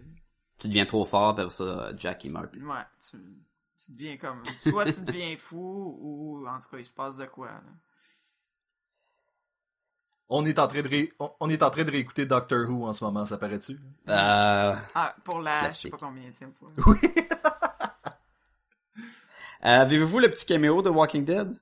Tu 0.60 0.68
deviens 0.70 0.86
trop 0.88 1.06
fort 1.06 1.36
puis 1.36 1.46
ça 1.52 1.90
Jack 2.00 2.26
il 2.26 2.34
meurt. 2.34 2.52
Ouais, 2.56 2.84
tu, 3.10 3.18
tu 3.84 3.92
deviens 3.92 4.18
comme... 4.18 4.44
Soit 4.58 4.92
tu 4.92 5.02
deviens 5.02 5.36
fou, 5.38 5.98
ou 6.02 6.48
en 6.48 6.60
tout 6.60 6.70
cas, 6.70 6.78
il 6.78 6.86
se 6.86 6.94
passe 6.94 7.16
de 7.18 7.26
quoi, 7.26 7.48
là. 7.48 7.62
On 10.30 10.46
est 10.46 10.60
en 10.60 10.68
train 10.68 10.82
de 10.82 10.88
ré- 10.90 11.14
on- 11.40 11.50
est 11.50 11.64
en 11.64 11.70
train 11.70 11.86
de 11.86 11.92
réécouter 11.92 12.26
Doctor 12.26 12.70
Who 12.70 12.86
en 12.86 12.92
ce 12.92 13.02
moment, 13.06 13.24
ça 13.24 13.38
paraît-tu? 13.38 13.80
Euh, 14.10 14.76
Ah, 14.94 15.16
pour 15.24 15.40
la... 15.40 15.54
Je 15.54 15.58
sais 15.58 15.62
Classique. 15.90 15.92
pas 15.92 15.98
combien 16.06 16.30
de 16.30 16.36
fois. 16.54 16.70
Oui. 16.86 16.98
Avez-vous 19.62 20.20
le 20.20 20.30
petit 20.30 20.46
caméo 20.46 20.82
de 20.82 20.90
Walking 20.90 21.24
Dead? 21.26 21.56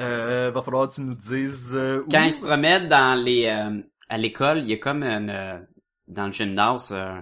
Euh, 0.00 0.50
va 0.52 0.62
falloir 0.62 0.88
que 0.88 0.94
tu 0.94 1.00
nous 1.00 1.14
dises 1.14 1.74
euh, 1.74 2.04
où. 2.06 2.08
Quand 2.08 2.22
ils 2.22 2.32
se 2.32 2.40
promènent 2.40 2.86
dans 2.86 3.14
les 3.20 3.46
euh, 3.46 3.82
à 4.08 4.16
l'école, 4.16 4.58
il 4.58 4.68
y 4.68 4.72
a 4.74 4.76
comme 4.78 5.02
une, 5.02 5.28
euh, 5.28 5.58
dans 6.06 6.26
le 6.26 6.32
gymnase 6.32 6.92
euh, 6.92 7.20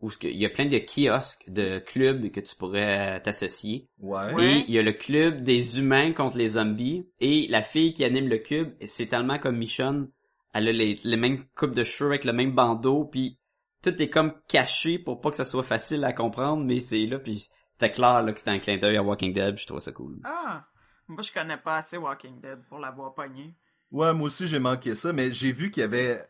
où 0.00 0.10
ce 0.10 0.18
que- 0.18 0.26
il 0.28 0.36
y 0.38 0.46
a 0.46 0.50
plein 0.50 0.66
de 0.66 0.78
kiosques, 0.78 1.44
de 1.48 1.78
clubs 1.78 2.30
que 2.30 2.40
tu 2.40 2.54
pourrais 2.56 3.16
euh, 3.16 3.20
t'associer. 3.20 3.88
Ouais. 3.98 4.32
Ouais. 4.34 4.44
Et 4.60 4.64
il 4.68 4.74
y 4.74 4.78
a 4.78 4.82
le 4.82 4.92
club 4.92 5.42
des 5.42 5.78
humains 5.78 6.12
contre 6.12 6.38
les 6.38 6.48
zombies. 6.48 7.06
Et 7.20 7.46
la 7.48 7.62
fille 7.62 7.92
qui 7.94 8.04
anime 8.04 8.28
le 8.28 8.38
club, 8.38 8.74
c'est 8.86 9.06
tellement 9.06 9.38
comme 9.38 9.56
Michonne. 9.58 10.10
Elle 10.54 10.68
a 10.68 10.72
les, 10.72 10.96
les 11.04 11.16
mêmes 11.16 11.44
coupes 11.54 11.74
de 11.74 11.84
cheveux 11.84 12.10
avec 12.10 12.24
le 12.24 12.32
même 12.32 12.52
bandeau. 12.52 13.04
Puis 13.04 13.38
tout 13.82 14.00
est 14.02 14.08
comme 14.08 14.34
caché 14.48 14.98
pour 14.98 15.20
pas 15.20 15.30
que 15.30 15.36
ça 15.36 15.44
soit 15.44 15.62
facile 15.62 16.04
à 16.04 16.12
comprendre, 16.12 16.64
mais 16.64 16.80
c'est 16.80 17.04
là, 17.04 17.18
puis 17.18 17.46
c'était 17.72 17.90
clair 17.90 18.22
là, 18.22 18.32
que 18.32 18.38
c'était 18.38 18.50
un 18.50 18.58
clin 18.58 18.76
d'œil 18.76 18.98
à 18.98 19.02
Walking 19.02 19.32
Dead, 19.32 19.54
puis 19.54 19.62
je 19.62 19.66
trouvais 19.66 19.80
ça 19.80 19.92
cool. 19.92 20.18
Ah! 20.24 20.66
Moi, 21.08 21.22
je 21.22 21.32
connais 21.32 21.56
pas 21.56 21.76
assez 21.78 21.96
Walking 21.96 22.40
Dead 22.40 22.58
pour 22.68 22.78
l'avoir 22.78 23.14
pogné. 23.14 23.54
Ouais, 23.90 24.12
moi 24.12 24.26
aussi, 24.26 24.46
j'ai 24.46 24.58
manqué 24.58 24.94
ça, 24.94 25.12
mais 25.12 25.32
j'ai 25.32 25.50
vu 25.50 25.70
qu'il 25.70 25.80
y 25.80 25.84
avait... 25.84 26.20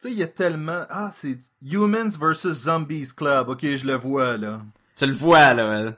Tu 0.00 0.08
sais, 0.08 0.14
il 0.14 0.18
y 0.18 0.22
a 0.22 0.28
tellement... 0.28 0.84
Ah, 0.88 1.10
c'est 1.12 1.38
Humans 1.62 2.16
vs. 2.18 2.52
Zombies 2.52 3.10
Club. 3.14 3.50
Ok, 3.50 3.66
je 3.66 3.86
le 3.86 3.96
vois, 3.96 4.38
là. 4.38 4.62
Tu 4.96 5.04
le 5.04 5.12
vois, 5.12 5.52
là. 5.52 5.92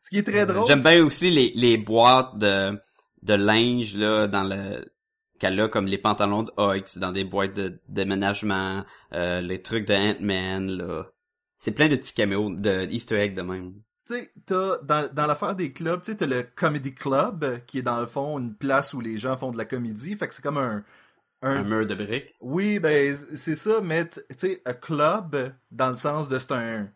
Ce 0.00 0.10
qui 0.10 0.18
est 0.18 0.22
très 0.22 0.46
drôle... 0.46 0.64
J'aime 0.68 0.82
bien 0.82 1.04
aussi 1.04 1.30
les, 1.30 1.50
les 1.56 1.76
boîtes 1.76 2.38
de, 2.38 2.78
de 3.22 3.34
linge, 3.34 3.96
là, 3.96 4.28
dans 4.28 4.44
le... 4.44 4.84
qu'elle 5.40 5.58
a, 5.58 5.68
comme 5.68 5.86
les 5.86 5.98
pantalons 5.98 6.44
de 6.44 6.52
Hulk, 6.56 6.86
dans 6.98 7.10
des 7.10 7.24
boîtes 7.24 7.54
de 7.54 7.80
déménagement, 7.88 8.84
euh, 9.12 9.40
les 9.40 9.60
trucs 9.60 9.88
de 9.88 9.94
Ant-Man, 9.94 10.70
là. 10.70 11.06
C'est 11.58 11.72
plein 11.72 11.88
de 11.88 11.96
petits 11.96 12.14
caméos, 12.14 12.54
de 12.54 12.86
Easter 12.90 13.16
eggs 13.16 13.34
de 13.34 13.42
même. 13.42 13.72
Tu 14.06 14.14
sais, 14.14 14.30
t'as, 14.44 14.78
dans, 14.84 15.12
dans 15.12 15.26
l'affaire 15.26 15.56
des 15.56 15.72
clubs, 15.72 16.00
tu 16.00 16.12
sais, 16.12 16.16
t'as 16.16 16.26
le 16.26 16.44
Comedy 16.54 16.94
Club, 16.94 17.42
euh, 17.42 17.58
qui 17.58 17.78
est 17.78 17.82
dans 17.82 17.98
le 17.98 18.06
fond 18.06 18.38
une 18.38 18.54
place 18.54 18.94
où 18.94 19.00
les 19.00 19.18
gens 19.18 19.36
font 19.36 19.50
de 19.50 19.58
la 19.58 19.64
comédie. 19.64 20.14
Fait 20.14 20.28
que 20.28 20.34
c'est 20.34 20.42
comme 20.42 20.58
un... 20.58 20.84
Un 21.42 21.62
mur 21.62 21.86
de 21.86 21.94
briques. 21.94 22.34
Oui, 22.40 22.78
ben, 22.78 23.16
c'est 23.34 23.54
ça, 23.54 23.80
mais 23.82 24.08
tu 24.08 24.20
sais, 24.36 24.62
un 24.64 24.72
club, 24.72 25.52
dans 25.70 25.90
le 25.90 25.94
sens 25.94 26.28
de 26.28 26.38
c'est 26.38 26.52
un. 26.52 26.88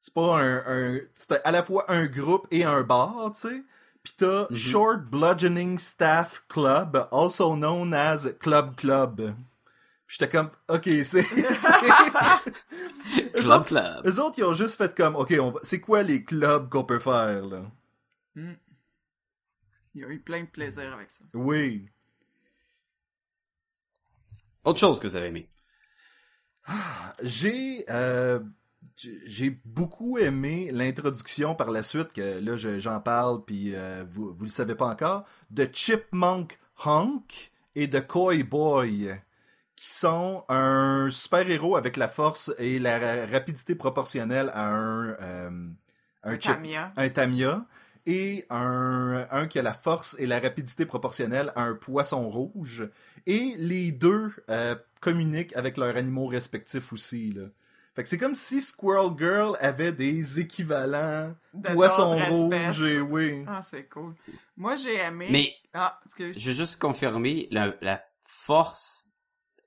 C'est 0.00 0.12
pas 0.14 0.38
un. 0.40 0.62
un 0.66 1.00
c'est 1.14 1.40
à 1.44 1.50
la 1.50 1.62
fois 1.62 1.84
un 1.90 2.06
groupe 2.06 2.46
et 2.50 2.64
un 2.64 2.82
bar, 2.82 3.32
tu 3.34 3.40
sais. 3.48 3.62
Pis 4.02 4.14
t'as 4.16 4.46
Mhm. 4.50 4.56
Short 4.56 5.00
Bludgeoning 5.02 5.78
Staff 5.78 6.44
Club, 6.48 7.08
also 7.12 7.54
known 7.56 7.94
as 7.94 8.28
Club 8.40 8.74
Club. 8.76 9.34
Pis 10.06 10.16
j'étais 10.18 10.28
comme, 10.28 10.50
ok, 10.68 10.84
c'est. 11.04 11.22
c'est- 11.22 11.78
eux, 13.16 13.30
Club 13.34 13.50
autres, 13.60 13.66
Club. 13.68 14.06
eux 14.06 14.20
autres, 14.20 14.38
ils 14.38 14.44
ont 14.44 14.52
juste 14.52 14.76
fait 14.76 14.94
comme, 14.94 15.16
ok, 15.16 15.34
on 15.40 15.50
va- 15.52 15.60
c'est 15.62 15.80
quoi 15.80 16.02
les 16.02 16.24
clubs 16.24 16.68
qu'on 16.68 16.84
peut 16.84 16.98
faire, 16.98 17.46
là? 17.46 17.62
Hmm. 18.34 18.54
Il 19.94 20.00
y 20.00 20.04
a 20.04 20.08
eu 20.08 20.18
plein 20.20 20.42
de 20.42 20.48
plaisir 20.48 20.92
avec 20.94 21.10
ça. 21.10 21.24
Oui. 21.34 21.88
Autre 24.64 24.78
chose 24.78 25.00
que 25.00 25.06
vous 25.08 25.16
avez 25.16 25.26
aimé. 25.28 25.48
J'ai 27.22 27.84
euh, 27.90 28.40
j'ai 28.96 29.50
beaucoup 29.64 30.18
aimé 30.18 30.70
l'introduction 30.72 31.54
par 31.54 31.70
la 31.70 31.82
suite 31.82 32.12
que 32.12 32.38
là 32.40 32.56
je- 32.56 32.78
j'en 32.78 33.00
parle 33.00 33.44
puis 33.44 33.74
euh, 33.74 34.04
vous 34.10 34.32
vous 34.32 34.44
le 34.44 34.50
savez 34.50 34.74
pas 34.74 34.86
encore 34.86 35.24
de 35.50 35.68
Chipmunk 35.72 36.58
Hunk 36.84 37.50
et 37.74 37.86
de 37.88 37.98
Koi 38.00 38.42
Boy 38.44 39.12
qui 39.76 39.88
sont 39.90 40.44
un 40.48 41.08
super 41.10 41.48
héros 41.50 41.76
avec 41.76 41.96
la 41.96 42.06
force 42.08 42.52
et 42.58 42.78
la 42.78 42.98
ra- 42.98 43.26
rapidité 43.26 43.74
proportionnelle 43.74 44.50
à 44.54 44.68
un 44.68 45.08
euh, 45.20 45.68
un, 46.22 46.34
chip- 46.34 46.54
Tamia. 46.54 46.92
un 46.96 47.08
Tamia 47.08 47.66
et 48.06 48.46
un, 48.50 49.26
un 49.30 49.46
qui 49.48 49.58
a 49.58 49.62
la 49.62 49.74
force 49.74 50.16
et 50.18 50.26
la 50.26 50.40
rapidité 50.40 50.86
proportionnelle 50.86 51.52
à 51.56 51.62
un 51.62 51.74
poisson 51.74 52.28
rouge. 52.28 52.88
Et 53.26 53.54
les 53.58 53.92
deux 53.92 54.32
euh, 54.48 54.74
communiquent 55.00 55.54
avec 55.56 55.76
leurs 55.76 55.96
animaux 55.96 56.26
respectifs 56.26 56.92
aussi. 56.92 57.32
Là. 57.32 57.44
Fait 57.94 58.02
que 58.02 58.08
c'est 58.08 58.18
comme 58.18 58.34
si 58.34 58.60
Squirrel 58.60 59.12
Girl 59.18 59.56
avait 59.60 59.92
des 59.92 60.40
équivalents 60.40 61.34
De 61.54 61.68
poissons 61.74 62.14
d'autres 62.14 62.30
rouges. 62.30 62.52
espèces. 62.82 62.92
Et, 62.94 63.00
oui. 63.00 63.44
Ah, 63.46 63.62
c'est 63.62 63.84
cool. 63.88 64.14
Moi, 64.56 64.76
j'ai 64.76 64.96
aimé. 64.96 65.28
Mais 65.30 65.52
Ah, 65.74 66.00
excuse. 66.06 66.38
je 66.38 66.50
veux 66.50 66.56
juste 66.56 66.80
confirmer 66.80 67.48
la, 67.50 67.74
la 67.82 68.02
force 68.22 69.10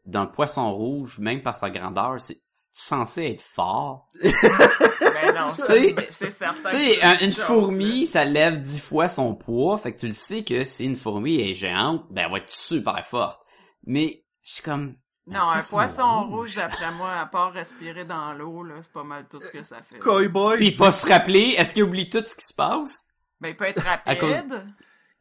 d'un 0.05 0.25
poisson 0.25 0.71
rouge, 0.73 1.19
même 1.19 1.41
par 1.41 1.55
sa 1.55 1.69
grandeur, 1.69 2.19
c'est 2.19 2.37
c'est 2.43 2.44
censé 2.77 3.23
être 3.31 3.41
fort. 3.41 4.09
Ben 4.21 5.33
non, 5.33 5.49
sais- 5.49 5.95
c'est- 5.97 6.11
c'est 6.11 6.29
certain. 6.29 6.69
Tu 6.69 6.77
sais, 6.77 7.23
une 7.23 7.31
joke, 7.31 7.45
fourmi, 7.45 8.05
ça 8.05 8.25
lève 8.25 8.61
dix 8.61 8.79
fois 8.81 9.07
son 9.07 9.33
poids, 9.33 9.77
fait 9.77 9.93
que 9.93 9.99
tu 10.01 10.07
le 10.07 10.13
sais 10.13 10.43
que 10.43 10.63
si 10.65 10.83
une 10.85 10.95
fourmi 10.95 11.39
est 11.39 11.53
géante, 11.53 12.05
ben 12.11 12.25
elle 12.25 12.31
va 12.31 12.37
être 12.39 12.51
super 12.51 13.03
forte. 13.05 13.39
Mais 13.85 14.23
je 14.43 14.53
suis 14.55 14.61
comme. 14.63 14.95
Non, 15.27 15.49
un 15.49 15.61
poisson 15.61 16.23
rouge. 16.25 16.31
rouge, 16.33 16.55
d'après 16.55 16.91
moi, 16.91 17.13
à 17.13 17.25
part 17.25 17.53
respirer 17.53 18.05
dans 18.05 18.33
l'eau, 18.33 18.61
là, 18.63 18.75
c'est 18.81 18.91
pas 18.91 19.03
mal 19.03 19.25
tout 19.29 19.39
ce 19.41 19.49
que 19.51 19.63
ça 19.63 19.77
fait. 19.81 19.97
Koi 19.99 20.27
Boy. 20.27 20.57
Puis 20.57 20.67
il 20.67 20.73
faut 20.75 20.91
se 20.91 21.07
rappeler, 21.07 21.55
est-ce 21.57 21.73
qu'il 21.73 21.83
oublie 21.83 22.09
tout 22.09 22.23
ce 22.23 22.35
qui 22.35 22.45
se 22.45 22.53
passe? 22.53 23.07
Ben, 23.39 23.49
il 23.49 23.55
peut 23.55 23.65
être 23.65 23.83
À 24.05 24.15
cause- 24.15 24.31
rapide. 24.33 24.65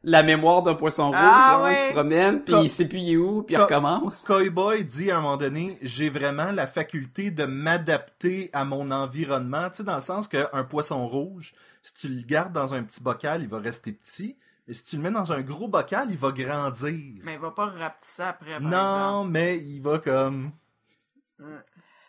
La 0.07 0.21
mémoire 0.23 0.61
d'un 0.61 0.75
poisson 0.75 1.07
rouge, 1.07 1.15
Ah 1.19 1.51
genre, 1.53 1.63
ouais. 1.63 1.83
il 1.83 1.87
se 1.87 1.93
promène, 1.93 2.41
puis 2.43 2.53
Comme- 2.53 2.63
il 2.63 2.69
sait 2.69 2.87
plus 2.87 2.99
il 2.99 3.13
est 3.13 3.17
où, 3.17 3.41
puis 3.41 3.55
il 3.55 3.57
Comme- 3.57 3.65
recommence. 3.85 4.21
Koi 4.23 4.49
Boy 4.51 4.83
dit 4.85 5.09
à 5.09 5.17
un 5.17 5.21
moment 5.21 5.35
donné, 5.37 5.79
j'ai 5.81 6.09
vraiment 6.09 6.51
la 6.51 6.67
faculté 6.67 7.31
de 7.31 7.45
m'adapter 7.45 8.49
à 8.53 8.65
mon 8.65 8.91
environnement, 8.91 9.69
tu 9.71 9.77
sais, 9.77 9.83
dans 9.83 9.95
le 9.95 10.01
sens 10.01 10.27
qu'un 10.27 10.63
poisson 10.69 11.07
rouge, 11.07 11.53
si 11.81 11.93
tu 11.95 12.07
le 12.07 12.21
gardes 12.23 12.53
dans 12.53 12.73
un 12.75 12.83
petit 12.83 13.01
bocal, 13.01 13.41
il 13.41 13.47
va 13.49 13.57
rester 13.57 13.91
petit, 13.91 14.37
mais 14.67 14.73
si 14.75 14.85
tu 14.85 14.95
le 14.97 15.01
mets 15.01 15.11
dans 15.11 15.31
un 15.33 15.41
gros 15.41 15.67
bocal, 15.67 16.07
il 16.11 16.17
va 16.17 16.31
grandir. 16.31 17.21
Mais 17.23 17.33
il 17.33 17.39
va 17.39 17.49
pas 17.51 17.65
rapetisser 17.65 18.21
après, 18.23 18.59
par 18.59 18.61
non, 18.61 19.25
mais 19.25 19.57
il 19.57 19.81
va 19.81 19.97
comme... 19.99 20.51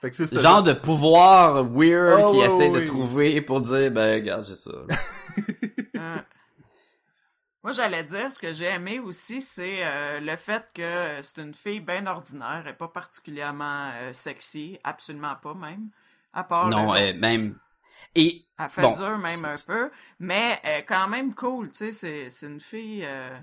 Fait 0.02 0.10
que 0.10 0.16
c'est 0.16 0.26
ce 0.26 0.38
Genre 0.38 0.62
de 0.62 0.74
pouvoir 0.74 1.64
weird 1.64 2.20
Oh, 2.22 2.32
qu'il 2.32 2.42
essaie 2.42 2.68
de 2.70 2.84
trouver 2.84 3.40
pour 3.40 3.62
dire, 3.62 3.90
ben, 3.90 4.20
regarde, 4.20 4.44
j'ai 4.46 4.54
ça. 4.54 4.70
Moi, 7.66 7.72
j'allais 7.72 8.04
dire, 8.04 8.30
ce 8.30 8.38
que 8.38 8.52
j'ai 8.52 8.66
aimé 8.66 9.00
aussi, 9.00 9.40
c'est 9.40 9.84
euh, 9.84 10.20
le 10.20 10.36
fait 10.36 10.64
que 10.72 11.20
c'est 11.20 11.42
une 11.42 11.52
fille 11.52 11.80
bien 11.80 12.06
ordinaire, 12.06 12.64
et 12.68 12.72
pas 12.72 12.86
particulièrement 12.86 13.90
euh, 13.92 14.12
sexy, 14.12 14.78
absolument 14.84 15.34
pas 15.34 15.52
même. 15.54 15.88
À 16.32 16.44
part 16.44 16.70
non, 16.70 16.94
le- 16.94 17.00
euh, 17.00 17.14
même... 17.14 17.58
Et, 18.14 18.44
elle 18.56 18.68
fait 18.68 18.82
bon, 18.82 18.92
dur 18.92 19.18
même 19.18 19.44
un 19.44 19.56
peu, 19.66 19.90
mais 20.20 20.60
euh, 20.64 20.82
quand 20.86 21.08
même 21.08 21.34
cool, 21.34 21.72
tu 21.72 21.92
sais, 21.92 22.30
c'est, 22.30 22.46
une 22.46 22.60
fille, 22.60 23.04
euh, 23.04 23.36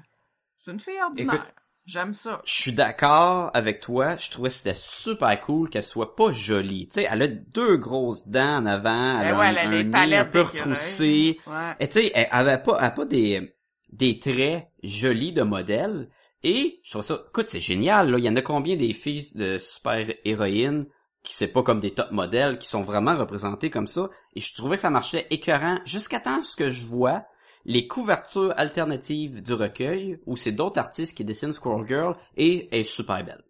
c'est 0.57 0.71
une 0.71 0.79
fille 0.79 1.01
ordinaire. 1.01 1.33
Écoute, 1.33 1.53
J'aime 1.85 2.13
ça. 2.13 2.41
je 2.45 2.53
suis 2.53 2.71
d'accord 2.71 3.51
avec 3.53 3.81
toi, 3.81 4.15
je 4.15 4.31
trouvais 4.31 4.47
que 4.47 4.55
c'était 4.55 4.73
super 4.73 5.37
cool 5.41 5.69
qu'elle 5.69 5.83
soit 5.83 6.15
pas 6.15 6.31
jolie. 6.31 6.87
Tu 6.87 7.01
sais, 7.01 7.07
elle 7.11 7.23
a 7.23 7.27
deux 7.27 7.75
grosses 7.75 8.25
dents 8.29 8.59
en 8.59 8.65
avant, 8.65 9.19
elle 9.19 9.27
Ben 9.27 9.33
a 9.33 9.37
ouais, 9.37 9.47
un, 9.47 9.49
elle 9.49 9.57
a 9.57 9.65
un 9.65 9.69
les 9.79 9.83
nez 9.83 9.91
palettes 9.91 10.19
un 10.19 10.23
peu 10.23 10.39
d'écureuil. 10.43 10.69
retroussé. 10.69 11.39
Ouais. 11.45 11.75
Et 11.81 11.89
tu 11.89 11.99
sais, 11.99 12.11
elle 12.15 12.27
avait 12.31 12.63
pas, 12.63 12.77
elle 12.79 12.85
a 12.85 12.91
pas 12.91 13.03
des, 13.03 13.53
des 13.93 14.19
traits 14.19 14.67
jolis 14.83 15.33
de 15.33 15.43
modèle. 15.43 16.09
Et 16.43 16.79
je 16.83 16.91
trouve 16.91 17.03
ça, 17.03 17.23
écoute, 17.29 17.47
c'est 17.47 17.59
génial, 17.59 18.09
là. 18.09 18.17
Il 18.17 18.25
y 18.25 18.29
en 18.29 18.35
a 18.35 18.41
combien 18.41 18.75
des 18.75 18.93
filles 18.93 19.31
de 19.35 19.57
super-héroïnes 19.57 20.85
qui 21.23 21.33
c'est 21.33 21.47
pas 21.47 21.63
comme 21.63 21.79
des 21.79 21.91
top 21.91 22.11
modèles, 22.11 22.57
qui 22.57 22.67
sont 22.67 22.83
vraiment 22.83 23.15
représentées 23.15 23.69
comme 23.69 23.87
ça? 23.87 24.09
Et 24.35 24.41
je 24.41 24.53
trouvais 24.53 24.75
que 24.75 24.81
ça 24.81 24.89
marchait 24.89 25.25
écœurant 25.29 25.79
jusqu'à 25.85 26.19
temps 26.19 26.43
ce 26.43 26.57
que 26.57 26.69
je 26.69 26.85
vois 26.85 27.25
les 27.65 27.87
couvertures 27.87 28.53
alternatives 28.57 29.41
du 29.41 29.53
recueil 29.53 30.19
où 30.25 30.35
c'est 30.35 30.51
d'autres 30.51 30.79
artistes 30.79 31.15
qui 31.15 31.23
dessinent 31.23 31.53
Squirrel 31.53 31.87
Girl 31.87 32.15
et 32.35 32.67
elle 32.71 32.81
est 32.81 32.83
super 32.83 33.23
belle. 33.23 33.43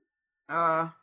Ah, 0.47 0.93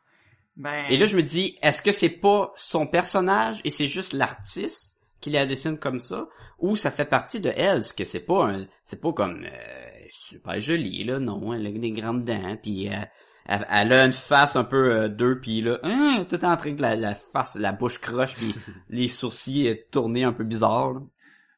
ben. 0.57 0.87
Et 0.91 0.97
là, 0.97 1.07
je 1.07 1.17
me 1.17 1.23
dis, 1.23 1.59
est-ce 1.61 1.83
que 1.83 1.91
c'est 1.91 2.09
pas 2.09 2.53
son 2.55 2.87
personnage 2.87 3.61
et 3.65 3.73
c'est 3.73 3.87
juste 3.87 4.13
l'artiste? 4.13 4.97
Qui 5.21 5.31
la 5.31 5.47
dessine 5.47 5.79
comme 5.79 6.01
ça, 6.01 6.29
ou 6.59 6.77
ça 6.77 6.91
fait 6.91 7.05
partie 7.05 7.41
de 7.41 7.53
elle, 7.55 7.85
ce 7.85 7.93
que 7.93 8.05
c'est 8.05 8.25
pas 8.25 8.51
un, 8.51 8.67
c'est 8.85 9.01
pas 9.01 9.13
comme 9.13 9.45
euh, 9.45 10.07
super 10.09 10.61
joli 10.61 11.05
là, 11.05 11.19
non, 11.19 11.53
elle 11.53 11.67
a 11.67 11.71
des 11.71 11.91
grandes 11.91 12.25
dents, 12.25 12.57
puis 12.63 12.89
euh, 12.89 13.01
elle, 13.47 13.67
elle 13.71 13.93
a 13.93 14.05
une 14.05 14.13
face 14.13 14.57
un 14.57 14.65
peu 14.65 14.93
euh, 14.93 15.09
deux, 15.09 15.41
puis 15.41 15.61
là, 15.61 15.79
hein, 15.83 16.25
tout 16.29 16.45
en 16.45 16.57
train 16.57 16.73
de 16.73 16.83
la, 16.83 16.97
la 16.97 17.15
face, 17.15 17.57
la 17.57 17.73
bouche 17.73 17.99
croche, 17.99 18.35
puis 18.35 18.55
les 18.89 19.09
sourcils 19.09 19.69
euh, 19.69 19.75
tournés 19.91 20.25
un 20.25 20.33
peu 20.33 20.45
bizarres. 20.45 20.95
là. 20.95 21.01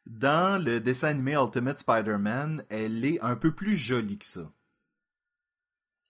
Dans 0.06 0.62
le 0.62 0.80
dessin 0.80 1.08
animé 1.08 1.34
Ultimate 1.34 1.78
Spider-Man, 1.78 2.64
elle 2.70 3.04
est 3.04 3.20
un 3.20 3.36
peu 3.36 3.54
plus 3.54 3.74
jolie 3.74 4.18
que 4.18 4.26
ça. 4.26 4.50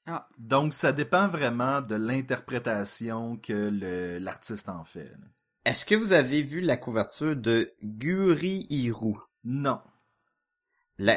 Ah. 0.06 0.28
Donc, 0.38 0.72
ça 0.72 0.92
dépend 0.92 1.28
vraiment 1.28 1.80
de 1.82 1.94
l'interprétation 1.94 3.36
que 3.36 4.18
l'artiste 4.18 4.68
en 4.68 4.84
fait. 4.84 5.04
là. 5.04 5.26
Est-ce 5.64 5.84
que 5.84 5.94
vous 5.94 6.12
avez 6.12 6.42
vu 6.42 6.60
la 6.60 6.76
couverture 6.76 7.36
de 7.36 7.70
Guri 7.82 8.66
Hiru? 8.68 9.14
Non. 9.44 9.80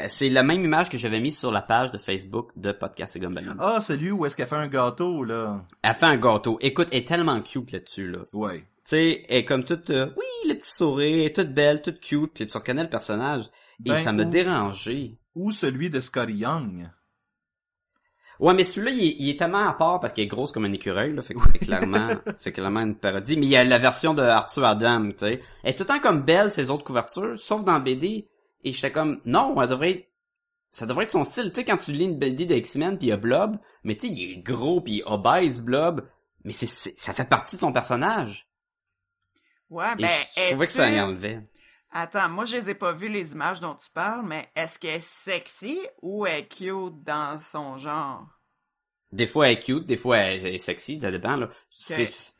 C'est 0.07 0.29
la 0.29 0.43
même 0.43 0.63
image 0.63 0.89
que 0.89 0.97
j'avais 0.97 1.19
mise 1.19 1.37
sur 1.37 1.51
la 1.51 1.61
page 1.61 1.91
de 1.91 1.97
Facebook 1.97 2.51
de 2.55 2.71
Podcast 2.71 3.15
et 3.15 3.19
Gumballoon. 3.19 3.57
Ah, 3.59 3.79
celui 3.81 4.11
où 4.11 4.25
est-ce 4.25 4.35
qu'elle 4.35 4.47
fait 4.47 4.55
un 4.55 4.67
gâteau, 4.67 5.23
là. 5.23 5.65
Elle 5.81 5.93
fait 5.93 6.05
un 6.05 6.17
gâteau. 6.17 6.57
Écoute, 6.61 6.87
elle 6.91 6.99
est 6.99 7.07
tellement 7.07 7.41
cute 7.41 7.71
là-dessus, 7.71 8.07
là. 8.09 8.19
Ouais. 8.33 8.59
Tu 8.59 8.65
sais, 8.83 9.23
elle 9.29 9.37
est 9.39 9.45
comme 9.45 9.63
toute, 9.63 9.89
euh, 9.89 10.11
oui, 10.15 10.49
le 10.49 10.55
petit 10.55 10.71
sourire, 10.71 11.15
elle 11.15 11.25
est 11.25 11.35
toute 11.35 11.53
belle, 11.53 11.81
toute 11.81 11.99
cute, 11.99 12.31
puis 12.33 12.47
tu 12.47 12.57
reconnais 12.57 12.83
le 12.83 12.89
personnage. 12.89 13.45
Et 13.85 13.89
Ben, 13.89 14.03
ça 14.03 14.11
m'a 14.11 14.25
dérangé. 14.25 15.17
Ou 15.35 15.51
celui 15.51 15.89
de 15.89 15.99
Scotty 15.99 16.33
Young. 16.33 16.89
Ouais, 18.39 18.53
mais 18.53 18.63
celui-là, 18.63 18.91
il, 18.91 19.03
est- 19.07 19.15
il 19.19 19.29
est 19.29 19.39
tellement 19.39 19.67
à 19.67 19.73
part 19.73 19.99
parce 19.99 20.11
qu'il 20.13 20.23
est 20.23 20.27
grosse 20.27 20.51
comme 20.51 20.65
un 20.65 20.73
écureuil, 20.73 21.13
là, 21.13 21.21
fait 21.21 21.33
que 21.33 21.39
c'est 21.41 21.59
clairement, 21.59 22.09
c'est 22.37 22.51
clairement 22.51 22.81
une 22.81 22.95
parodie. 22.95 23.37
Mais 23.37 23.45
il 23.45 23.49
y 23.49 23.55
a 23.55 23.63
la 23.63 23.77
version 23.77 24.13
de 24.13 24.21
Arthur 24.21 24.65
Adam, 24.65 25.09
tu 25.11 25.19
sais. 25.19 25.41
Elle 25.63 25.69
est 25.71 25.73
tout 25.75 25.83
le 25.83 25.87
temps 25.87 25.99
comme 25.99 26.21
belle, 26.23 26.51
ses 26.51 26.69
autres 26.69 26.83
couvertures, 26.83 27.37
sauf 27.39 27.63
dans 27.63 27.79
BD. 27.79 28.27
Et 28.63 28.71
j'étais 28.71 28.91
comme, 28.91 29.21
non, 29.25 29.59
elle 29.61 29.67
devrait 29.69 29.91
être, 29.91 30.07
ça 30.71 30.85
devrait 30.85 31.05
être 31.05 31.11
son 31.11 31.23
style. 31.23 31.49
Tu 31.53 31.61
sais, 31.61 31.65
quand 31.65 31.77
tu 31.77 31.91
lis 31.91 32.05
une 32.05 32.17
BD 32.19 32.45
de 32.45 32.55
X-Men 32.55 32.97
pis 32.97 33.05
il 33.05 33.09
y 33.09 33.11
a 33.13 33.17
Blob, 33.17 33.57
mais 33.83 33.95
tu 33.95 34.07
sais, 34.07 34.13
il 34.13 34.31
est 34.31 34.37
gros 34.41 34.81
pis 34.81 34.93
il 34.95 34.99
est 34.99 35.03
obèse, 35.05 35.61
Blob. 35.61 36.05
mais 36.43 36.51
c'est, 36.51 36.65
c'est- 36.65 36.99
ça 36.99 37.13
fait 37.13 37.29
partie 37.29 37.55
de 37.55 37.61
son 37.61 37.71
personnage. 37.71 38.47
Ouais, 39.69 39.95
ben, 39.95 40.09
je 40.35 40.49
trouvais 40.51 40.65
que 40.67 40.71
ça 40.73 40.89
y 40.89 40.99
enlevait. 41.01 41.41
Attends, 41.97 42.27
moi, 42.27 42.43
je 42.43 42.57
les 42.57 42.71
ai 42.71 42.75
pas 42.75 42.91
vu 42.91 43.07
les 43.07 43.31
images 43.31 43.61
dont 43.61 43.73
tu 43.73 43.89
parles, 43.89 44.25
mais 44.25 44.49
est-ce 44.53 44.77
qu'elle 44.77 44.95
est 44.95 44.99
sexy 44.99 45.79
ou 46.01 46.25
elle 46.25 46.39
est 46.39 46.47
cute 46.49 47.01
dans 47.03 47.39
son 47.39 47.77
genre? 47.77 48.27
Des 49.13 49.25
fois 49.25 49.47
elle 49.47 49.53
est 49.53 49.59
cute, 49.61 49.85
des 49.85 49.95
fois 49.95 50.17
elle 50.17 50.45
est 50.45 50.57
sexy, 50.57 50.99
ça 50.99 51.09
dépend 51.09 51.37
là. 51.37 51.49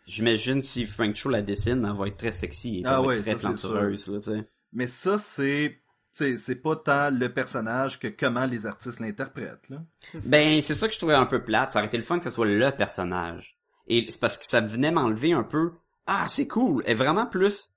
J'imagine 0.06 0.62
si 0.62 0.86
Frank 0.86 1.16
Cho 1.16 1.30
la 1.30 1.41
dessine, 1.41 1.86
elle 1.89 1.97
va 1.97 2.08
être 2.08 2.18
très 2.18 2.34
sexy 2.34 2.80
et 2.80 2.84
Ah 2.86 2.89
elle 2.89 2.95
va 2.95 3.01
ouais, 3.01 3.16
être 3.16 3.22
très 3.22 3.32
ça, 3.38 3.38
c'est 3.38 3.68
plantureuse, 3.68 4.08
là. 4.10 4.41
Mais 4.74 4.88
ça, 4.88 5.18
c'est. 5.18 5.80
C'est 6.12 6.62
pas 6.62 6.76
tant 6.78 7.10
le 7.10 7.28
personnage 7.28 7.99
que 7.99 8.08
comment 8.08 8.45
les 8.45 8.66
artistes 8.66 8.99
l'interprètent. 9.01 9.70
là. 9.70 9.84
C'est 10.12 10.22
ça. 10.22 10.30
Ben, 10.30 10.62
c'est 10.62 10.74
ça 10.74 10.88
que 10.88 10.93
je 10.93 10.97
trouvais 10.97 11.14
un 11.14 11.26
peu 11.26 11.43
plate. 11.43 11.72
Ça 11.72 11.80
aurait 11.80 11.88
été 11.88 11.97
le 11.97 12.03
fun 12.03 12.20
que 12.20 12.24
ce 12.26 12.30
soit 12.30 12.45
le 12.45 12.72
personnage. 12.72 13.58
Et 13.88 14.06
c'est 14.10 14.20
parce 14.20 14.38
que 14.38 14.45
ça 14.45 14.62
venait 14.62 14.91
m'enlever 14.91 15.34
un 15.34 15.43
peu. 15.43 15.74
Ah, 16.08 16.26
c'est 16.30 16.47
cool. 16.47 16.84
Elle 16.86 16.91
est 16.93 16.95
vraiment 16.95 17.26
plus 17.26 17.70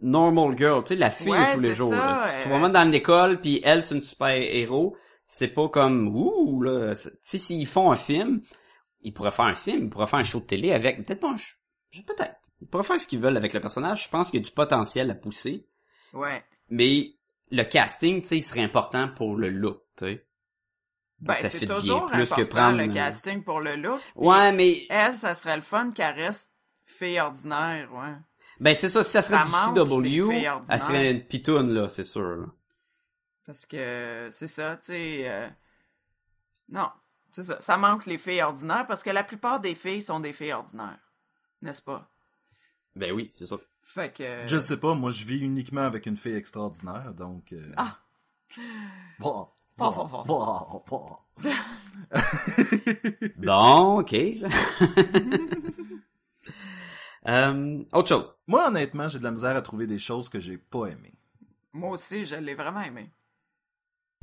normal 0.00 0.56
girl, 0.56 0.82
tu 0.82 0.88
sais, 0.90 0.96
la 0.96 1.10
fille 1.10 1.30
Ouais, 1.30 1.52
de 1.52 1.56
tous 1.56 1.60
les 1.62 1.74
jours. 1.74 1.90
ça, 1.90 2.26
Tu 2.42 2.48
vas 2.48 2.58
vraiment 2.58 2.68
dans 2.68 2.90
l'école, 2.90 3.40
puis 3.40 3.60
elle, 3.64 3.84
c'est 3.84 3.94
une 3.94 4.02
super 4.02 4.30
héros. 4.30 4.96
C'est 5.26 5.48
pas 5.48 5.68
comme 5.68 6.08
ouh 6.14 6.62
là. 6.62 6.94
Tu 6.94 7.08
sais, 7.22 7.38
s'ils 7.38 7.66
font 7.66 7.90
un 7.90 7.96
film, 7.96 8.42
ils 9.00 9.12
pourraient 9.12 9.30
faire 9.30 9.46
un 9.46 9.54
film, 9.54 9.84
ils 9.84 9.90
pourraient 9.90 10.06
faire 10.06 10.18
un 10.18 10.24
show 10.24 10.40
de 10.40 10.46
télé 10.46 10.72
avec. 10.72 11.04
Peut-être 11.04 11.20
pas 11.20 11.34
Peut-être. 12.06 12.36
Ils 12.60 12.68
pourraient 12.68 12.84
faire 12.84 13.00
ce 13.00 13.06
qu'ils 13.06 13.18
veulent 13.18 13.36
avec 13.36 13.52
le 13.52 13.60
personnage. 13.60 14.04
Je 14.04 14.08
pense 14.08 14.30
qu'il 14.30 14.40
y 14.40 14.42
a 14.42 14.46
du 14.46 14.52
potentiel 14.52 15.10
à 15.10 15.14
pousser. 15.14 15.66
Ouais. 16.12 16.44
Mais 16.68 17.14
le 17.50 17.64
casting, 17.64 18.22
tu 18.22 18.28
sais, 18.28 18.36
il 18.38 18.42
serait 18.42 18.62
important 18.62 19.08
pour 19.08 19.36
le 19.36 19.50
look, 19.50 19.82
tu 19.96 20.06
sais. 20.06 20.26
Ben, 21.20 21.36
c'est 21.38 21.50
fit 21.50 21.66
bien 21.66 21.76
toujours 21.76 22.06
plus 22.06 22.28
que 22.28 22.40
important, 22.40 22.46
prendre, 22.48 22.78
le 22.78 22.88
casting 22.88 23.44
pour 23.44 23.60
le 23.60 23.76
look. 23.76 24.00
Ouais, 24.16 24.50
mais 24.52 24.86
Elle, 24.90 25.14
ça 25.14 25.34
serait 25.34 25.54
le 25.54 25.62
fun 25.62 25.92
qu'elle 25.92 26.14
reste 26.14 26.50
fille 26.84 27.20
ordinaire, 27.20 27.88
ouais. 27.92 28.16
Ben 28.62 28.74
c'est 28.74 28.88
ça, 28.88 29.02
si 29.02 29.10
ça 29.10 29.22
serait 29.22 29.44
Ça 29.44 29.44
du 29.44 29.50
CW, 29.74 30.02
filles 30.30 30.44
elle 30.44 30.48
ordinaires. 30.48 30.80
serait 30.80 31.10
une 31.10 31.24
pitoune 31.26 31.72
là, 31.74 31.88
c'est 31.88 32.04
sûr. 32.04 32.22
là. 32.22 32.46
Parce 33.44 33.66
que 33.66 34.28
c'est 34.30 34.46
ça, 34.48 34.76
tu 34.76 34.86
sais. 34.92 35.22
euh, 35.28 35.48
Non, 36.68 36.88
c'est 37.32 37.42
ça. 37.42 37.60
Ça 37.60 37.76
manque 37.76 38.06
les 38.06 38.18
filles 38.18 38.40
ordinaires 38.42 38.86
parce 38.86 39.02
que 39.02 39.10
la 39.10 39.24
plupart 39.24 39.58
des 39.60 39.74
filles 39.74 40.00
sont 40.02 40.20
des 40.20 40.32
filles 40.32 40.52
ordinaires. 40.52 41.00
N'est-ce 41.60 41.82
pas? 41.82 42.08
Ben 42.94 43.12
oui, 43.12 43.28
c'est 43.32 43.46
ça. 43.46 43.56
Fait 43.82 44.12
que. 44.14 44.46
Je 44.46 44.56
ne 44.56 44.60
sais 44.60 44.76
pas, 44.76 44.94
moi 44.94 45.10
je 45.10 45.24
vis 45.24 45.38
uniquement 45.40 45.82
avec 45.82 46.06
une 46.06 46.16
fille 46.16 46.34
extraordinaire, 46.36 47.12
donc. 47.14 47.52
euh, 47.52 47.72
Ah! 47.76 47.98
Bah, 49.18 49.48
Bah, 49.78 49.90
bah, 49.96 50.06
bah, 50.24 50.24
bah, 50.26 51.16
bah. 51.40 51.50
Bon, 53.38 54.00
ok. 54.00 54.14
euh, 57.28 57.84
autre 57.92 58.08
chose. 58.08 58.34
Moi, 58.46 58.68
honnêtement, 58.68 59.08
j'ai 59.08 59.18
de 59.18 59.24
la 59.24 59.30
misère 59.30 59.56
à 59.56 59.62
trouver 59.62 59.86
des 59.86 59.98
choses 59.98 60.28
que 60.28 60.38
j'ai 60.38 60.58
pas 60.58 60.86
aimées. 60.86 61.14
Moi 61.72 61.90
aussi, 61.90 62.24
je 62.24 62.36
l'ai 62.36 62.54
vraiment 62.54 62.82
aimé. 62.82 63.10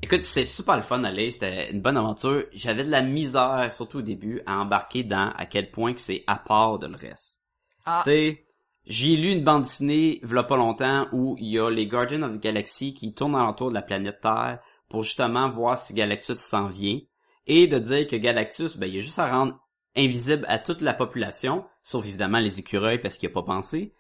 Écoute, 0.02 0.24
c'est 0.24 0.46
super 0.46 0.78
le 0.78 0.82
fun 0.82 1.00
d'aller, 1.00 1.32
c'était 1.32 1.72
une 1.72 1.82
bonne 1.82 1.98
aventure. 1.98 2.46
J'avais 2.54 2.86
de 2.86 2.90
la 2.90 3.02
misère, 3.02 3.70
surtout 3.74 3.98
au 3.98 4.02
début, 4.02 4.42
à 4.46 4.60
embarquer 4.60 5.04
dans 5.04 5.34
à 5.36 5.46
quel 5.46 5.72
point 5.72 5.94
que 5.94 6.00
c'est 6.00 6.24
à 6.26 6.38
part 6.38 6.80
de 6.80 6.88
le 6.88 6.96
reste. 6.96 7.42
Ah, 7.86 8.02
Tu 8.06 8.10
sais, 8.10 8.46
j'ai 8.86 9.18
lu 9.18 9.32
une 9.32 9.44
bande 9.44 9.64
dessinée, 9.64 10.20
v'là 10.24 10.44
pas 10.44 10.56
longtemps, 10.56 11.08
où 11.12 11.36
il 11.38 11.50
y 11.50 11.60
a 11.60 11.70
les 11.70 11.86
Guardians 11.86 12.22
of 12.22 12.38
the 12.38 12.42
Galaxy 12.42 12.94
qui 12.94 13.14
tournent 13.14 13.36
alentour 13.36 13.70
de 13.70 13.76
la 13.76 13.82
planète 13.82 14.22
Terre 14.22 14.60
pour 14.88 15.04
justement 15.04 15.50
voir 15.50 15.78
si 15.78 15.94
Galactus 15.94 16.38
s'en 16.38 16.68
vient. 16.68 17.00
Et 17.46 17.68
de 17.68 17.80
dire 17.80 18.08
que 18.08 18.16
Galactus, 18.16 18.78
ben, 18.78 18.88
il 18.88 18.96
y 18.96 19.00
a 19.00 19.02
juste 19.02 19.20
à 19.20 19.30
rendre 19.30 19.60
invisible 19.96 20.46
à 20.48 20.60
toute 20.60 20.82
la 20.82 20.94
population, 20.94 21.66
sauf 21.82 22.06
évidemment 22.06 22.40
les 22.40 22.60
écureuils 22.60 23.00
parce 23.00 23.18
qu'il 23.18 23.30
a 23.30 23.34
pas 23.34 23.44
pensé. 23.44 23.94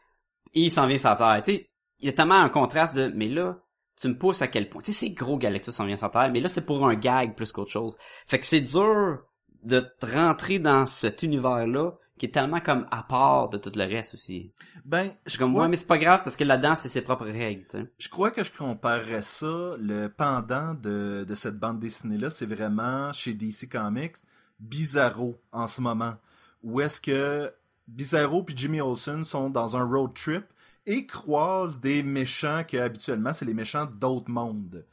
Et 0.53 0.61
il 0.61 0.71
s'en 0.71 0.87
vient 0.87 0.97
sur 0.97 1.09
la 1.09 1.41
Terre. 1.41 1.55
Il 1.99 2.05
y 2.05 2.09
a 2.09 2.13
tellement 2.13 2.39
un 2.39 2.49
contraste 2.49 2.95
de, 2.95 3.11
mais 3.13 3.27
là, 3.27 3.59
tu 3.99 4.07
me 4.07 4.17
pousses 4.17 4.41
à 4.41 4.47
quel 4.47 4.69
point. 4.69 4.81
Tu 4.81 4.93
sais, 4.93 4.99
c'est 4.99 5.09
gros 5.11 5.37
Galactus 5.37 5.73
s'en 5.73 5.85
vient 5.85 5.97
sur 5.97 6.07
la 6.07 6.11
Terre, 6.11 6.31
mais 6.31 6.39
là, 6.39 6.49
c'est 6.49 6.65
pour 6.65 6.87
un 6.87 6.95
gag 6.95 7.35
plus 7.35 7.51
qu'autre 7.51 7.71
chose. 7.71 7.97
Fait 8.25 8.39
que 8.39 8.45
c'est 8.45 8.61
dur 8.61 9.19
de 9.63 9.79
te 9.81 10.05
rentrer 10.05 10.59
dans 10.59 10.85
cet 10.85 11.21
univers-là 11.23 11.91
qui 12.19 12.25
est 12.25 12.31
tellement 12.31 12.59
comme 12.59 12.85
à 12.91 13.01
part 13.01 13.49
de 13.49 13.57
tout 13.57 13.71
le 13.75 13.85
reste 13.85 14.13
aussi. 14.13 14.53
Ben, 14.85 15.11
Je 15.25 15.37
comme, 15.37 15.51
crois, 15.51 15.63
ouais, 15.63 15.69
mais 15.69 15.77
c'est 15.77 15.87
pas 15.87 15.97
grave 15.97 16.21
parce 16.23 16.35
que 16.35 16.43
là-dedans, 16.43 16.75
c'est 16.75 16.89
ses 16.89 17.01
propres 17.01 17.25
règles, 17.25 17.65
je 17.97 18.09
crois 18.09 18.29
que 18.29 18.43
je 18.43 18.51
comparerais 18.51 19.21
ça, 19.21 19.75
le 19.79 20.07
pendant 20.09 20.73
de, 20.73 21.23
de 21.23 21.35
cette 21.35 21.57
bande 21.57 21.79
dessinée-là, 21.79 22.29
c'est 22.29 22.45
vraiment 22.45 23.11
chez 23.13 23.33
DC 23.33 23.69
Comics, 23.71 24.17
Bizarro 24.59 25.39
en 25.51 25.67
ce 25.67 25.81
moment. 25.81 26.15
Où 26.63 26.81
est-ce 26.81 26.99
que 26.99 27.53
Bizarro 27.87 28.43
puis 28.43 28.55
Jimmy 28.57 28.81
Olsen 28.81 29.23
sont 29.23 29.49
dans 29.49 29.77
un 29.77 29.83
road 29.83 30.13
trip 30.13 30.45
et 30.85 31.05
croisent 31.05 31.79
des 31.79 32.03
méchants 32.03 32.63
que 32.63 32.77
habituellement 32.77 33.33
c'est 33.33 33.45
les 33.45 33.53
méchants 33.53 33.85
d'autres 33.85 34.29
mondes. 34.29 34.85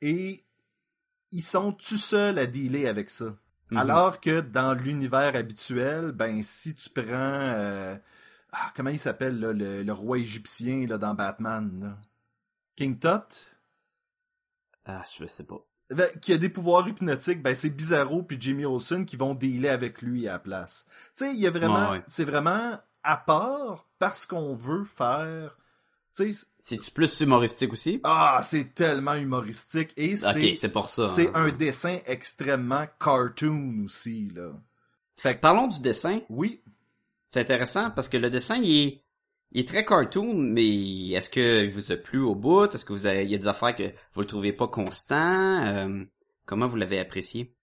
Et 0.00 0.44
ils 1.30 1.42
sont 1.42 1.72
tout 1.72 1.96
seuls 1.96 2.38
à 2.38 2.46
dealer 2.46 2.86
avec 2.86 3.10
ça. 3.10 3.36
Mhm. 3.70 3.78
Alors 3.78 4.20
que 4.20 4.40
dans 4.40 4.74
l'univers 4.74 5.34
habituel, 5.36 6.12
ben 6.12 6.42
si 6.42 6.74
tu 6.74 6.90
prends 6.90 7.04
euh, 7.08 7.96
ah, 8.52 8.72
comment 8.76 8.90
il 8.90 8.98
s'appelle 8.98 9.38
le, 9.38 9.82
le 9.82 9.92
roi 9.92 10.18
égyptien 10.18 10.86
là, 10.86 10.98
dans 10.98 11.14
Batman 11.14 11.80
là? 11.80 11.98
King 12.76 12.98
Tut? 12.98 13.54
Ah, 14.84 15.04
je 15.18 15.26
sais 15.26 15.44
pas. 15.44 15.64
Ben, 15.90 16.08
qui 16.20 16.32
a 16.32 16.38
des 16.38 16.48
pouvoirs 16.48 16.88
hypnotiques, 16.88 17.42
ben 17.42 17.54
c'est 17.54 17.70
Bizarro 17.70 18.22
puis 18.22 18.36
Jimmy 18.40 18.64
Olsen 18.64 19.04
qui 19.04 19.16
vont 19.16 19.34
dealer 19.34 19.68
avec 19.68 20.02
lui 20.02 20.28
à 20.28 20.32
la 20.34 20.38
place. 20.38 20.86
Tu 21.16 21.24
sais, 21.26 21.32
il 21.34 21.40
y 21.40 21.46
a 21.46 21.50
vraiment 21.50 21.90
Ouais, 21.90 21.98
ouais. 21.98 22.04
c'est 22.08 22.24
vraiment 22.24 22.78
à 23.02 23.16
part 23.18 23.86
parce 23.98 24.24
qu'on 24.26 24.54
veut 24.54 24.84
faire 24.84 25.56
C'est-tu 26.12 26.90
plus 26.90 27.20
humoristique 27.20 27.72
aussi? 27.72 28.00
ah, 28.04 28.40
c'est 28.42 28.74
tellement 28.74 29.14
humoristique 29.14 29.92
et 29.96 30.16
c'est 30.16 30.30
ok, 30.50 30.56
c'est 30.58 30.68
pour 30.72 30.88
ça. 30.88 31.08
c'est 31.08 31.28
hein. 31.28 31.32
un 31.46 31.52
dessin 31.52 31.98
extrêmement 32.06 32.86
cartoon 32.98 33.82
aussi 33.84 34.30
là. 34.34 34.52
Fait 35.20 35.34
que 35.36 35.40
Parlons 35.40 35.66
du 35.68 35.80
dessin. 35.80 36.20
oui, 36.28 36.62
C'est 37.28 37.40
intéressant 37.40 37.90
parce 37.90 38.08
que 38.08 38.16
le 38.16 38.30
dessin, 38.30 38.56
il 38.56 38.76
est, 38.88 39.03
il 39.52 39.60
est 39.60 39.68
très 39.68 39.84
cartoon, 39.84 40.34
mais 40.34 41.08
est-ce 41.10 41.30
que 41.30 41.64
il 41.64 41.70
vous 41.70 41.92
a 41.92 41.96
plu 41.96 42.18
au 42.20 42.34
bout? 42.34 42.74
Est-ce 42.74 42.84
que 42.84 42.92
vous 42.92 43.06
avez, 43.06 43.22
il 43.24 43.30
y 43.30 43.34
a 43.34 43.38
des 43.38 43.46
affaires 43.46 43.74
que 43.74 43.92
vous 44.12 44.20
le 44.20 44.26
trouvez 44.26 44.52
pas 44.52 44.68
constant? 44.68 45.62
Euh, 45.64 46.04
comment 46.44 46.66
vous 46.66 46.76
l'avez 46.76 46.98
apprécié? 46.98 47.54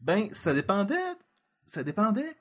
Ben, 0.00 0.32
ça 0.32 0.54
dépendait. 0.54 0.94
Ça 1.66 1.82
dépendait 1.82 2.36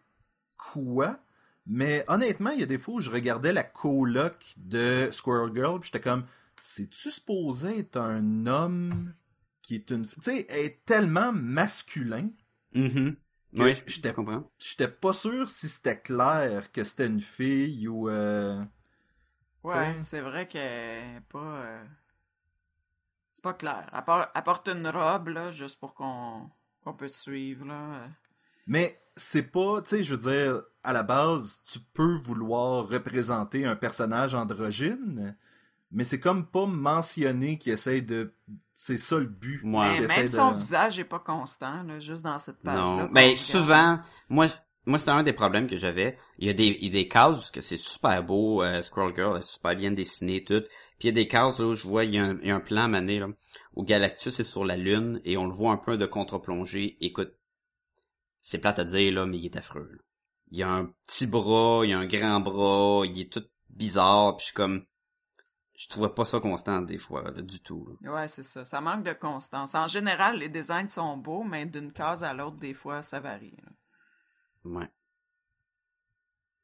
quoi. 0.57 1.19
Mais 1.65 2.03
honnêtement, 2.07 2.49
il 2.51 2.59
y 2.59 2.63
a 2.63 2.67
des 2.67 2.77
fois 2.77 2.95
où 2.95 2.99
je 2.99 3.09
regardais 3.11 3.53
la 3.53 3.63
coloc 3.63 4.53
de 4.57 5.09
Squirrel 5.11 5.51
Girl, 5.55 5.79
j'étais 5.83 5.99
comme, 5.99 6.25
c'est-tu 6.61 7.11
supposé 7.11 7.79
être 7.79 7.97
un 7.97 8.47
homme 8.47 9.13
qui 9.61 9.75
est 9.75 9.89
une. 9.91 10.05
Tu 10.07 10.15
sais, 10.21 10.47
est 10.49 10.83
tellement 10.85 11.31
masculin 11.31 12.29
Mhm. 12.73 13.15
que 13.15 13.19
Oui, 13.53 13.75
j'étais 13.85 14.09
je 14.09 14.13
comprends. 14.15 14.49
j'étais 14.59 14.87
pas 14.87 15.13
sûr 15.13 15.47
si 15.49 15.67
c'était 15.69 15.99
clair 16.01 16.71
que 16.71 16.83
c'était 16.83 17.07
une 17.07 17.19
fille 17.19 17.87
ou. 17.87 18.09
euh, 18.09 18.63
ouais, 19.63 19.95
c'est 19.99 20.19
vrai 20.21 20.47
qu'elle 20.47 21.17
est 21.17 21.21
pas. 21.29 21.39
euh, 21.63 21.83
C'est 23.33 23.43
pas 23.43 23.53
clair. 23.55 23.89
Elle, 23.91 24.03
por- 24.05 24.27
elle 24.35 24.43
porte 24.43 24.67
une 24.67 24.87
robe, 24.87 25.29
là, 25.29 25.49
juste 25.49 25.79
pour 25.79 25.95
qu'on 25.95 26.51
qu'on 26.81 26.93
puisse 26.93 27.19
suivre, 27.19 27.65
là. 27.65 28.07
Mais 28.67 28.99
c'est 29.15 29.43
pas, 29.43 29.81
tu 29.81 29.89
sais, 29.89 30.03
je 30.03 30.15
veux 30.15 30.21
dire, 30.21 30.61
à 30.83 30.93
la 30.93 31.03
base, 31.03 31.61
tu 31.65 31.79
peux 31.93 32.15
vouloir 32.23 32.87
représenter 32.87 33.65
un 33.65 33.75
personnage 33.75 34.35
androgyne, 34.35 35.35
mais 35.91 36.03
c'est 36.03 36.19
comme 36.19 36.45
pas 36.47 36.65
mentionné 36.65 37.57
qu'il 37.57 37.73
essaye 37.73 38.01
de. 38.01 38.33
C'est 38.75 38.97
ça 38.97 39.17
le 39.17 39.25
but. 39.25 39.61
Ouais. 39.63 39.99
Mais 40.01 40.07
même 40.07 40.21
de- 40.23 40.27
son 40.27 40.51
visage 40.53 40.99
est 40.99 41.03
pas 41.05 41.19
constant, 41.19 41.83
là, 41.83 41.99
juste 41.99 42.23
dans 42.23 42.39
cette 42.39 42.61
page-là. 42.61 42.81
Non. 42.81 43.09
Ben, 43.11 43.21
regarde. 43.23 43.35
souvent, 43.37 43.99
moi, 44.29 44.47
moi, 44.85 44.97
c'était 44.97 45.11
un 45.11 45.23
des 45.23 45.33
problèmes 45.33 45.67
que 45.67 45.75
j'avais. 45.77 46.17
Il 46.37 46.47
y 46.47 46.49
a 46.49 46.53
des, 46.53 46.77
il 46.79 46.85
y 46.85 46.89
a 46.89 47.01
des 47.03 47.07
cases 47.09 47.51
que 47.51 47.59
c'est 47.61 47.77
super 47.77 48.23
beau, 48.23 48.63
euh, 48.63 48.81
Squirrel 48.81 49.13
Girl 49.15 49.37
est 49.37 49.41
super 49.41 49.75
bien 49.75 49.91
dessiné, 49.91 50.43
tout. 50.43 50.61
Puis 50.97 51.03
il 51.03 51.05
y 51.07 51.09
a 51.09 51.11
des 51.11 51.27
cases 51.27 51.59
là, 51.59 51.65
où 51.65 51.73
je 51.75 51.87
vois, 51.87 52.05
il 52.05 52.13
y 52.15 52.17
a 52.17 52.23
un, 52.23 52.39
il 52.41 52.47
y 52.47 52.51
a 52.51 52.55
un 52.55 52.59
plan 52.61 52.87
mané, 52.87 53.19
là, 53.19 53.27
où 53.75 53.83
Galactus 53.83 54.39
est 54.39 54.43
sur 54.45 54.63
la 54.63 54.77
Lune 54.77 55.19
et 55.25 55.35
on 55.37 55.45
le 55.45 55.53
voit 55.53 55.71
un 55.73 55.77
peu 55.77 55.97
de 55.97 56.05
contre-plongée. 56.05 56.97
Écoute, 57.01 57.33
c'est 58.41 58.59
plate 58.59 58.79
à 58.79 58.85
dire, 58.85 59.11
là, 59.13 59.25
mais 59.25 59.37
il 59.37 59.45
est 59.45 59.57
affreux. 59.57 59.89
là. 59.91 59.97
Il 60.51 60.57
y 60.57 60.63
a 60.63 60.69
un 60.71 60.85
petit 61.05 61.27
bras, 61.27 61.81
il 61.83 61.89
y 61.89 61.93
a 61.93 61.99
un 61.99 62.07
grand 62.07 62.39
bras, 62.39 63.03
il 63.05 63.19
est 63.19 63.31
tout 63.31 63.43
bizarre, 63.69 64.37
puis 64.37 64.43
je 64.43 64.45
suis 64.47 64.55
comme... 64.55 64.85
Je 65.81 65.87
trouvais 65.87 66.09
pas 66.09 66.25
ça 66.25 66.41
constant 66.41 66.81
des 66.81 66.97
fois, 66.97 67.21
là, 67.23 67.41
du 67.41 67.61
tout. 67.61 67.87
là. 68.01 68.11
Ouais, 68.13 68.27
c'est 68.27 68.43
ça. 68.43 68.65
Ça 68.65 68.81
manque 68.81 69.05
de 69.05 69.13
constance. 69.13 69.75
En 69.75 69.87
général, 69.87 70.37
les 70.37 70.49
designs 70.49 70.89
sont 70.89 71.15
beaux, 71.15 71.43
mais 71.45 71.65
d'une 71.65 71.93
case 71.93 72.21
à 72.21 72.33
l'autre, 72.33 72.57
des 72.57 72.73
fois, 72.73 73.01
ça 73.01 73.21
varie. 73.21 73.55
là. 73.63 73.71
Ouais. 74.65 74.89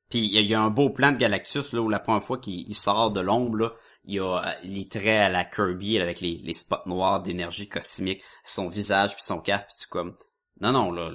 Puis 0.10 0.20
il 0.20 0.34
y, 0.34 0.38
a- 0.38 0.42
il 0.42 0.48
y 0.48 0.54
a 0.54 0.62
un 0.62 0.70
beau 0.70 0.90
plan 0.90 1.14
de 1.14 1.18
Galactus 1.18 1.72
là 1.72 1.82
où 1.82 1.88
la 1.90 2.00
première 2.00 2.24
fois 2.24 2.38
qu'il 2.40 2.68
il 2.70 2.76
sort 2.76 3.12
de 3.12 3.22
l'ombre 3.22 3.58
là, 3.58 3.74
il 4.04 4.16
y 4.16 4.20
a 4.20 4.58
les 4.64 4.88
traits 4.88 5.08
à 5.28 5.30
la 5.30 5.46
Kirby 5.46 5.98
avec 6.00 6.20
les, 6.20 6.38
les 6.44 6.54
spots 6.54 6.86
noirs 6.86 7.22
d'énergie 7.22 7.70
cosmique, 7.70 8.22
son 8.44 8.68
visage 8.68 9.16
puis 9.16 9.24
son 9.24 9.40
casque, 9.40 9.66
puis 9.68 9.76
c'est 9.80 9.90
comme 9.90 10.16
Non, 10.62 10.72
non, 10.72 10.90
là, 10.92 11.12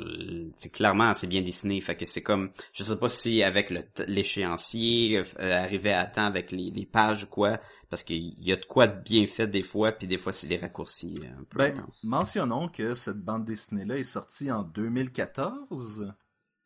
c'est 0.56 0.70
clairement, 0.70 1.14
c'est 1.14 1.26
bien 1.26 1.40
dessiné. 1.40 1.80
Fait 1.80 1.96
que 1.96 2.04
c'est 2.04 2.22
comme, 2.22 2.50
je 2.74 2.84
sais 2.84 2.98
pas 2.98 3.08
si 3.08 3.42
avec 3.42 3.70
le 3.70 3.82
t- 3.82 4.04
l'échéancier, 4.06 5.22
euh, 5.38 5.56
arriver 5.62 5.94
à 5.94 6.04
temps 6.06 6.26
avec 6.26 6.52
les, 6.52 6.70
les 6.70 6.84
pages 6.84 7.24
ou 7.24 7.26
quoi, 7.26 7.58
parce 7.88 8.02
qu'il 8.02 8.34
y 8.44 8.52
a 8.52 8.56
de 8.56 8.64
quoi 8.66 8.86
de 8.86 9.00
bien 9.02 9.24
fait 9.26 9.46
des 9.46 9.62
fois, 9.62 9.92
puis 9.92 10.06
des 10.06 10.18
fois 10.18 10.32
c'est 10.32 10.46
des 10.46 10.56
raccourcis 10.58 11.18
euh, 11.22 11.40
un 11.40 11.44
peu 11.44 11.56
Ben, 11.58 11.74
mentionnons 12.04 12.68
que 12.68 12.92
cette 12.92 13.16
bande 13.18 13.46
dessinée-là 13.46 13.96
est 13.96 14.02
sortie 14.02 14.50
en 14.52 14.62
2014. 14.62 16.12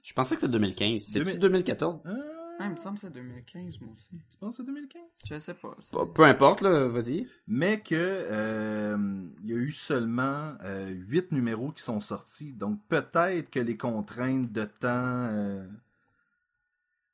Je 0.02 0.12
pensais 0.12 0.34
que 0.34 0.40
c'était 0.42 0.52
2015. 0.52 1.00
C'est 1.02 1.18
2000 1.20 1.38
2014? 1.38 2.00
Euh, 2.06 2.12
Ah, 2.60 2.66
il 2.66 2.70
me 2.72 2.76
semble 2.76 2.94
que 2.94 3.00
c'est 3.02 3.12
2015, 3.12 3.80
moi 3.80 3.92
aussi. 3.94 4.10
tu 4.30 4.38
penses 4.38 4.56
que 4.58 4.62
c'est 4.62 4.66
2015? 4.66 5.02
Je 5.28 5.38
sais 5.40 5.54
pas. 5.54 5.76
ça- 5.80 5.96
Peu, 6.14 6.22
importe, 6.22 6.60
là, 6.60 6.86
vas-y. 6.88 7.26
Mais 7.48 7.80
que 7.80 7.94
euh, 7.96 8.96
il 9.42 9.50
y 9.50 9.52
a 9.52 9.56
eu 9.56 9.70
seulement 9.72 10.54
euh, 10.62 10.88
huit 10.90 11.32
numéros 11.32 11.72
qui 11.72 11.82
sont 11.82 12.00
sortis. 12.00 12.52
Donc 12.52 12.78
peut-être 12.88 13.50
que 13.50 13.58
les 13.60 13.76
contraintes 13.76 14.52
de 14.52 14.64
temps... 14.64 14.88
euh, 15.30 15.66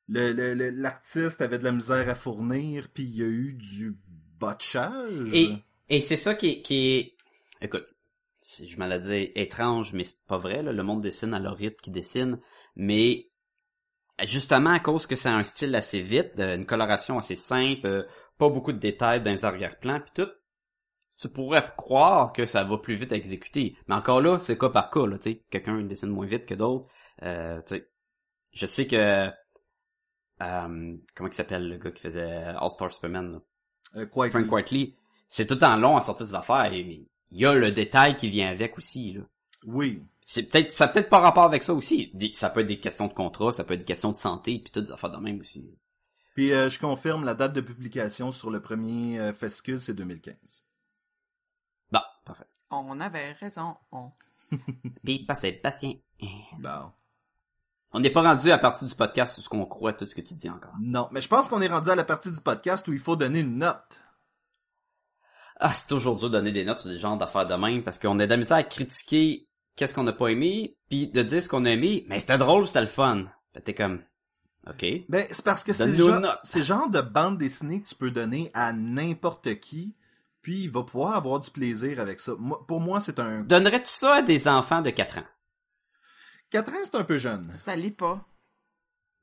le- 0.09 0.33
le- 0.33 0.55
le- 0.55 0.71
L'artiste 0.71 1.41
avait 1.41 1.59
de 1.59 1.65
la 1.65 1.73
misère 1.73 2.09
à 2.09 2.15
fournir, 2.15 2.89
puis 2.93 3.05
il 3.05 3.17
y 3.17 3.23
a 3.23 3.27
eu 3.27 3.53
du 3.55 3.97
botchage. 4.39 5.33
Et, 5.35 5.51
et 5.89 6.01
c'est 6.01 6.17
ça 6.17 6.35
qui 6.35 6.49
est, 6.49 6.63
qui 6.63 6.89
est, 6.97 7.13
écoute, 7.63 7.87
si 8.43 8.67
je 8.67 8.79
m'allais 8.79 9.01
dire 9.01 9.31
étrange, 9.37 9.93
mais 9.93 10.05
c'est 10.05 10.23
pas 10.27 10.39
vrai, 10.39 10.63
là. 10.63 10.73
Le 10.73 10.83
monde 10.83 11.01
dessine 11.03 11.33
à 11.35 11.39
leur 11.39 11.57
rythme 11.57 11.77
qui 11.83 11.91
dessine. 11.91 12.41
Mais, 12.75 13.30
justement, 14.27 14.71
à 14.71 14.81
cause 14.81 15.07
que 15.07 15.17
c'est 15.17 15.29
un 15.29 15.43
style 15.43 15.75
assez 15.75 16.01
vite, 16.01 16.33
euh, 16.39 16.57
une 16.57 16.67
coloration 16.67 17.19
assez 17.19 17.37
simple, 17.37 17.87
euh, 17.87 18.03
pas 18.39 18.49
beaucoup 18.49 18.73
de 18.73 18.79
détails 18.79 19.23
dans 19.23 19.31
les 19.31 19.45
arrière-plans 19.45 20.01
pis 20.01 20.13
tout, 20.15 20.31
tu 21.21 21.29
pourrais 21.29 21.65
croire 21.77 22.33
que 22.33 22.47
ça 22.47 22.65
va 22.65 22.79
plus 22.79 22.95
vite 22.95 23.13
à 23.13 23.17
exécuter. 23.17 23.77
Mais 23.89 23.95
encore 23.95 24.23
là, 24.23 24.39
c'est 24.39 24.59
cas 24.59 24.71
par 24.71 24.91
cas, 24.91 25.07
là, 25.07 25.19
tu 25.19 25.31
sais. 25.31 25.45
Quelqu'un 25.51 25.83
dessine 25.83 26.09
moins 26.09 26.27
vite 26.27 26.47
que 26.47 26.55
d'autres. 26.55 26.89
Euh, 27.23 27.61
tu 27.67 27.77
sais. 27.77 27.91
Je 28.53 28.67
sais 28.67 28.87
que, 28.87 28.97
euh, 28.97 29.31
comment 31.15 31.29
il 31.29 31.33
s'appelle 31.33 31.69
le 31.69 31.77
gars 31.77 31.91
qui 31.91 32.01
faisait 32.01 32.55
All-Star 32.59 32.91
Superman, 32.91 33.33
là? 33.33 33.39
Euh, 33.97 34.07
Quietly. 34.07 34.31
Frank 34.31 34.53
Whiteley, 34.53 34.95
c'est 35.29 35.47
tout 35.47 35.63
en 35.63 35.77
long 35.77 35.97
à 35.97 36.01
sortir 36.01 36.27
des 36.27 36.35
affaires, 36.35 36.71
mais 36.71 37.05
il 37.31 37.39
y 37.39 37.45
a 37.45 37.55
le 37.55 37.71
détail 37.71 38.17
qui 38.17 38.29
vient 38.29 38.49
avec 38.49 38.79
aussi, 38.79 39.13
là. 39.13 39.23
Oui. 39.67 40.03
C'est 40.33 40.45
peut-être, 40.45 40.71
ça 40.71 40.85
a 40.85 40.89
peut-être 40.89 41.09
pas 41.09 41.19
rapport 41.19 41.43
avec 41.43 41.65
ça 41.65 41.75
aussi. 41.75 42.13
Des- 42.15 42.33
Ça 42.35 42.51
peut 42.51 42.61
être 42.61 42.69
des 42.69 42.79
questions 42.79 43.09
de 43.09 43.13
contrat, 43.13 43.51
ça 43.51 43.65
peut 43.65 43.75
être 43.75 43.81
des 43.81 43.85
questions 43.85 44.13
de 44.13 44.17
santé, 44.17 44.61
puis 44.61 44.71
toutes 44.71 44.85
des 44.85 44.93
affaires 44.93 45.11
de 45.11 45.17
même 45.17 45.41
aussi. 45.41 45.77
Puis 46.37 46.53
euh, 46.53 46.69
je 46.69 46.79
confirme 46.79 47.25
la 47.25 47.35
date 47.35 47.53
de 47.53 47.61
publication 47.61 48.31
sur 48.31 48.49
le 48.53 48.63
premier 48.63 49.19
euh, 49.19 49.33
fascicule, 49.33 49.81
c'est 49.81 49.93
2015. 49.93 50.37
Bon, 51.91 51.99
parfait. 52.25 52.47
On 52.71 53.01
avait 53.01 53.33
raison. 53.33 53.75
On... 53.91 54.13
Puis 55.05 55.25
passez 55.25 55.51
patient. 55.51 55.95
Bon. 56.61 56.93
On 57.91 57.99
n'est 57.99 58.11
pas 58.11 58.23
rendu 58.23 58.53
à 58.53 58.59
partir 58.59 58.87
du 58.87 58.95
podcast 58.95 59.35
sur 59.35 59.43
ce 59.43 59.49
qu'on 59.49 59.67
croit 59.67 59.95
tout 59.95 60.07
ce 60.07 60.15
que 60.15 60.21
tu 60.21 60.35
dis 60.35 60.49
encore. 60.49 60.75
Non, 60.81 61.09
mais 61.11 61.21
je 61.23 61.27
pense 61.29 61.49
qu'on 61.49 61.61
est 61.61 61.67
rendu 61.67 61.91
à 61.91 61.97
la 61.97 62.05
partie 62.05 62.31
du 62.31 62.41
podcast 62.41 62.87
où 62.87 62.93
il 62.93 63.01
faut 63.01 63.17
donner 63.17 63.41
une 63.41 63.59
note. 63.59 64.01
Ah, 65.57 65.75
c'est 65.75 65.89
toujours 65.89 66.15
dur 66.15 66.31
de 66.31 66.35
donner 66.39 66.53
des 66.53 66.65
notes 66.65 66.79
sur 66.79 66.91
des 66.91 66.99
genres 66.99 67.19
d'affaires 67.19 67.49
de 67.49 67.55
même 67.55 67.83
parce 67.83 67.99
qu'on 67.99 68.17
a 68.21 68.27
de 68.27 68.31
la 68.31 68.37
misère 68.37 68.59
à 68.59 68.63
critiquer 68.63 69.49
qu'est-ce 69.81 69.95
qu'on 69.95 70.05
n'a 70.05 70.13
pas 70.13 70.29
aimé, 70.29 70.77
puis 70.91 71.09
de 71.09 71.23
dire 71.23 71.43
ce 71.43 71.49
qu'on 71.49 71.65
a 71.65 71.71
aimé, 71.71 72.05
mais 72.07 72.21
c'était 72.21 72.37
drôle, 72.37 72.67
c'était 72.67 72.83
le 72.83 72.87
fun. 72.87 73.25
T'es 73.65 73.73
comme, 73.73 74.03
ok. 74.69 74.85
Ben, 75.09 75.27
c'est 75.31 75.43
parce 75.43 75.65
que 75.65 75.73
c'est 75.73 75.87
le, 75.87 75.95
genre, 75.95 76.21
note. 76.21 76.39
c'est 76.45 76.59
le 76.59 76.65
genre 76.67 76.91
de 76.91 77.01
bande 77.01 77.39
dessinée 77.39 77.81
que 77.81 77.89
tu 77.89 77.95
peux 77.95 78.11
donner 78.11 78.51
à 78.53 78.75
n'importe 78.75 79.59
qui, 79.59 79.95
puis 80.43 80.65
il 80.65 80.71
va 80.71 80.83
pouvoir 80.83 81.17
avoir 81.17 81.41
du 81.41 81.51
plaisir 81.51 81.99
avec 81.99 82.21
ça. 82.21 82.35
Moi- 82.39 82.63
pour 82.67 82.79
moi, 82.79 83.01
c'est 83.01 83.19
un... 83.21 83.41
Donnerais-tu 83.41 83.89
ça 83.89 84.17
à 84.17 84.23
des 84.23 84.49
enfants 84.49 84.83
de 84.83 84.91
4 84.91 85.17
ans? 85.17 85.27
4 86.51 86.69
ans, 86.73 86.85
c'est 86.85 86.97
un 86.97 87.05
peu 87.05 87.17
jeune. 87.17 87.51
Ça 87.57 87.75
lit 87.75 87.91
pas. 87.91 88.27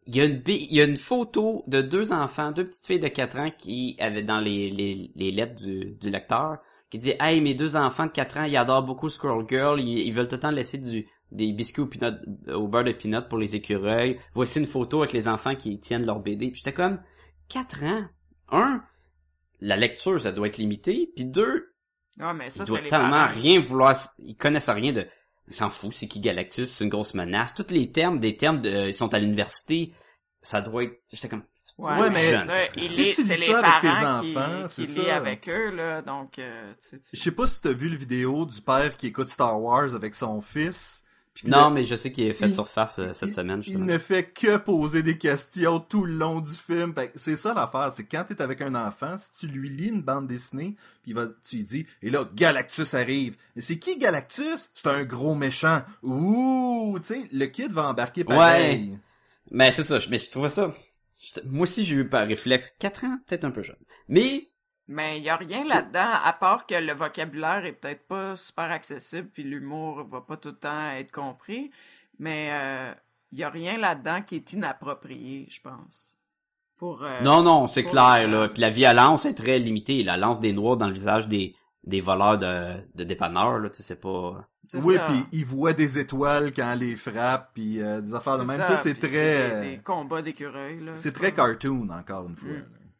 Il 0.07 0.15
y 0.15 0.21
a 0.21 0.25
une 0.25 0.41
il 0.47 0.73
y 0.73 0.81
a 0.81 0.85
une 0.85 0.97
photo 0.97 1.65
de 1.67 1.83
deux 1.83 2.13
enfants, 2.13 2.51
deux 2.51 2.65
petites 2.65 2.87
filles 2.87 2.99
de 2.99 3.09
4 3.09 3.37
ans 3.37 3.51
qui 3.55 3.95
avaient 3.99 4.23
dans 4.23 4.39
les, 4.39 4.71
les, 4.71 5.11
les 5.13 5.31
lettres 5.31 5.55
du, 5.55 5.97
du 6.01 6.09
lecteur 6.09 6.57
qui 6.89 6.99
dit 6.99 7.13
Hey, 7.19 7.41
mes 7.41 7.53
deux 7.53 7.75
enfants 7.75 8.05
de 8.05 8.11
4 8.11 8.37
ans, 8.37 8.43
ils 8.43 8.57
adorent 8.57 8.83
beaucoup 8.83 9.09
Squirrel 9.09 9.45
Girl, 9.47 9.79
ils, 9.79 9.99
ils 9.99 10.13
veulent 10.13 10.27
tout 10.27 10.35
le 10.35 10.41
temps 10.41 10.51
laisser 10.51 10.77
du 10.77 11.07
des 11.31 11.51
biscuits 11.51 11.81
au, 11.81 11.87
peanut, 11.87 12.15
au 12.47 12.67
beurre 12.67 12.85
de 12.85 12.93
peanut 12.93 13.27
pour 13.27 13.37
les 13.37 13.55
écureuils. 13.55 14.17
Voici 14.33 14.59
une 14.59 14.65
photo 14.65 14.99
avec 14.99 15.11
les 15.11 15.27
enfants 15.27 15.55
qui 15.55 15.79
tiennent 15.79 16.05
leur 16.05 16.21
BD. 16.21 16.51
Puis 16.51 16.57
j'étais 16.57 16.73
comme 16.73 17.01
4 17.49 17.83
ans? 17.83 18.05
Un, 18.49 18.83
la 19.59 19.75
lecture, 19.75 20.19
ça 20.19 20.31
doit 20.31 20.47
être 20.47 20.57
limité. 20.57 21.11
Puis 21.15 21.25
deux, 21.25 21.73
Ah, 22.19 22.33
mais 22.33 22.49
ça, 22.49 22.63
ils 22.63 22.67
doivent 22.67 22.87
tellement 22.87 23.27
rien 23.27 23.59
vouloir, 23.59 23.95
ils 24.19 24.35
connaissent 24.35 24.69
rien 24.69 24.93
de, 24.93 25.05
ils 25.47 25.53
s'en 25.53 25.69
foutent, 25.69 25.93
c'est 25.93 26.07
qui 26.07 26.19
Galactus, 26.19 26.71
c'est 26.71 26.83
une 26.83 26.89
grosse 26.89 27.13
menace. 27.13 27.53
Tous 27.53 27.71
les 27.71 27.91
termes, 27.91 28.19
des 28.19 28.37
termes 28.37 28.59
de, 28.59 28.87
ils 28.87 28.93
sont 28.93 29.13
à 29.13 29.19
l'université, 29.19 29.93
ça 30.41 30.61
doit 30.61 30.83
être, 30.83 31.01
j'étais 31.11 31.29
comme, 31.29 31.43
Ouais, 31.77 31.93
Ouais, 31.99 32.09
mais 32.09 32.33
il 32.75 32.81
si 32.89 33.03
lit- 33.05 33.13
tu 33.15 33.23
les 33.23 33.35
ça 33.37 33.59
avec 33.59 33.81
tes 33.81 33.87
enfants, 34.33 34.65
c'est 34.67 34.85
ça. 34.87 35.01
lit 35.01 35.09
avec 35.11 35.47
eux, 35.47 35.69
là, 35.75 36.01
donc, 36.01 36.39
euh, 36.39 36.73
tu 36.81 36.97
Je 37.13 37.19
sais 37.21 37.31
pas 37.31 37.45
si 37.45 37.61
t'as 37.61 37.71
vu 37.71 37.87
le 37.87 37.95
vidéo 37.95 38.45
du 38.45 38.61
père 38.61 38.97
qui 38.97 39.07
écoute 39.07 39.27
Star 39.29 39.61
Wars 39.61 39.93
avec 39.93 40.15
son 40.15 40.41
fils. 40.41 41.03
non, 41.45 41.67
le- 41.69 41.75
mais 41.75 41.85
je 41.85 41.93
sais 41.93 42.11
qu'il 42.11 42.25
est 42.25 42.33
fait 42.33 42.47
il- 42.47 42.53
surface 42.55 42.97
euh, 42.97 43.13
cette 43.13 43.29
il- 43.29 43.33
semaine, 43.35 43.59
Il 43.59 43.63
justement. 43.65 43.85
ne 43.85 43.97
fait 43.99 44.23
que 44.23 44.57
poser 44.57 45.03
des 45.03 45.19
questions 45.19 45.79
tout 45.79 46.03
le 46.03 46.13
long 46.13 46.39
du 46.41 46.51
film. 46.51 46.95
C'est 47.13 47.35
ça 47.35 47.53
l'affaire, 47.53 47.91
c'est 47.91 48.05
quand 48.05 48.23
t'es 48.27 48.41
avec 48.41 48.59
un 48.61 48.73
enfant, 48.73 49.15
si 49.17 49.31
tu 49.33 49.45
lui 49.45 49.69
lis 49.69 49.89
une 49.89 50.01
bande 50.01 50.25
dessinée, 50.25 50.73
puis 51.03 51.11
il 51.11 51.13
va, 51.13 51.27
tu 51.47 51.57
lui 51.57 51.63
dis, 51.63 51.85
et 52.01 52.09
là, 52.09 52.27
Galactus 52.33 52.95
arrive. 52.95 53.37
Et 53.55 53.61
c'est 53.61 53.77
qui 53.77 53.99
Galactus? 53.99 54.71
C'est 54.73 54.87
un 54.87 55.03
gros 55.03 55.35
méchant. 55.35 55.83
Ouh, 56.01 56.97
tu 57.01 57.05
sais, 57.07 57.29
le 57.31 57.45
kid 57.45 57.71
va 57.71 57.87
embarquer 57.89 58.23
pareil. 58.23 58.97
Mais 59.51 59.71
c'est 59.71 59.83
ça, 59.83 59.99
je- 59.99 60.09
mais 60.09 60.17
je 60.17 60.31
trouvais 60.31 60.49
ça, 60.49 60.73
moi 61.45 61.63
aussi 61.63 61.83
j'ai 61.83 61.95
eu 61.95 62.09
par 62.09 62.27
réflexe, 62.27 62.73
4 62.79 63.03
ans, 63.05 63.17
peut-être 63.27 63.43
un 63.43 63.51
peu 63.51 63.61
jeune. 63.61 63.75
Mais, 64.07 64.47
Mais 64.87 65.17
il 65.17 65.23
y 65.23 65.29
a 65.29 65.35
rien 65.35 65.65
là-dedans, 65.65 66.11
à 66.23 66.33
part 66.33 66.65
que 66.65 66.75
le 66.75 66.93
vocabulaire 66.93 67.65
est 67.65 67.73
peut-être 67.73 68.07
pas 68.07 68.35
super 68.35 68.71
accessible, 68.71 69.29
puis 69.33 69.43
l'humour 69.43 70.03
va 70.09 70.21
pas 70.21 70.37
tout 70.37 70.49
le 70.49 70.55
temps 70.55 70.91
être 70.91 71.11
compris, 71.11 71.71
mais 72.19 72.49
euh, 72.51 72.93
il 73.31 73.39
y 73.39 73.43
a 73.43 73.49
rien 73.49 73.77
là-dedans 73.77 74.21
qui 74.21 74.35
est 74.35 74.53
inapproprié, 74.53 75.47
je 75.49 75.61
pense. 75.61 76.15
Pour, 76.77 77.03
euh, 77.03 77.21
non, 77.21 77.41
non, 77.41 77.65
c'est 77.65 77.85
clair, 77.85 78.27
là. 78.27 78.49
Puis 78.49 78.61
la 78.61 78.69
violence 78.69 79.25
est 79.25 79.33
très 79.33 79.57
limitée, 79.57 80.03
la 80.03 80.15
lance 80.15 80.39
des 80.39 80.53
noirs 80.53 80.77
dans 80.77 80.87
le 80.87 80.93
visage 80.93 81.27
des, 81.27 81.55
des 81.83 82.01
voleurs 82.01 82.37
de, 82.37 82.83
de 82.95 83.03
dépanneurs, 83.03 83.59
là, 83.59 83.69
tu 83.69 83.77
sais, 83.77 83.83
c'est 83.83 84.01
pas... 84.01 84.47
c'est 84.67 84.83
Oui, 84.83 84.97
puis 85.07 85.23
il 85.31 85.45
voit 85.45 85.73
des 85.73 85.99
étoiles 85.99 86.51
quand 86.51 86.73
les 86.75 86.95
frappe, 86.95 87.51
puis 87.53 87.81
euh, 87.81 88.01
des 88.01 88.13
affaires 88.13 88.37
de 88.37 88.43
même. 88.43 88.57
ça, 88.57 88.75
c'est 88.75 88.95
très... 88.95 89.61
Des, 89.61 89.77
des 89.77 89.83
combats 89.83 90.21
d'écureuils, 90.21 90.83
là. 90.83 90.95
C'est 90.95 91.13
très 91.13 91.31
cartoon, 91.31 91.89
encore 91.89 92.27
une 92.27 92.35
fois. 92.35 92.49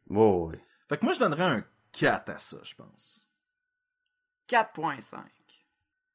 Mm. 0.10 0.18
ouais. 0.18 0.60
Fait 0.88 0.98
que 0.98 1.04
moi, 1.04 1.14
je 1.14 1.20
donnerais 1.20 1.44
un 1.44 1.64
4 1.92 2.30
à 2.30 2.38
ça, 2.38 2.58
je 2.64 2.76
pense. 2.76 3.28
4.5. 4.50 5.18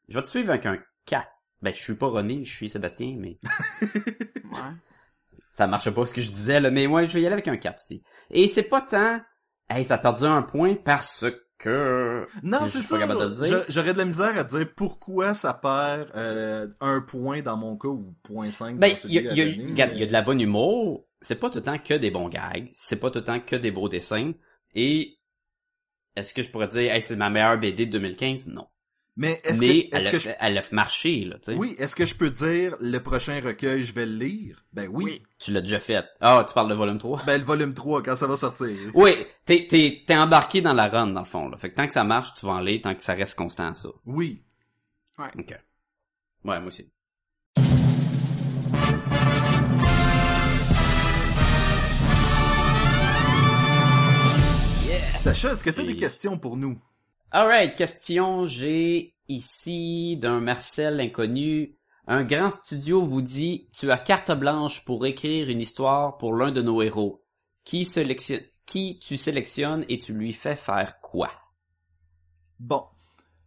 Je 0.08 0.14
vais 0.18 0.22
te 0.22 0.28
suivre 0.28 0.50
avec 0.50 0.64
un 0.66 0.78
4. 1.06 1.26
Ben, 1.60 1.72
je 1.72 1.80
suis 1.80 1.94
pas 1.94 2.08
René, 2.08 2.44
je 2.44 2.54
suis 2.54 2.68
Sébastien, 2.68 3.16
mais 3.18 3.38
Ouais. 4.44 4.72
ça 5.50 5.66
marche 5.66 5.90
pas 5.90 6.04
ce 6.04 6.12
que 6.14 6.20
je 6.20 6.30
disais, 6.30 6.60
là. 6.60 6.70
Mais 6.70 6.86
moi, 6.86 7.04
je 7.04 7.12
vais 7.14 7.22
y 7.22 7.26
aller 7.26 7.34
avec 7.34 7.48
un 7.48 7.56
4 7.56 7.74
aussi. 7.78 8.02
Et 8.30 8.48
c'est 8.48 8.64
pas 8.64 8.80
tant, 8.80 9.20
hey, 9.68 9.84
ça 9.84 9.94
a 9.94 9.98
perdu 9.98 10.24
un 10.24 10.42
point 10.42 10.74
parce 10.74 11.24
que... 11.62 12.26
Non, 12.42 12.66
c'est 12.66 12.82
ça. 12.82 12.98
J'aurais 13.68 13.92
de 13.92 13.98
la 13.98 14.04
misère 14.04 14.36
à 14.36 14.44
dire 14.44 14.66
pourquoi 14.76 15.34
ça 15.34 15.54
perd 15.54 16.10
euh, 16.14 16.68
un 16.80 17.00
point 17.00 17.40
dans 17.42 17.56
mon 17.56 17.76
cas 17.76 17.88
ou 17.88 18.14
point 18.22 18.50
5 18.50 18.78
Ben, 18.78 18.88
dans 18.90 18.94
il 18.94 18.96
celui 18.98 19.14
y 19.14 19.18
y 19.18 19.22
mais- 19.22 19.72
il 19.94 19.98
y 19.98 20.02
a 20.02 20.06
de 20.06 20.12
la 20.12 20.22
bonne 20.22 20.40
humour. 20.40 21.06
C'est 21.20 21.36
pas 21.38 21.48
tout 21.50 21.58
le 21.58 21.64
temps 21.64 21.78
que 21.78 21.94
des 21.94 22.10
bons 22.10 22.28
gags. 22.28 22.70
C'est 22.74 22.96
pas 22.98 23.10
tout 23.10 23.20
le 23.20 23.24
temps 23.24 23.40
que 23.40 23.56
des 23.56 23.70
beaux 23.70 23.88
dessins. 23.88 24.32
Et 24.74 25.18
est-ce 26.16 26.34
que 26.34 26.42
je 26.42 26.50
pourrais 26.50 26.68
dire, 26.68 26.92
hey, 26.92 27.00
c'est 27.00 27.16
ma 27.16 27.30
meilleure 27.30 27.58
BD 27.58 27.86
de 27.86 27.92
2015? 27.92 28.48
Non. 28.48 28.66
Mais 29.14 29.40
est-ce 29.44 29.60
Mais 29.60 29.88
que, 29.90 29.96
est-ce 29.96 30.06
elle, 30.06 30.10
que 30.12 30.16
a, 30.16 30.18
je... 30.20 30.30
elle 30.40 30.58
a 30.58 30.62
marché, 30.72 31.24
là, 31.26 31.36
tu 31.36 31.52
sais. 31.52 31.54
Oui, 31.54 31.76
est-ce 31.78 31.94
que 31.94 32.06
je 32.06 32.14
peux 32.14 32.30
dire 32.30 32.74
le 32.80 32.98
prochain 32.98 33.40
recueil, 33.44 33.82
je 33.82 33.92
vais 33.92 34.06
le 34.06 34.14
lire? 34.16 34.64
Ben 34.72 34.88
oui. 34.90 35.04
Oui. 35.04 35.22
Tu 35.38 35.52
l'as 35.52 35.60
déjà 35.60 35.78
fait. 35.78 36.06
Ah, 36.20 36.44
tu 36.48 36.54
parles 36.54 36.70
de 36.70 36.74
volume 36.74 36.96
3? 36.96 37.22
Ben 37.26 37.36
le 37.38 37.44
volume 37.44 37.74
3, 37.74 38.02
quand 38.02 38.16
ça 38.16 38.26
va 38.26 38.36
sortir. 38.36 38.70
Oui, 38.94 39.12
t'es, 39.44 39.66
t'es, 39.68 40.02
t'es 40.06 40.16
embarqué 40.16 40.62
dans 40.62 40.72
la 40.72 40.88
run, 40.88 41.08
dans 41.08 41.20
le 41.20 41.26
fond, 41.26 41.48
là. 41.50 41.58
Fait 41.58 41.68
que 41.70 41.74
tant 41.74 41.86
que 41.86 41.92
ça 41.92 42.04
marche, 42.04 42.32
tu 42.34 42.46
vas 42.46 42.52
en 42.52 42.60
lire, 42.60 42.80
tant 42.82 42.94
que 42.94 43.02
ça 43.02 43.12
reste 43.12 43.36
constant 43.36 43.74
ça. 43.74 43.90
Oui. 44.06 44.42
OK. 45.18 45.50
Ouais, 46.44 46.58
moi 46.58 46.66
aussi. 46.68 46.90
Sacha, 55.20 55.52
est-ce 55.52 55.62
que 55.62 55.70
tu 55.70 55.80
as 55.80 55.84
Et- 55.84 55.86
des 55.86 55.96
questions 55.96 56.36
pour 56.38 56.56
nous? 56.56 56.78
Alright, 57.34 57.76
question 57.76 58.44
j'ai 58.44 59.14
ici 59.26 60.18
d'un 60.18 60.40
Marcel 60.40 61.00
inconnu. 61.00 61.78
Un 62.06 62.24
grand 62.24 62.50
studio 62.50 63.00
vous 63.00 63.22
dit 63.22 63.70
tu 63.72 63.90
as 63.90 63.96
carte 63.96 64.32
blanche 64.32 64.84
pour 64.84 65.06
écrire 65.06 65.48
une 65.48 65.62
histoire 65.62 66.18
pour 66.18 66.34
l'un 66.34 66.52
de 66.52 66.60
nos 66.60 66.82
héros. 66.82 67.24
Qui 67.64 67.86
tu 69.00 69.16
sélectionnes 69.16 69.86
et 69.88 69.98
tu 69.98 70.12
lui 70.12 70.34
fais 70.34 70.56
faire 70.56 71.00
quoi? 71.00 71.30
Bon. 72.60 72.84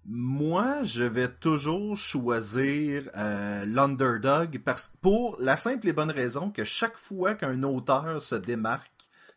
Moi, 0.03 0.81
je 0.81 1.03
vais 1.03 1.27
toujours 1.29 1.95
choisir 1.95 3.07
euh, 3.15 3.65
l'underdog 3.65 4.63
parce- 4.65 4.93
pour 4.99 5.37
la 5.39 5.57
simple 5.57 5.89
et 5.89 5.93
bonne 5.93 6.09
raison 6.09 6.49
que 6.49 6.63
chaque 6.63 6.97
fois 6.97 7.35
qu'un 7.35 7.61
auteur 7.61 8.19
se 8.19 8.33
démarque 8.33 8.91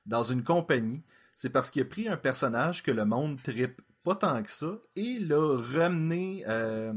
dans 0.07 0.23
une 0.23 0.43
compagnie, 0.43 1.03
c'est 1.41 1.51
parce 1.51 1.71
qu'il 1.71 1.83
a 1.83 1.85
pris 1.85 2.09
un 2.09 2.17
personnage 2.17 2.83
que 2.83 2.91
le 2.91 3.05
monde 3.05 3.41
tripe 3.41 3.81
pas 4.03 4.17
tant 4.17 4.43
que 4.43 4.51
ça 4.51 4.73
et 4.97 5.19
l'a 5.21 5.57
ramené 5.57 6.43
euh, 6.49 6.93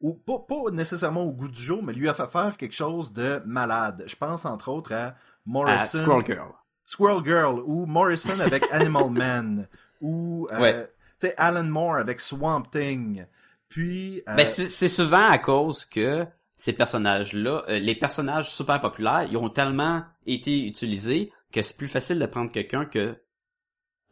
au- 0.00 0.14
pas, 0.14 0.40
pas 0.48 0.70
nécessairement 0.72 1.22
au 1.22 1.30
goût 1.32 1.46
du 1.48 1.60
jour, 1.62 1.80
mais 1.80 1.92
lui 1.92 2.08
a 2.08 2.14
fait 2.14 2.26
faire 2.30 2.56
quelque 2.56 2.74
chose 2.74 3.12
de 3.12 3.40
malade. 3.46 4.02
Je 4.06 4.16
pense 4.16 4.44
entre 4.46 4.68
autres 4.68 4.92
à 4.92 5.04
À 5.06 5.14
Morrison. 5.46 6.00
Squirrel 6.02 6.24
Girl. 6.26 6.52
Squirrel 6.84 7.24
Girl 7.24 7.60
ou 7.64 7.86
Morrison 7.86 8.40
avec 8.40 8.64
Animal 8.72 9.10
Man 9.10 9.68
ou 10.00 10.48
euh, 10.50 10.60
Ouais. 10.60 10.88
Alan 11.36 11.62
Moore 11.62 11.96
avec 11.98 12.20
Swamp 12.20 12.62
Thing. 12.72 13.24
Puis 13.68 14.22
euh, 14.28 14.34
Ben, 14.34 14.44
c'est 14.44 14.70
c'est 14.70 14.88
souvent 14.88 15.28
à 15.28 15.38
cause 15.38 15.84
que 15.84 16.26
ces 16.56 16.72
personnages-là, 16.72 17.62
euh, 17.68 17.78
les 17.78 17.94
personnages 17.94 18.50
super 18.52 18.80
populaires, 18.80 19.26
ils 19.30 19.36
ont 19.36 19.48
tellement 19.50 20.02
été 20.26 20.66
utilisés 20.66 21.32
que 21.52 21.62
c'est 21.62 21.76
plus 21.76 21.86
facile 21.86 22.18
de 22.18 22.26
prendre 22.26 22.50
quelqu'un 22.50 22.84
que 22.86 23.16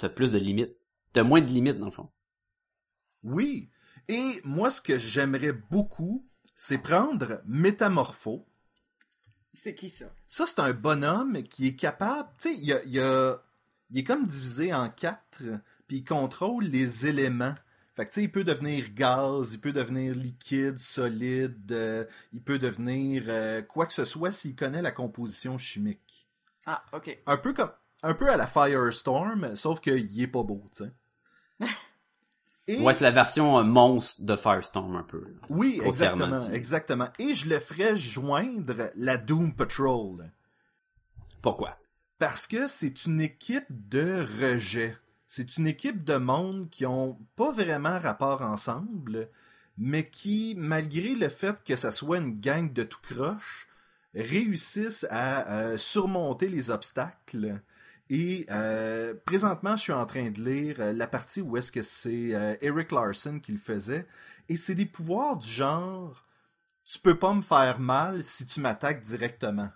t'as 0.00 0.08
plus 0.08 0.30
de 0.32 0.38
limites. 0.38 0.76
T'as 1.12 1.22
moins 1.22 1.40
de 1.40 1.46
limites, 1.46 1.78
dans 1.78 1.86
le 1.86 1.92
fond. 1.92 2.10
oui. 3.22 3.70
Et 4.08 4.40
moi 4.44 4.70
ce 4.70 4.80
que 4.80 4.98
j'aimerais 4.98 5.52
beaucoup, 5.52 6.26
c'est 6.56 6.78
prendre 6.78 7.42
Métamorpho. 7.46 8.46
C'est 9.52 9.74
qui 9.74 9.90
ça? 9.90 10.06
Ça 10.26 10.46
c'est 10.46 10.60
un 10.60 10.72
bonhomme 10.72 11.42
qui 11.44 11.68
est 11.68 11.76
capable, 11.76 12.28
tu 12.40 12.48
sais, 12.50 12.56
il 12.58 12.64
y 12.64 12.72
a, 12.72 12.82
il 12.84 12.92
y 12.92 13.00
a- 13.00 13.42
il 13.90 13.98
est 13.98 14.04
comme 14.04 14.26
divisé 14.26 14.72
en 14.72 14.88
quatre, 14.88 15.42
puis 15.86 15.98
il 15.98 16.04
contrôle 16.04 16.64
les 16.64 17.06
éléments. 17.06 17.54
Fait 17.94 18.04
que 18.04 18.10
tu 18.10 18.14
sais, 18.16 18.22
il 18.24 18.32
peut 18.32 18.44
devenir 18.44 18.90
gaz, 18.94 19.52
il 19.54 19.60
peut 19.60 19.72
devenir 19.72 20.14
liquide, 20.14 20.78
solide, 20.78 21.70
euh, 21.72 22.04
il 22.32 22.42
peut 22.42 22.58
devenir 22.58 23.24
euh, 23.28 23.62
quoi 23.62 23.86
que 23.86 23.92
ce 23.92 24.04
soit 24.04 24.30
s'il 24.32 24.54
connaît 24.56 24.82
la 24.82 24.92
composition 24.92 25.58
chimique. 25.58 26.28
Ah, 26.66 26.82
ok. 26.92 27.18
un 27.26 27.36
peu 27.36 27.52
comme 27.54 27.72
un 28.02 28.14
peu 28.14 28.30
à 28.30 28.36
la 28.36 28.46
Firestorm, 28.46 29.54
sauf 29.56 29.80
qu'il 29.80 30.20
est 30.20 30.26
pas 30.26 30.42
beau, 30.42 30.62
tu 30.76 30.84
sais. 30.84 31.66
Et 32.66 32.80
Ouais, 32.82 32.94
c'est 32.94 33.04
la 33.04 33.10
version 33.10 33.58
euh, 33.58 33.64
monstre 33.64 34.22
de 34.22 34.36
Firestorm, 34.36 34.94
un 34.96 35.02
peu. 35.02 35.18
là. 35.20 35.40
oui, 35.50 35.80
exactement, 35.84 36.38
dit. 36.38 36.54
exactement. 36.54 37.08
Et 37.18 37.34
je 37.34 37.48
le 37.48 37.58
ferais 37.58 37.96
joindre 37.96 38.90
la 38.94 39.16
Doom 39.16 39.54
Patrol 39.54 40.30
Pourquoi? 41.42 41.76
parce 42.18 42.46
que 42.46 42.66
c'est 42.66 43.06
une 43.06 43.20
équipe 43.22 43.64
de 43.70 44.24
rejet. 44.42 44.94
C'est 45.26 45.56
une 45.56 45.66
équipe 45.66 46.04
de 46.04 46.16
monde 46.16 46.68
qui 46.68 46.84
ont 46.84 47.18
pas 47.34 47.50
vraiment 47.50 47.98
rapport 47.98 48.42
ensemble, 48.42 49.30
mais 49.78 50.08
qui, 50.10 50.54
malgré 50.58 51.14
le 51.14 51.30
fait 51.30 51.56
que 51.64 51.76
ça 51.76 51.90
soit 51.90 52.18
une 52.18 52.38
gang 52.38 52.70
de 52.72 52.82
tout 52.82 53.00
croche, 53.02 53.68
réussissent 54.14 55.06
à 55.08 55.50
euh, 55.50 55.76
surmonter 55.78 56.48
les 56.48 56.70
obstacles. 56.70 57.62
Et 58.12 58.44
euh, 58.50 59.14
présentement, 59.24 59.76
je 59.76 59.82
suis 59.82 59.92
en 59.92 60.04
train 60.04 60.30
de 60.30 60.40
lire 60.42 60.76
euh, 60.80 60.92
la 60.92 61.06
partie 61.06 61.40
où 61.40 61.56
est-ce 61.56 61.70
que 61.70 61.80
c'est 61.82 62.34
euh, 62.34 62.56
Eric 62.60 62.90
Larson 62.90 63.38
qui 63.38 63.52
le 63.52 63.58
faisait. 63.58 64.04
Et 64.48 64.56
c'est 64.56 64.74
des 64.74 64.84
pouvoirs 64.86 65.36
du 65.36 65.48
genre 65.48 66.24
tu 66.84 66.98
peux 66.98 67.16
pas 67.16 67.32
me 67.32 67.42
faire 67.42 67.78
mal 67.78 68.24
si 68.24 68.44
tu 68.46 68.60
m'attaques 68.60 69.02
directement. 69.02 69.68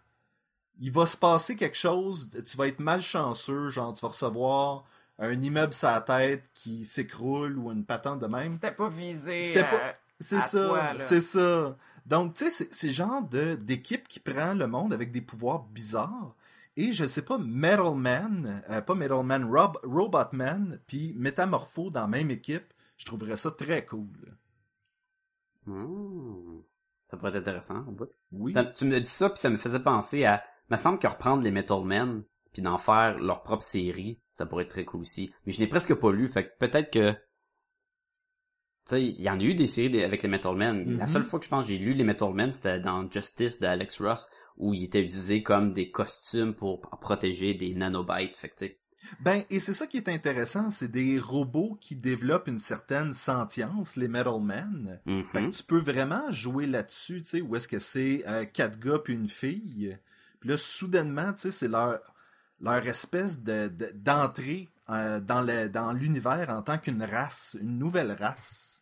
Il 0.80 0.90
va 0.90 1.06
se 1.06 1.16
passer 1.16 1.54
quelque 1.54 1.76
chose, 1.76 2.28
tu 2.44 2.56
vas 2.56 2.66
être 2.66 2.80
malchanceux, 2.80 3.68
genre 3.68 3.92
tu 3.94 4.00
vas 4.00 4.08
recevoir 4.08 4.84
un 5.20 5.40
immeuble 5.40 5.72
la 5.72 6.00
tête 6.00 6.42
qui 6.54 6.82
s'écroule 6.82 7.56
ou 7.56 7.70
une 7.70 7.84
patente 7.84 8.18
de 8.18 8.26
même. 8.26 8.50
C'était 8.50 8.72
pas 8.72 8.88
visé. 8.88 9.44
C'était 9.44 9.62
pas- 9.62 9.94
C'est 10.18 10.40
ça, 10.40 10.66
c'est 11.08 11.20
ça. 11.20 11.76
Donc, 12.04 12.34
tu 12.34 12.44
sais, 12.46 12.50
c'est- 12.50 12.72
le 12.88 12.92
genre 12.92 13.22
d'équipe 13.22 14.08
qui 14.08 14.18
prend 14.18 14.54
le 14.54 14.66
monde 14.66 14.92
avec 14.92 15.12
des 15.12 15.20
pouvoirs 15.20 15.62
bizarres. 15.62 16.34
Et 16.76 16.92
je 16.92 17.04
sais 17.04 17.22
pas, 17.22 17.38
Metal 17.38 17.94
Man, 17.94 18.62
euh, 18.68 18.80
pas 18.80 18.94
Metal 18.94 19.22
Man, 19.24 19.44
Rob, 19.44 19.78
Robot 19.84 20.32
Man, 20.32 20.80
puis 20.86 21.14
Métamorpho 21.16 21.90
dans 21.90 22.00
la 22.02 22.06
même 22.08 22.30
équipe, 22.30 22.72
je 22.96 23.06
trouverais 23.06 23.36
ça 23.36 23.50
très 23.52 23.84
cool. 23.86 24.36
Hmm. 25.66 26.60
Ça 27.10 27.16
pourrait 27.16 27.30
être 27.30 27.36
intéressant. 27.36 27.80
au 27.86 27.92
bout. 27.92 28.08
Oui. 28.32 28.52
Ça- 28.52 28.64
tu 28.64 28.84
me 28.84 29.00
dis 29.00 29.06
ça, 29.06 29.30
puis 29.30 29.38
ça 29.38 29.50
me 29.50 29.56
faisait 29.56 29.80
penser 29.80 30.24
à... 30.24 30.42
me 30.70 30.76
semble 30.76 30.98
que 30.98 31.06
reprendre 31.06 31.42
les 31.42 31.50
Metal 31.50 31.84
Men, 31.84 32.24
puis 32.52 32.62
d'en 32.62 32.78
faire 32.78 33.18
leur 33.18 33.42
propre 33.42 33.62
série, 33.62 34.20
ça 34.34 34.46
pourrait 34.46 34.64
être 34.64 34.70
très 34.70 34.84
cool 34.84 35.00
aussi. 35.02 35.32
Mais 35.46 35.52
je 35.52 35.60
n'ai 35.60 35.66
presque 35.66 35.94
pas 35.94 36.12
lu, 36.12 36.28
fait 36.28 36.46
que 36.48 36.58
peut-être 36.58 36.90
que... 36.92 37.12
Tu 37.12 38.90
sais, 38.90 39.02
il 39.02 39.20
y 39.22 39.30
en 39.30 39.38
a 39.40 39.42
eu 39.42 39.54
des 39.54 39.66
séries 39.66 40.02
avec 40.04 40.22
les 40.22 40.28
Metal 40.28 40.54
Men. 40.54 40.98
La 40.98 41.04
Mhm. 41.04 41.06
seule 41.06 41.22
fois 41.22 41.38
que 41.38 41.44
je 41.46 41.50
pense 41.50 41.64
que 41.64 41.70
j'ai 41.72 41.78
lu 41.78 41.94
les 41.94 42.04
Metal 42.04 42.32
Men, 42.34 42.52
c'était 42.52 42.80
dans 42.80 43.08
Justice 43.10 43.58
de 43.60 43.66
Alex 43.66 44.00
Ross, 44.02 44.28
où 44.56 44.74
ils 44.74 44.84
étaient 44.84 45.02
utilisés 45.02 45.42
comme 45.42 45.72
des 45.72 45.90
costumes 45.90 46.54
pour 46.54 46.80
protéger 46.80 47.54
des 47.54 47.74
nanobites. 47.74 48.36
Fait 48.36 48.48
que, 48.48 48.64
Ben, 49.20 49.42
et 49.50 49.58
c'est 49.60 49.72
ça 49.72 49.86
qui 49.86 49.96
est 49.98 50.08
intéressant, 50.08 50.70
c'est 50.70 50.90
des 50.90 51.18
robots 51.18 51.76
qui 51.80 51.94
développent 51.96 52.48
une 52.48 52.58
certaine 52.58 53.12
sentience, 53.12 53.96
les 53.96 54.08
Metal 54.08 54.40
Men. 54.40 55.00
mhm. 55.06 55.24
Fait 55.32 55.42
que 55.46 55.50
tu 55.50 55.62
peux 55.62 55.80
vraiment 55.80 56.30
jouer 56.30 56.66
là-dessus, 56.66 57.20
tu 57.22 57.28
sais, 57.28 57.40
où 57.40 57.54
est-ce 57.56 57.68
que 57.68 57.78
c'est 57.78 58.22
euh, 58.26 58.44
quatre 58.44 58.78
gars 58.78 58.98
puis 58.98 59.14
une 59.14 59.28
fille. 59.28 59.98
Puis 60.40 60.48
là, 60.48 60.56
soudainement, 60.56 61.32
tu 61.32 61.40
sais, 61.42 61.50
c'est 61.50 61.68
leur, 61.68 62.00
leur 62.60 62.86
espèce 62.86 63.42
de, 63.42 63.68
de- 63.68 63.90
d'entrée 63.94 64.68
euh, 64.90 65.20
dans 65.20 65.92
l'univers 65.92 66.50
en 66.50 66.62
tant 66.62 66.78
qu'une 66.78 67.02
race, 67.02 67.56
une 67.60 67.78
nouvelle 67.78 68.12
race. 68.12 68.73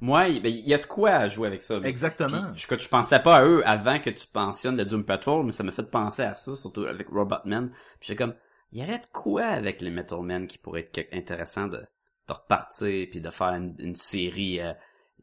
Moi, 0.00 0.28
il 0.28 0.42
ben, 0.42 0.52
y 0.52 0.74
a 0.74 0.78
de 0.78 0.86
quoi 0.86 1.10
à 1.10 1.28
jouer 1.28 1.48
avec 1.48 1.62
ça. 1.62 1.78
Exactement. 1.82 2.52
Je, 2.54 2.66
je 2.76 2.88
pensais 2.88 3.18
pas 3.18 3.38
à 3.38 3.44
eux 3.44 3.62
avant 3.66 3.98
que 3.98 4.10
tu 4.10 4.26
pensionnes 4.26 4.76
le 4.76 4.84
Doom 4.84 5.04
Patrol, 5.04 5.44
mais 5.44 5.52
ça 5.52 5.64
m'a 5.64 5.72
fait 5.72 5.90
penser 5.90 6.22
à 6.22 6.34
ça, 6.34 6.54
surtout 6.54 6.84
avec 6.84 7.08
Robotman. 7.08 7.70
Puis 7.70 8.08
j'étais 8.08 8.24
comme, 8.24 8.34
il 8.72 8.80
y 8.80 8.84
aurait 8.84 8.98
de 8.98 9.06
quoi 9.12 9.44
avec 9.44 9.80
les 9.80 9.90
Metal 9.90 10.20
Men 10.22 10.46
qui 10.46 10.58
pourrait 10.58 10.88
être 10.94 11.08
intéressant 11.12 11.66
de, 11.66 11.78
de 11.78 12.32
repartir 12.32 13.08
puis 13.10 13.20
de 13.20 13.30
faire 13.30 13.54
une, 13.54 13.74
une 13.78 13.96
série, 13.96 14.60
euh, 14.60 14.72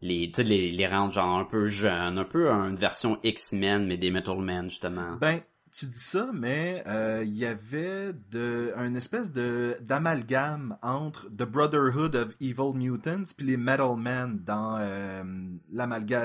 les, 0.01 0.31
tu 0.31 0.43
les, 0.43 0.71
les 0.71 0.87
rendre 0.87 1.13
genre 1.13 1.37
un 1.37 1.45
peu 1.45 1.65
jeunes, 1.65 2.17
un 2.17 2.25
peu 2.25 2.49
une 2.49 2.75
version 2.75 3.17
X-Men, 3.23 3.85
mais 3.85 3.97
des 3.97 4.11
Metal 4.11 4.37
Men, 4.37 4.69
justement. 4.69 5.15
Ben, 5.21 5.41
tu 5.77 5.87
dis 5.87 5.99
ça, 5.99 6.29
mais 6.33 6.81
euh, 6.87 7.23
il 7.25 7.35
y 7.35 7.45
avait 7.45 8.13
de, 8.31 8.71
un 8.77 8.95
espèce 8.95 9.31
de, 9.33 9.75
d'amalgame 9.81 10.77
entre 10.81 11.27
The 11.29 11.43
Brotherhood 11.43 12.15
of 12.15 12.33
Evil 12.39 12.73
Mutants 12.73 13.33
puis 13.35 13.45
les 13.45 13.57
Metal 13.57 13.97
Men 13.97 14.39
dans 14.45 14.77
euh, 14.79 15.21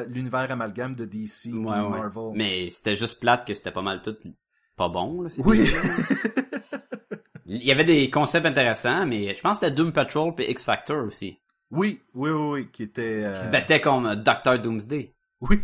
l'univers 0.08 0.50
amalgame 0.52 0.94
de 0.94 1.04
DC 1.04 1.50
puis 1.50 1.52
Ouais, 1.54 1.70
ouais. 1.80 1.88
Marvel. 1.88 2.30
Mais 2.36 2.70
c'était 2.70 2.94
juste 2.94 3.18
plate 3.18 3.44
que 3.46 3.54
c'était 3.54 3.72
pas 3.72 3.82
mal 3.82 4.02
tout 4.02 4.16
pas 4.76 4.88
bon, 4.88 5.22
là. 5.22 5.28
Oui. 5.44 5.68
Il 7.46 7.64
y 7.64 7.72
avait 7.72 7.84
des 7.84 8.08
concepts 8.10 8.46
intéressants, 8.46 9.04
mais 9.06 9.34
je 9.34 9.40
pense 9.40 9.58
que 9.58 9.66
c'était 9.66 9.74
Doom 9.74 9.92
Patrol 9.92 10.34
puis 10.34 10.46
X-Factor 10.48 11.04
aussi. 11.04 11.38
oui, 11.72 12.00
oui, 12.14 12.30
oui, 12.30 12.48
oui, 12.52 12.68
qui 12.70 12.84
était... 12.84 13.24
euh, 13.24 13.34
Qui 13.34 13.42
se 13.44 13.50
battait 13.50 13.80
comme 13.80 14.06
euh, 14.06 14.14
Dr. 14.14 14.58
Doomsday. 14.62 15.12
Oui, 15.40 15.60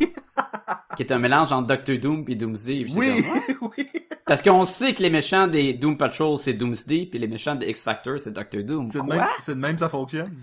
qui 0.96 1.02
est 1.02 1.12
un 1.12 1.18
mélange 1.18 1.52
entre 1.52 1.66
Doctor 1.66 1.98
Doom 1.98 2.24
et 2.28 2.34
Doomsday. 2.34 2.84
Puis 2.84 2.94
oui, 2.96 3.22
comme, 3.58 3.70
oui. 3.76 3.86
Parce 4.24 4.42
qu'on 4.42 4.64
sait 4.64 4.94
que 4.94 5.02
les 5.02 5.10
méchants 5.10 5.46
des 5.46 5.74
Doom 5.74 5.96
Patrol 5.98 6.38
c'est 6.38 6.54
Doomsday, 6.54 7.06
puis 7.06 7.18
les 7.18 7.28
méchants 7.28 7.54
de 7.54 7.64
X 7.66 7.82
Factor 7.82 8.18
c'est 8.18 8.32
Doctor 8.32 8.62
Doom. 8.62 8.86
C'est 8.86 8.98
de, 8.98 9.04
Quoi? 9.04 9.16
même, 9.16 9.26
c'est 9.40 9.54
de 9.54 9.60
même 9.60 9.78
ça 9.78 9.88
fonctionne. 9.88 10.34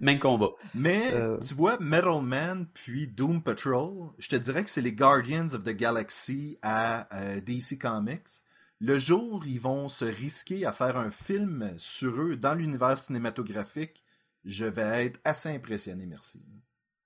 Même 0.00 0.20
combat. 0.20 0.50
Mais 0.74 1.10
Euh. 1.12 1.38
tu 1.40 1.54
vois, 1.54 1.78
Metal 1.80 2.22
Man 2.22 2.66
puis 2.72 3.08
Doom 3.08 3.42
Patrol, 3.42 4.10
je 4.18 4.28
te 4.28 4.36
dirais 4.36 4.62
que 4.62 4.70
c'est 4.70 4.82
les 4.82 4.92
Guardians 4.92 5.52
of 5.54 5.64
the 5.64 5.70
Galaxy 5.70 6.58
à 6.62 7.08
euh, 7.16 7.40
DC 7.40 7.78
Comics. 7.80 8.44
Le 8.80 8.96
jour 8.96 9.44
ils 9.46 9.60
vont 9.60 9.88
se 9.88 10.04
risquer 10.04 10.66
à 10.66 10.72
faire 10.72 10.96
un 10.98 11.10
film 11.10 11.72
sur 11.78 12.20
eux 12.20 12.36
dans 12.36 12.54
l'univers 12.54 12.96
cinématographique, 12.96 14.04
je 14.44 14.66
vais 14.66 15.06
être 15.06 15.20
assez 15.24 15.48
impressionné, 15.48 16.06
merci. 16.06 16.40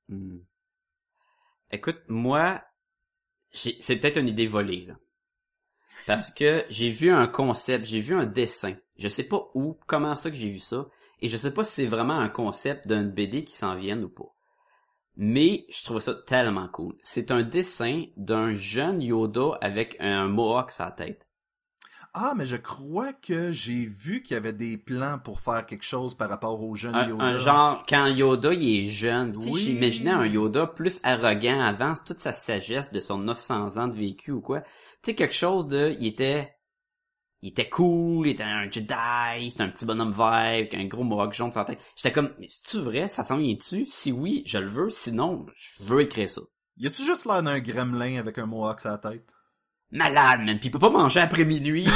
Hmm. 0.09 0.39
Écoute, 1.73 2.01
moi, 2.09 2.62
c'est 3.53 3.97
peut-être 3.97 4.18
une 4.18 4.29
idée 4.29 4.47
volée, 4.47 4.85
là. 4.87 4.95
Parce 6.07 6.31
que 6.31 6.64
j'ai 6.68 6.91
vu 6.91 7.11
un 7.11 7.27
concept, 7.27 7.87
j'ai 7.87 8.01
vu 8.01 8.14
un 8.14 8.27
dessin. 8.27 8.75
Je 8.97 9.09
sais 9.09 9.25
pas 9.25 9.51
où, 9.55 9.79
comment 9.87 10.14
ça 10.14 10.31
que 10.31 10.37
j'ai 10.37 10.51
vu 10.51 10.59
ça. 10.59 10.87
Et 11.20 11.29
je 11.29 11.37
sais 11.37 11.55
pas 11.55 11.64
si 11.64 11.73
c'est 11.73 11.87
vraiment 11.87 12.18
un 12.18 12.29
concept 12.29 12.89
d'un 12.89 13.05
BD 13.05 13.45
qui 13.45 13.55
s'en 13.55 13.77
vienne 13.77 14.05
ou 14.05 14.09
pas. 14.09 14.35
Mais 15.16 15.66
je 15.68 15.85
trouve 15.85 16.01
ça 16.01 16.14
tellement 16.14 16.68
cool. 16.68 16.97
C'est 17.03 17.31
un 17.31 17.43
dessin 17.43 18.07
d'un 18.16 18.53
jeune 18.55 19.01
Yoda 19.01 19.59
avec 19.61 19.97
un 20.01 20.27
mohawk 20.27 20.70
sur 20.70 20.85
la 20.85 20.91
tête. 20.91 21.27
Ah, 22.15 22.35
mais 22.37 22.45
je 22.45 22.57
crois 22.59 23.15
que 23.15 23.53
j'ai 23.53 23.87
vu 23.87 24.23
qu'il 24.23 24.35
y 24.35 24.37
avait 24.37 24.53
des 24.53 24.77
plans 24.77 25.19
pour 25.19 25.41
faire 25.41 25.65
quelque 25.65 25.85
chose 25.85 26.15
par 26.15 26.29
rapport 26.29 26.63
aux 26.63 26.75
jeunes 26.75 26.95
Un, 26.95 27.09
Yoda. 27.09 27.25
un 27.25 27.39
genre, 27.39 27.83
quand 27.89 28.07
Yoda 28.07 28.53
il 28.53 28.85
est 28.87 28.89
jeune, 28.91 29.33
tu 29.33 29.43
sais, 29.45 29.51
Oui. 29.51 29.61
j'imaginais 29.63 30.11
un 30.11 30.27
Yoda 30.27 30.67
plus 30.67 31.01
arrogant 31.05 31.61
avant, 31.61 31.95
toute 32.07 32.19
sa 32.21 32.35
sagesse 32.35 32.93
de 32.93 33.01
son 33.01 33.17
900 33.19 33.79
ans 33.79 33.89
de 33.89 33.95
vécu 33.97 34.31
ou 34.31 34.43
quoi. 34.43 34.61
Tu 34.61 34.67
sais, 35.07 35.15
quelque 35.15 35.35
chose 35.35 35.67
de, 35.69 35.97
il 35.99 36.07
était 36.07 36.53
il 37.45 37.49
était 37.49 37.69
cool, 37.69 38.29
il 38.29 38.33
était 38.33 38.43
un 38.45 38.71
Jedi, 38.71 39.51
c'était 39.51 39.63
un 39.65 39.69
petit 39.71 39.85
bonhomme 39.85 40.13
vert, 40.13 40.27
avec 40.27 40.75
un 40.75 40.85
gros 40.85 41.03
mohawk 41.03 41.33
jaune 41.33 41.51
sur 41.51 41.59
la 41.61 41.65
tête. 41.65 41.81
J'étais 41.97 42.13
comme, 42.13 42.31
mais 42.39 42.47
c'est-tu 42.47 42.77
vrai? 42.79 43.09
Ça 43.09 43.25
s'en 43.25 43.39
vient-tu? 43.39 43.85
Si 43.87 44.13
oui, 44.13 44.45
je 44.47 44.59
le 44.59 44.69
veux. 44.69 44.91
Sinon, 44.91 45.47
je 45.57 45.83
veux 45.83 46.03
écrire 46.03 46.31
ça. 46.31 46.43
Y 46.77 46.87
a-tu 46.87 47.05
juste 47.05 47.27
l'air 47.27 47.43
d'un 47.43 47.59
gremlin 47.59 48.19
avec 48.21 48.39
un 48.39 48.47
mohawk 48.47 48.81
sur 48.81 48.91
la 48.91 48.99
tête? 48.99 49.27
Malade, 49.93 50.40
man. 50.40 50.59
Puis 50.59 50.68
il 50.68 50.70
peut 50.70 50.78
pas 50.78 50.90
manger 50.90 51.20
après 51.20 51.45
minuit. 51.45 51.84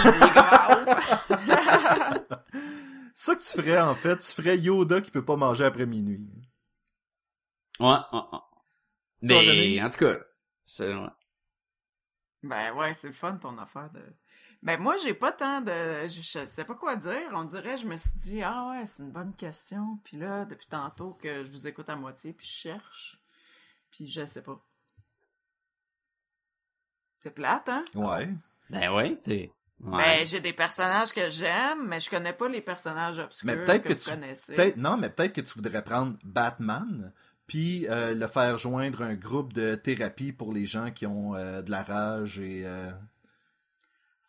Ça 3.15 3.35
que 3.35 3.41
tu 3.41 3.57
ferais, 3.57 3.81
en 3.81 3.95
fait, 3.95 4.19
tu 4.19 4.33
ferais 4.33 4.59
Yoda 4.59 5.01
qui 5.01 5.11
peut 5.11 5.25
pas 5.25 5.37
manger 5.37 5.65
après 5.65 5.87
minuit. 5.87 6.29
ouais, 7.81 7.87
ouais, 7.89 8.21
ouais. 8.33 8.39
Mais, 9.23 9.83
en 9.83 9.89
tout 9.89 10.01
cas, 10.01 10.17
c'est, 10.65 10.95
ouais. 10.95 11.09
Ben 12.43 12.73
ouais, 12.75 12.93
c'est 12.93 13.09
le 13.09 13.15
fun 13.15 13.37
ton 13.37 13.57
affaire 13.59 13.91
de. 13.91 14.03
Ben 14.63 14.81
moi 14.81 14.97
j'ai 14.99 15.15
pas 15.15 15.33
tant 15.33 15.61
de. 15.61 16.07
Je, 16.07 16.21
je 16.21 16.47
sais 16.47 16.65
pas 16.65 16.75
quoi 16.75 16.97
dire. 16.97 17.31
On 17.33 17.45
dirait, 17.45 17.77
je 17.77 17.87
me 17.87 17.97
suis 17.97 18.11
dit, 18.13 18.43
ah 18.43 18.69
ouais, 18.71 18.87
c'est 18.87 19.03
une 19.03 19.13
bonne 19.13 19.35
question. 19.35 19.99
Puis 20.05 20.17
là, 20.17 20.45
depuis 20.45 20.67
tantôt 20.67 21.15
que 21.15 21.45
je 21.45 21.51
vous 21.51 21.67
écoute 21.67 21.89
à 21.89 21.97
moitié, 21.97 22.33
puis 22.33 22.47
je 22.47 22.53
cherche. 22.53 23.21
Puis 23.91 24.07
je 24.07 24.27
sais 24.27 24.43
pas. 24.43 24.61
C'est 27.21 27.31
plate, 27.35 27.69
hein? 27.69 27.85
Ouais. 27.95 28.29
Ben 28.71 28.93
ouais, 28.93 29.17
tu 29.23 29.31
sais. 29.31 29.53
Ouais. 29.81 29.99
Ben 30.21 30.27
j'ai 30.27 30.41
des 30.41 30.53
personnages 30.55 31.13
que 31.13 31.29
j'aime, 31.29 31.87
mais 31.87 32.01
je 32.01 32.09
connais 32.09 32.33
pas 32.33 32.49
les 32.49 32.63
personnages 32.63 33.19
obscurs 33.19 33.47
Mais 33.47 33.57
peut-être 33.65 33.83
que, 33.83 33.89
que 33.89 33.95
vous 33.95 34.05
tu- 34.05 34.11
connaissez. 34.11 34.55
Peut-être, 34.55 34.77
non, 34.77 34.97
mais 34.97 35.11
peut-être 35.11 35.33
que 35.35 35.41
tu 35.43 35.53
voudrais 35.55 35.83
prendre 35.85 36.17
Batman, 36.25 37.13
puis 37.47 37.87
euh, 37.89 38.15
le 38.15 38.27
faire 38.27 38.57
joindre 38.59 39.03
un 39.03 39.15
groupe 39.15 39.53
de 39.53 39.75
thérapie 39.75 40.33
pour 40.33 40.53
les 40.53 40.65
gens 40.67 40.91
qui 40.91 41.07
ont 41.07 41.35
euh, 41.35 41.61
de 41.63 41.71
la 41.71 41.83
rage 41.83 42.39
et... 42.39 42.63
euh, 42.65 42.91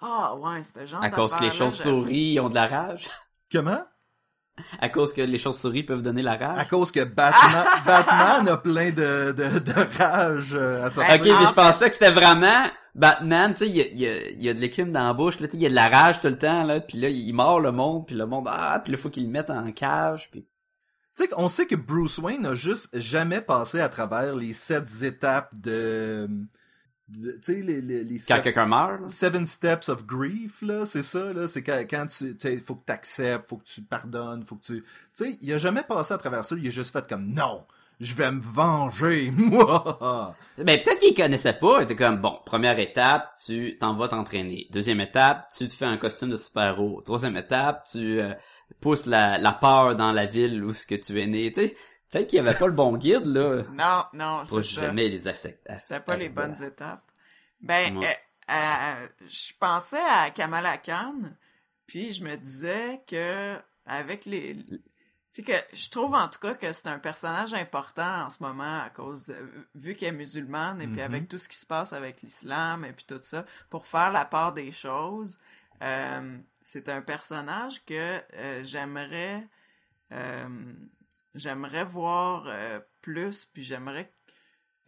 Ah 0.01 0.35
ouais, 0.35 0.63
c'était 0.63 0.85
genre. 0.85 1.03
à 1.03 1.09
cause 1.09 1.33
que 1.33 1.43
les 1.43 1.51
chauves-souris 1.51 2.39
ont 2.39 2.49
de 2.49 2.55
la 2.55 2.67
rage. 2.67 3.07
Comment? 3.51 3.83
À 4.79 4.89
cause 4.89 5.13
que 5.13 5.21
les 5.21 5.37
chauves-souris 5.37 5.83
peuvent 5.83 6.01
donner 6.01 6.21
la 6.21 6.33
À 6.33 6.37
rage. 6.37 6.67
cause 6.67 6.91
que 6.91 7.03
Batman, 7.03 7.65
Batman 7.85 8.47
a 8.49 8.57
plein 8.57 8.89
de, 8.91 9.31
de, 9.31 9.59
de 9.59 9.97
rage 9.97 10.53
euh, 10.53 10.85
à 10.85 10.89
sortir. 10.89 11.15
Ok, 11.15 11.21
mais 11.25 11.47
je 11.47 11.53
pensais 11.53 11.89
que 11.89 11.95
c'était 11.95 12.11
vraiment 12.11 12.67
Batman, 12.95 13.53
tu 13.53 13.59
sais, 13.65 13.69
il 13.69 13.75
y 13.75 13.81
a, 13.81 13.85
il 13.87 13.99
y, 13.99 14.07
a, 14.07 14.29
y 14.31 14.49
a 14.49 14.53
de 14.53 14.59
l'écume 14.59 14.89
dans 14.89 15.05
la 15.05 15.13
bouche, 15.13 15.39
là, 15.39 15.47
tu 15.47 15.51
sais, 15.51 15.57
il 15.57 15.63
y 15.63 15.67
a 15.67 15.69
de 15.69 15.75
la 15.75 15.87
rage 15.87 16.19
tout 16.19 16.27
le 16.27 16.37
temps, 16.37 16.63
là, 16.63 16.79
puis 16.79 16.97
là, 16.97 17.09
il 17.09 17.31
mord 17.33 17.59
le 17.59 17.71
monde, 17.71 18.07
puis 18.07 18.15
le 18.15 18.25
monde, 18.25 18.47
ah, 18.49 18.81
puis 18.83 18.91
là, 18.91 18.97
faut 18.97 19.09
qu'il 19.09 19.23
le 19.25 19.29
mette 19.29 19.49
en 19.49 19.71
cage, 19.71 20.29
puis... 20.31 20.45
Tu 21.15 21.23
sais, 21.23 21.29
on 21.37 21.47
sait 21.47 21.65
que 21.65 21.75
Bruce 21.75 22.17
Wayne 22.19 22.45
a 22.45 22.53
juste 22.53 22.89
jamais 22.97 23.41
passé 23.41 23.79
à 23.79 23.89
travers 23.89 24.35
les 24.35 24.53
sept 24.53 24.85
étapes 25.03 25.49
de... 25.53 26.27
tu 27.13 27.31
sais, 27.41 27.61
les, 27.61 27.81
les, 27.81 28.03
les 28.03 28.17
Quand 28.27 28.41
quelqu'un 28.41 28.65
meurt, 28.65 29.01
là. 29.01 29.07
Seven 29.07 29.45
Steps 29.45 29.89
of 29.89 30.05
Grief, 30.05 30.61
là, 30.61 30.85
c'est 30.85 31.03
ça, 31.03 31.31
là, 31.31 31.47
c'est 31.47 31.63
quand, 31.63 31.79
quand 31.89 32.07
tu, 32.07 32.35
faut 32.59 32.75
que 32.75 32.85
tu 32.85 32.91
acceptes, 32.91 33.49
faut 33.49 33.57
que 33.57 33.65
tu 33.65 33.81
pardonnes, 33.81 34.43
faut 34.45 34.55
que 34.55 34.65
tu, 34.65 34.81
tu 34.81 34.85
sais, 35.13 35.37
il 35.41 35.53
a 35.53 35.57
jamais 35.57 35.83
passé 35.83 36.13
à 36.13 36.17
travers 36.17 36.43
ça, 36.43 36.55
il 36.57 36.67
a 36.67 36.69
juste 36.69 36.91
fait 36.91 37.07
comme, 37.07 37.33
non, 37.33 37.63
je 37.99 38.13
vais 38.13 38.31
me 38.31 38.41
venger, 38.41 39.31
moi! 39.37 40.35
Ben, 40.57 40.81
peut-être 40.83 40.99
qu'il 40.99 41.15
connaissait 41.15 41.53
pas, 41.53 41.79
il 41.79 41.83
était 41.83 41.95
comme, 41.95 42.17
bon, 42.17 42.37
première 42.45 42.77
étape, 42.77 43.31
tu 43.45 43.77
t'en 43.77 43.95
vas 43.95 44.09
t'entraîner. 44.09 44.67
Deuxième 44.71 44.99
étape, 44.99 45.47
tu 45.55 45.67
te 45.67 45.73
fais 45.73 45.85
un 45.85 45.97
costume 45.97 46.29
de 46.29 46.37
super-héros. 46.37 47.01
Troisième 47.05 47.37
étape, 47.37 47.87
tu 47.89 48.19
euh, 48.19 48.33
pousses 48.81 49.05
la, 49.05 49.37
la 49.37 49.53
peur 49.53 49.95
dans 49.95 50.11
la 50.11 50.25
ville 50.25 50.63
où 50.63 50.73
ce 50.73 50.85
que 50.85 50.95
tu 50.95 51.19
es 51.21 51.27
né, 51.27 51.51
tu 51.51 51.61
sais. 51.61 51.75
Peut-être 52.09 52.27
qu'il 52.27 52.37
y 52.37 52.39
avait 52.39 52.57
pas 52.57 52.67
le 52.67 52.73
bon 52.73 52.95
guide, 52.95 53.25
là. 53.25 53.63
Non, 53.71 54.05
non, 54.13 54.45
c'est 54.45 54.63
ça. 54.63 54.81
jamais 54.81 55.09
les 55.09 55.27
accepter. 55.27 55.73
C'était 55.79 55.99
pas 55.99 56.15
les 56.15 56.29
bonnes 56.29 56.61
étapes. 56.63 57.11
Ben, 57.61 57.97
Ouais. 57.97 58.07
euh, 58.49 58.53
euh, 58.53 59.07
je 59.29 59.51
pensais 59.59 59.99
à 60.01 60.29
Kamala 60.31 60.77
Khan, 60.77 61.15
puis 61.85 62.11
je 62.11 62.23
me 62.23 62.35
disais 62.37 63.01
que 63.07 63.57
avec 63.85 64.25
les, 64.25 64.55
tu 64.65 64.77
sais 65.31 65.43
que 65.43 65.75
je 65.75 65.89
trouve 65.89 66.13
en 66.13 66.27
tout 66.29 66.39
cas 66.39 66.53
que 66.53 66.71
c'est 66.71 66.87
un 66.87 66.99
personnage 66.99 67.53
important 67.53 68.25
en 68.25 68.29
ce 68.29 68.41
moment 68.41 68.81
à 68.81 68.89
cause 68.89 69.25
de, 69.25 69.35
vu 69.75 69.95
qu'elle 69.95 70.09
est 70.13 70.17
musulmane 70.17 70.81
et 70.81 70.87
puis 70.87 70.97
Mhm. 71.01 71.05
avec 71.05 71.27
tout 71.27 71.37
ce 71.37 71.49
qui 71.49 71.57
se 71.57 71.65
passe 71.65 71.91
avec 71.93 72.21
l'islam 72.21 72.85
et 72.85 72.93
puis 72.93 73.05
tout 73.05 73.19
ça, 73.21 73.45
pour 73.69 73.85
faire 73.87 74.11
la 74.11 74.23
part 74.25 74.53
des 74.53 74.71
choses, 74.71 75.39
euh, 75.81 76.37
c'est 76.61 76.87
un 76.89 77.01
personnage 77.01 77.83
que 77.85 78.21
j'aimerais 78.63 79.45
euh, 80.13 80.47
j'aimerais 81.37 81.83
voir 81.83 82.45
euh, 82.47 82.79
plus 83.01 83.45
puis 83.45 83.63
j'aimerais 83.63 84.11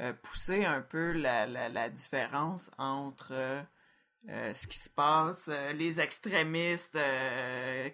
euh, 0.01 0.13
pousser 0.13 0.65
un 0.65 0.81
peu 0.81 1.11
la, 1.11 1.45
la, 1.45 1.89
différence 1.89 2.71
entre 2.77 3.33
euh, 3.33 4.53
ce 4.53 4.67
qui 4.67 4.77
se 4.77 4.89
passe, 4.89 5.49
les 5.75 5.99
extrémistes 5.99 6.97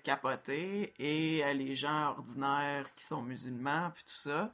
capotés 0.04 0.94
et 1.00 1.54
les 1.54 1.76
gens 1.76 2.10
ordinaires 2.12 2.88
qui 2.96 3.06
sont 3.06 3.22
musulmans, 3.22 3.92
puis 3.94 4.04
tout 4.04 4.14
ça. 4.14 4.52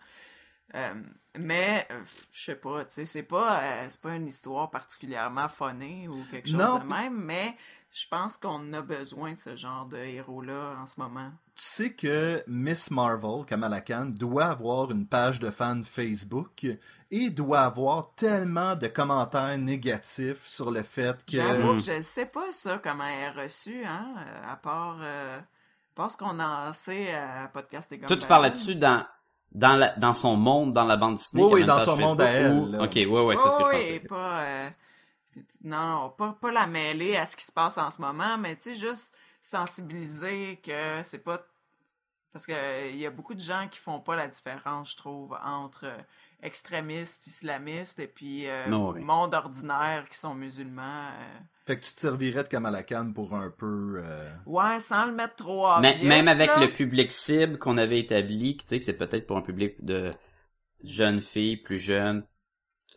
Euh, 0.76 0.94
mais, 1.38 1.88
euh, 1.92 2.02
je 2.32 2.44
sais 2.44 2.56
pas, 2.56 2.86
tu 2.86 2.94
sais, 2.94 3.06
c'est 3.06 3.24
pas, 3.24 3.62
euh, 3.62 3.86
c'est 3.90 4.02
pas 4.02 4.16
une 4.16 4.28
histoire 4.28 4.70
particulièrement 4.70 5.48
phonée 5.48 6.08
ou 6.08 6.24
quelque 6.30 6.50
chose 6.50 6.58
Non, 6.58 6.80
de 6.80 6.86
même, 6.86 7.24
mais 7.24 7.56
je 7.92 8.06
pense 8.10 8.38
qu'on 8.38 8.72
a 8.74 8.82
besoin 8.82 9.34
de 9.34 9.38
ce 9.38 9.56
genre 9.56 9.86
de 9.86 9.98
héros-là 9.98 10.78
en 10.82 10.86
ce 10.86 11.00
moment. 11.00 11.32
Tu 11.56 11.64
sais 11.64 11.94
que 11.94 12.42
Miss 12.48 12.90
Marvel, 12.90 13.46
Kamala 13.46 13.82
Khan, 13.82 14.06
doit 14.06 14.46
avoir 14.46 14.92
une 14.92 15.06
page 15.06 15.40
de 15.40 15.52
fans 15.52 15.82
Facebook 15.84 16.66
et 17.12 17.30
doit 17.30 17.62
avoir 17.62 18.14
tellement 18.16 18.76
de 18.76 18.88
commentaires 18.88 19.58
négatifs 19.58 20.48
sur 20.48 20.72
le 20.72 20.84
fait 20.84 21.18
que... 21.26 21.34
J'avoue 21.34 21.74
que 21.74 21.84
je 21.84 22.02
sais 22.02 22.26
pas 22.26 22.52
ça, 22.52 22.80
comment 22.82 23.06
elle 23.06 23.24
est 23.24 23.44
reçue, 23.44 23.84
hein, 23.86 24.16
euh, 24.18 24.52
à 24.54 24.56
part, 24.56 25.00
euh, 25.02 25.40
part 25.94 26.12
ce 26.12 26.18
qu'on 26.18 26.40
en 26.40 26.72
sait 26.72 27.14
à 27.14 27.50
Podcast 27.50 27.92
et 27.92 28.00
Toi, 28.00 28.16
tu 28.16 28.28
là-dessus 28.28 28.76
dans, 28.76 29.06
dans 29.52 29.76
la, 29.76 29.96
dans 29.98 30.14
son 30.14 30.36
monde, 30.38 30.74
dans 30.74 30.86
la 30.86 30.98
bande 30.98 31.16
dessinée. 31.16 31.44
Oui, 31.44 31.62
oui, 31.62 31.66
dans 31.66 31.80
son 31.80 31.98
monde 31.98 32.22
à 32.22 32.30
elle, 32.30 32.54
ou-. 32.54 32.84
Ok, 32.84 32.94
ouais, 32.96 33.06
ouais, 33.06 33.36
c'est 33.36 33.50
ce 33.50 33.58
que 33.58 33.64
je 33.64 33.70
oui, 33.70 33.78
pensais. 33.78 34.00
pas, 34.00 34.42
euh, 34.44 34.70
non, 35.64 35.86
non, 35.88 36.10
pas, 36.10 36.38
pas 36.40 36.52
la 36.52 36.68
mêler 36.68 37.16
à 37.18 37.26
ce 37.26 37.36
qui 37.36 37.46
se 37.46 37.52
passe 37.52 37.78
en 37.78 37.90
ce 37.90 38.02
moment, 38.02 38.38
mais 38.38 38.56
tu 38.56 38.74
sais, 38.74 38.76
juste 38.76 39.16
sensibiliser 39.42 40.60
que 40.64 41.02
c'est 41.04 41.20
pas, 41.24 41.42
parce 42.32 42.46
que 42.46 42.90
il 42.90 42.98
y 42.98 43.06
a 43.06 43.10
beaucoup 43.12 43.34
de 43.34 43.40
gens 43.40 43.68
qui 43.70 43.80
font 43.80 44.00
pas 44.00 44.16
la 44.16 44.28
différence, 44.28 44.92
je 44.92 44.98
trouve, 44.98 45.38
entre 45.44 45.86
euh, 45.86 45.98
extrémistes, 46.44 47.28
islamistes 47.28 48.00
et 48.00 48.08
puis 48.08 48.48
euh, 48.48 48.68
Non, 48.68 48.92
oui. 48.92 49.02
monde 49.02 49.34
ordinaire 49.34 50.08
qui 50.10 50.18
sont 50.18 50.34
musulmans. 50.34 51.10
Fait 51.72 51.80
que 51.80 51.86
tu 51.86 51.94
te 51.94 52.00
servirais 52.02 52.44
de 52.44 52.50
Kamala 52.50 52.84
Khan 52.84 53.14
pour 53.16 53.34
un 53.34 53.50
peu... 53.50 54.02
euh, 54.04 54.30
Ouais, 54.46 54.80
sans 54.82 55.06
le 55.06 55.14
mettre 55.14 55.38
trop 55.38 55.66
Mais, 55.76 55.98
obvious, 55.98 56.08
même 56.08 56.28
avec 56.28 56.48
là. 56.48 56.60
le 56.62 56.72
public 56.72 57.12
cible 57.12 57.58
qu'on 57.58 57.78
avait 57.78 58.00
établi, 58.00 58.58
tu 58.58 58.66
sais, 58.68 58.80
c'est 58.80 58.94
peut-être 58.94 59.26
pour 59.28 59.38
un 59.38 59.42
public 59.42 59.84
de 59.84 60.12
jeunes 60.84 61.22
filles, 61.22 61.58
plus 61.58 61.80
jeunes. 61.80 62.26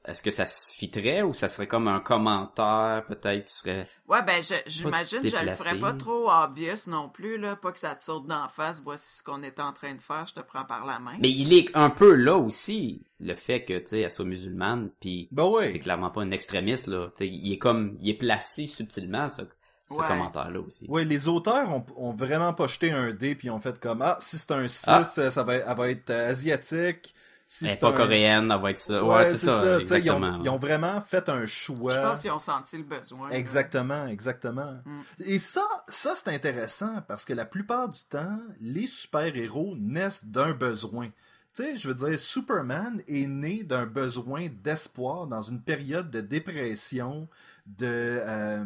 Est-ce 0.07 0.21
que 0.21 0.31
ça 0.31 0.47
se 0.47 0.75
fitterait 0.75 1.23
ou 1.23 1.33
ça 1.33 1.49
serait 1.49 1.67
comme 1.67 1.89
un 1.89 1.99
commentaire 2.01 3.05
peut-être 3.09 3.47
qui 3.47 3.55
serait... 3.55 3.87
Ouais, 4.07 4.23
ben, 4.23 4.43
je- 4.43 4.55
j'imagine 4.67 5.23
que 5.23 5.29
je 5.29 5.37
le 5.45 5.53
ferais 5.53 5.79
pas 5.79 5.95
trop 5.95 6.31
obvious 6.31 6.89
non 6.89 7.09
plus, 7.09 7.39
là. 7.39 7.57
Pas 7.57 7.73
que 7.73 7.79
ça 7.79 7.95
te 7.95 8.03
saute 8.03 8.27
d'en 8.27 8.49
face, 8.49 8.83
voici 8.85 9.17
ce 9.19 9.23
qu'on 9.23 9.43
est 9.43 9.59
en 9.61 9.73
train 9.73 9.95
de 9.95 10.01
faire, 10.03 10.27
je 10.27 10.35
te 10.35 10.41
prends 10.41 10.65
par 10.67 10.85
la 10.85 10.99
main. 10.99 11.15
Mais 11.21 11.31
il 11.31 11.53
est 11.55 11.75
un 11.75 11.89
peu 11.89 12.15
là 12.15 12.37
aussi, 12.37 13.03
le 13.19 13.33
fait 13.35 13.65
que, 13.65 13.79
tu 13.79 13.87
sais, 13.87 14.01
elle 14.01 14.11
soit 14.11 14.27
musulmane, 14.27 14.91
puis 15.01 15.29
Ben 15.33 15.51
c'est 15.63 15.73
oui. 15.73 15.81
clairement 15.81 16.11
pas 16.11 16.23
une 16.23 16.35
extrémiste, 16.35 16.87
là. 16.89 17.09
Tu 17.17 17.25
sais, 17.25 17.29
il 17.29 17.53
est 17.53 17.59
comme, 17.59 17.97
il 18.01 18.11
est 18.11 18.19
placé 18.19 18.67
subtilement, 18.67 19.31
ce, 19.31 19.41
ce 19.89 19.95
Ouais. 19.95 20.07
commentaire-là 20.07 20.61
aussi. 20.61 20.85
Oui, 20.89 21.07
les 21.07 21.29
auteurs 21.29 21.71
ont, 21.73 21.85
ont 21.97 22.13
vraiment 22.13 22.53
pas 22.53 22.67
jeté 22.67 22.91
un 22.91 23.13
dé 23.13 23.35
puis 23.35 23.49
ont 23.49 23.61
fait 23.61 23.79
comme 23.81 24.03
ah 24.03 24.17
si 24.21 24.37
c'est 24.39 24.51
un 24.53 24.69
6, 24.69 24.85
Ah. 24.87 25.03
euh, 25.19 25.31
ça 25.31 25.43
va, 25.45 25.55
elle 25.57 25.77
va 25.77 25.89
être 25.91 26.11
euh, 26.11 26.31
asiatique. 26.31 27.15
Si 27.47 27.65
Elle 27.65 27.71
est 27.71 27.75
c'est 27.75 27.81
pas 27.81 27.91
un- 27.91 27.93
coréenne, 27.93 28.51
elle 28.51 28.61
va 28.63 28.71
être 28.71 28.79
ça. 28.79 29.05
Ouais, 29.05 29.15
Ouais, 29.17 29.29
c'est 29.29 29.37
ça, 29.47 29.85
sais, 29.85 30.01
Ils 30.01 30.11
ont, 30.11 30.41
ils 30.43 30.49
ont 30.49 30.57
vraiment 30.57 31.01
fait 31.03 31.29
un 31.29 31.45
choix. 31.47 31.95
Je 31.95 32.01
pense 32.01 32.21
qu'ils 32.23 32.31
ont 32.31 32.39
senti 32.39 32.79
le 32.79 32.85
besoin. 32.85 33.29
là. 33.29 33.37
Exactement, 33.37 34.07
exactement. 34.07 34.79
Mm. 34.85 35.01
Et 35.27 35.39
ça, 35.39 35.63
ça 35.89 36.15
c'est 36.17 36.31
intéressant 36.31 37.03
parce 37.07 37.25
que 37.27 37.35
la 37.35 37.45
plupart 37.45 37.89
du 37.91 38.03
temps, 38.05 38.39
les 38.61 38.87
super-héros 38.87 39.77
naissent 39.79 40.25
d'un 40.25 40.53
besoin. 40.53 41.09
Tu 41.55 41.63
sais, 41.63 41.77
je 41.77 41.87
veux 41.89 41.95
dire, 41.95 42.19
Superman 42.19 43.03
est 43.07 43.27
né 43.27 43.63
d'un 43.63 43.87
besoin 43.87 44.49
d'espoir 44.63 45.27
dans 45.27 45.43
une 45.43 45.61
période 45.63 46.11
de 46.11 46.21
dépression, 46.23 47.29
de 47.67 47.87
euh, 47.87 48.65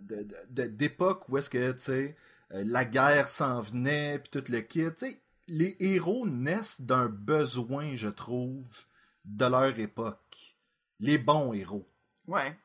de- 0.00 0.22
de- 0.22 0.36
de- 0.50 0.66
d'époque 0.68 1.28
où 1.28 1.36
est-ce 1.38 1.50
que, 1.50 1.70
tu 1.72 1.78
sais, 1.78 2.16
euh, 2.52 2.62
la 2.66 2.84
guerre 2.84 3.28
s'en 3.28 3.60
venait, 3.60 4.18
puis 4.18 4.30
tout 4.42 4.50
le 4.50 4.60
kit. 4.60 4.86
Tu 4.86 4.92
sais, 4.96 5.20
les 5.50 5.76
héros 5.80 6.26
naissent 6.26 6.80
d'un 6.80 7.06
besoin, 7.06 7.94
je 7.94 8.08
trouve, 8.08 8.84
de 9.24 9.44
leur 9.46 9.78
époque. 9.78 10.56
Les 11.00 11.18
bons 11.18 11.52
héros. 11.52 11.88
Ouais. 12.26 12.56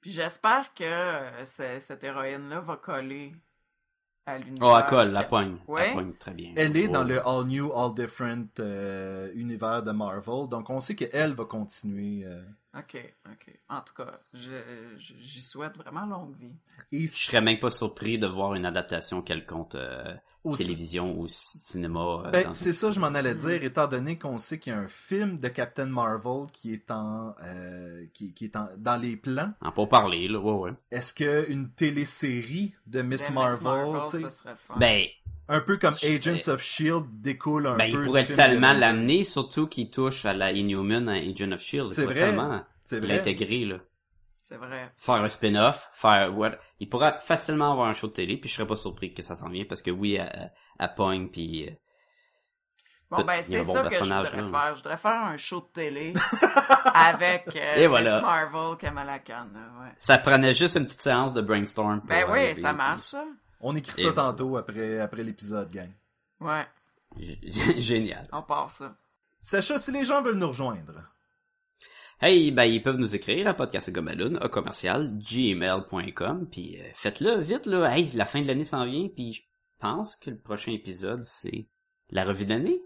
Puis 0.00 0.12
j'espère 0.12 0.72
que 0.74 0.84
euh, 0.84 1.44
ce- 1.44 1.80
cette 1.80 2.04
héroïne-là 2.04 2.60
va 2.60 2.76
coller 2.76 3.34
à 4.24 4.38
l'univers. 4.38 4.68
Oh, 4.68 4.76
elle 4.78 4.86
colle, 4.86 5.10
la 5.10 5.24
poigne. 5.24 5.56
Ouais. 5.66 5.88
Elle 5.88 5.92
poigne 5.94 6.12
très 6.14 6.32
bien. 6.32 6.52
Elle 6.56 6.76
est 6.76 6.88
Oh. 6.88 6.92
dans 6.92 7.04
le 7.04 7.18
All 7.26 7.44
New, 7.46 7.72
All 7.72 7.94
Different 7.94 8.48
euh, 8.60 9.30
univers 9.34 9.82
de 9.82 9.90
Marvel, 9.92 10.48
donc 10.48 10.70
on 10.70 10.80
sait 10.80 10.94
qu'elle 10.94 11.34
va 11.34 11.44
continuer. 11.44 12.24
euh. 12.24 12.42
Ok, 12.78 13.14
ok. 13.26 13.58
En 13.70 13.80
tout 13.80 13.94
cas, 13.94 14.18
j'y 14.34 15.40
souhaite 15.42 15.76
vraiment 15.76 16.04
longue 16.04 16.36
vie. 16.36 16.52
Et 16.92 17.06
Je 17.06 17.12
serais 17.12 17.40
même 17.40 17.58
pas 17.58 17.70
surpris 17.70 18.18
de 18.18 18.26
voir 18.26 18.54
une 18.54 18.66
adaptation 18.66 19.22
quelconque 19.22 19.74
euh, 19.76 20.14
au- 20.44 20.54
télévision 20.54 21.18
ou 21.18 21.26
ci- 21.26 21.58
cinéma. 21.58 22.24
euh, 22.26 22.30
Ben, 22.30 22.52
c'est 22.52 22.74
ça, 22.74 22.90
je 22.90 23.00
m'en 23.00 23.14
allais 23.14 23.34
dire, 23.34 23.62
étant 23.64 23.86
donné 23.86 24.18
qu'on 24.18 24.36
sait 24.38 24.58
qu'il 24.58 24.72
y 24.72 24.76
a 24.76 24.78
un 24.78 24.88
film 24.88 25.38
de 25.38 25.48
Captain 25.48 25.86
Marvel 25.86 26.46
qui 26.52 26.72
est 26.74 26.90
en, 26.90 27.34
euh, 27.44 28.04
qui, 28.12 28.34
qui 28.34 28.44
est 28.44 28.56
en, 28.56 28.68
dans 28.76 28.96
les 29.00 29.16
plans. 29.16 29.52
En 29.62 29.72
pour 29.72 29.88
parler, 29.88 30.28
là, 30.28 30.38
ouais, 30.38 30.52
ouais. 30.70 30.76
Est-ce 30.90 31.14
que 31.14 31.50
une 31.50 31.70
télésérie 31.70 32.74
de 32.86 33.00
Miss 33.02 33.28
Ben, 33.28 33.34
Marvel, 33.34 34.02
tu 34.10 34.16
sais, 34.18 34.22
ça 34.24 34.30
serait 34.30 34.50
le 34.50 34.56
fun. 34.56 34.74
Ben, 34.76 35.06
un 35.48 35.60
peu 35.60 35.76
comme 35.76 35.94
Je- 35.96 36.16
Agents 36.16 36.48
of 36.52 36.60
Shield 36.60 37.04
découle 37.20 37.66
un 37.68 37.76
ben, 37.76 37.92
peu 37.92 38.00
il 38.02 38.06
pourrait 38.06 38.24
tellement 38.26 38.72
l'amener, 38.72 39.24
surtout 39.24 39.66
qu'il 39.66 39.90
touche 39.90 40.24
à 40.24 40.32
la 40.32 40.50
Inhuman, 40.52 41.08
à 41.08 41.12
Agent 41.14 41.52
of 41.52 41.60
Shield. 41.60 41.92
C'est 41.92 42.04
vrai. 42.04 42.34
C'est 42.84 42.98
vrai. 43.00 43.08
l'intégrer, 43.16 43.64
là. 43.64 43.76
C'est 44.42 44.56
vrai. 44.56 44.92
Faire 44.96 45.16
un 45.16 45.28
spin-off, 45.28 45.90
faire, 45.92 46.32
what, 46.36 46.52
il 46.78 46.88
pourrait 46.88 47.16
facilement 47.20 47.72
avoir 47.72 47.88
un 47.88 47.92
show 47.92 48.06
de 48.06 48.12
télé, 48.12 48.36
puis 48.36 48.48
je 48.48 48.54
serais 48.54 48.66
pas 48.68 48.76
surpris 48.76 49.12
que 49.12 49.22
ça 49.22 49.34
s'en 49.34 49.48
vienne, 49.48 49.66
parce 49.66 49.82
que 49.82 49.90
oui, 49.90 50.18
à, 50.18 50.52
à- 50.78 50.88
Pogne, 50.88 51.28
puis 51.28 51.66
euh, 51.68 51.72
Bon, 53.10 53.18
Tout- 53.18 53.24
ben, 53.24 53.40
c'est 53.42 53.58
bon 53.58 53.72
ça 53.72 53.82
que 53.84 53.94
je 53.94 54.00
voudrais 54.00 54.22
là. 54.22 54.48
faire. 54.50 54.70
Je 54.70 54.76
voudrais 54.82 54.96
faire 54.96 55.12
un 55.24 55.36
show 55.36 55.60
de 55.60 55.66
télé 55.72 56.12
avec 56.94 57.54
euh, 57.54 57.76
Et 57.76 57.86
voilà. 57.86 58.14
Miss 58.16 58.22
Marvel, 58.22 58.76
Kamala 58.78 59.18
Khan. 59.20 59.46
là, 59.54 59.60
ouais. 59.82 59.92
ça 59.96 60.18
prenait 60.18 60.52
juste 60.54 60.76
une 60.76 60.86
petite 60.86 61.00
séance 61.02 61.32
de 61.34 61.40
brainstorm. 61.40 62.00
pour 62.00 62.08
Ben 62.08 62.24
oui, 62.30 62.54
ça 62.56 62.72
marche, 62.72 63.02
ça. 63.02 63.24
On 63.60 63.74
écrit 63.76 64.02
ça 64.02 64.12
tantôt 64.12 64.56
après, 64.56 65.00
après 65.00 65.22
l'épisode, 65.22 65.70
gang. 65.72 65.90
Ouais, 66.40 66.66
G- 67.18 67.80
Génial. 67.80 68.24
on 68.32 68.42
part 68.42 68.70
ça. 68.70 68.88
Sacha, 69.40 69.78
si 69.78 69.90
les 69.92 70.04
gens 70.04 70.22
veulent 70.22 70.36
nous 70.38 70.48
rejoindre, 70.48 71.02
Hey, 72.20 72.50
ben 72.50 72.64
ils 72.64 72.82
peuvent 72.82 72.96
nous 72.96 73.14
écrire 73.14 73.46
à 73.46 73.52
podcastgomaloon, 73.54 74.36
à 74.36 74.48
commercial, 74.48 75.18
gmail.com, 75.18 76.48
puis 76.50 76.80
euh, 76.80 76.84
faites-le 76.94 77.40
vite, 77.40 77.66
là. 77.66 77.94
Hey, 77.94 78.10
la 78.14 78.24
fin 78.24 78.40
de 78.40 78.46
l'année 78.46 78.64
s'en 78.64 78.86
vient, 78.86 79.08
puis 79.08 79.32
je 79.34 79.42
pense 79.78 80.16
que 80.16 80.30
le 80.30 80.38
prochain 80.38 80.72
épisode, 80.72 81.22
c'est 81.24 81.66
la 82.10 82.24
revue 82.24 82.46
d'année. 82.46 82.80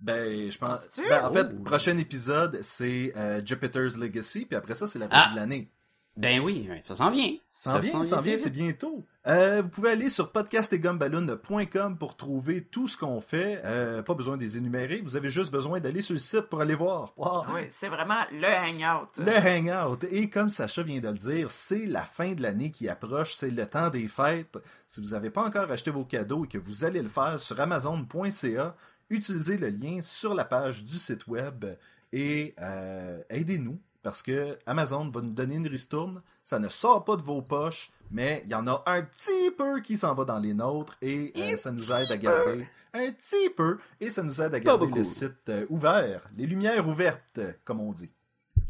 ben, 0.00 0.50
je 0.50 0.58
pense. 0.58 0.88
Ben, 0.96 1.24
en 1.24 1.32
fait, 1.32 1.46
Oh. 1.52 1.62
prochain 1.62 1.96
épisode, 1.98 2.58
c'est 2.62 3.12
euh, 3.16 3.40
Jupiter's 3.44 3.96
Legacy, 3.98 4.46
puis 4.46 4.56
après 4.56 4.74
ça, 4.74 4.86
c'est 4.86 4.98
la 4.98 5.06
Ah. 5.10 5.22
revue 5.24 5.34
de 5.34 5.40
l'année. 5.40 5.70
Ben 6.14 6.40
oui, 6.40 6.66
ouais, 6.68 6.80
ça 6.82 6.94
s'en 6.94 7.10
vient. 7.10 7.34
Ça 7.48 7.78
vient, 7.78 8.04
ça 8.04 8.20
vient, 8.20 8.36
c'est 8.36 8.50
bientôt. 8.50 9.02
Euh, 9.26 9.62
vous 9.62 9.70
pouvez 9.70 9.90
aller 9.90 10.10
sur 10.10 10.30
podcastetgumballoon.com 10.30 11.96
pour 11.96 12.16
trouver 12.16 12.64
tout 12.64 12.86
ce 12.86 12.98
qu'on 12.98 13.22
fait. 13.22 13.62
Euh, 13.64 14.02
pas 14.02 14.12
besoin 14.12 14.36
de 14.36 14.42
les 14.42 14.58
énumérer, 14.58 15.00
vous 15.00 15.16
avez 15.16 15.30
juste 15.30 15.50
besoin 15.50 15.80
d'aller 15.80 16.02
sur 16.02 16.12
le 16.12 16.20
site 16.20 16.42
pour 16.42 16.60
aller 16.60 16.74
voir. 16.74 17.14
Wow. 17.16 17.44
Oui, 17.54 17.62
c'est 17.70 17.88
vraiment 17.88 18.20
le 18.30 18.46
hangout. 18.46 19.08
Le 19.18 19.36
hangout. 19.38 20.04
Et 20.10 20.28
comme 20.28 20.50
Sacha 20.50 20.82
vient 20.82 21.00
de 21.00 21.08
le 21.08 21.14
dire, 21.14 21.50
c'est 21.50 21.86
la 21.86 22.02
fin 22.02 22.32
de 22.32 22.42
l'année 22.42 22.70
qui 22.70 22.90
approche, 22.90 23.34
c'est 23.34 23.50
le 23.50 23.66
temps 23.66 23.88
des 23.88 24.06
fêtes. 24.06 24.58
Si 24.86 25.00
vous 25.00 25.10
n'avez 25.10 25.30
pas 25.30 25.44
encore 25.44 25.70
acheté 25.70 25.90
vos 25.90 26.04
cadeaux 26.04 26.44
et 26.44 26.48
que 26.48 26.58
vous 26.58 26.84
allez 26.84 27.00
le 27.00 27.08
faire 27.08 27.40
sur 27.40 27.58
amazon.ca, 27.58 28.76
utilisez 29.08 29.56
le 29.56 29.70
lien 29.70 30.00
sur 30.02 30.34
la 30.34 30.44
page 30.44 30.84
du 30.84 30.98
site 30.98 31.26
web 31.26 31.64
et 32.12 32.54
euh, 32.60 33.22
aidez-nous 33.30 33.78
parce 34.02 34.22
que 34.22 34.58
Amazon 34.66 35.08
va 35.08 35.20
nous 35.20 35.32
donner 35.32 35.54
une 35.56 35.68
ristourne. 35.68 36.22
Ça 36.42 36.58
ne 36.58 36.68
sort 36.68 37.04
pas 37.04 37.16
de 37.16 37.22
vos 37.22 37.40
poches, 37.42 37.90
mais 38.10 38.42
il 38.44 38.50
y 38.50 38.54
en 38.54 38.66
a 38.66 38.82
un 38.86 39.02
petit 39.02 39.50
peu 39.56 39.80
qui 39.80 39.96
s'en 39.96 40.14
va 40.14 40.24
dans 40.24 40.38
les 40.38 40.54
nôtres 40.54 40.96
et 41.00 41.32
euh, 41.36 41.56
ça 41.56 41.70
nous 41.70 41.92
aide 41.92 42.10
à 42.10 42.16
garder 42.16 42.66
un 42.94 43.10
petit 43.12 43.48
peu 43.50 43.78
et 44.00 44.10
ça 44.10 44.22
nous 44.22 44.40
aide 44.42 44.54
à 44.54 44.60
garder 44.60 44.86
le 44.86 45.04
site 45.04 45.48
euh, 45.48 45.66
ouvert, 45.70 46.28
les 46.36 46.46
lumières 46.46 46.86
ouvertes, 46.86 47.40
comme 47.64 47.80
on 47.80 47.92
dit. 47.92 48.10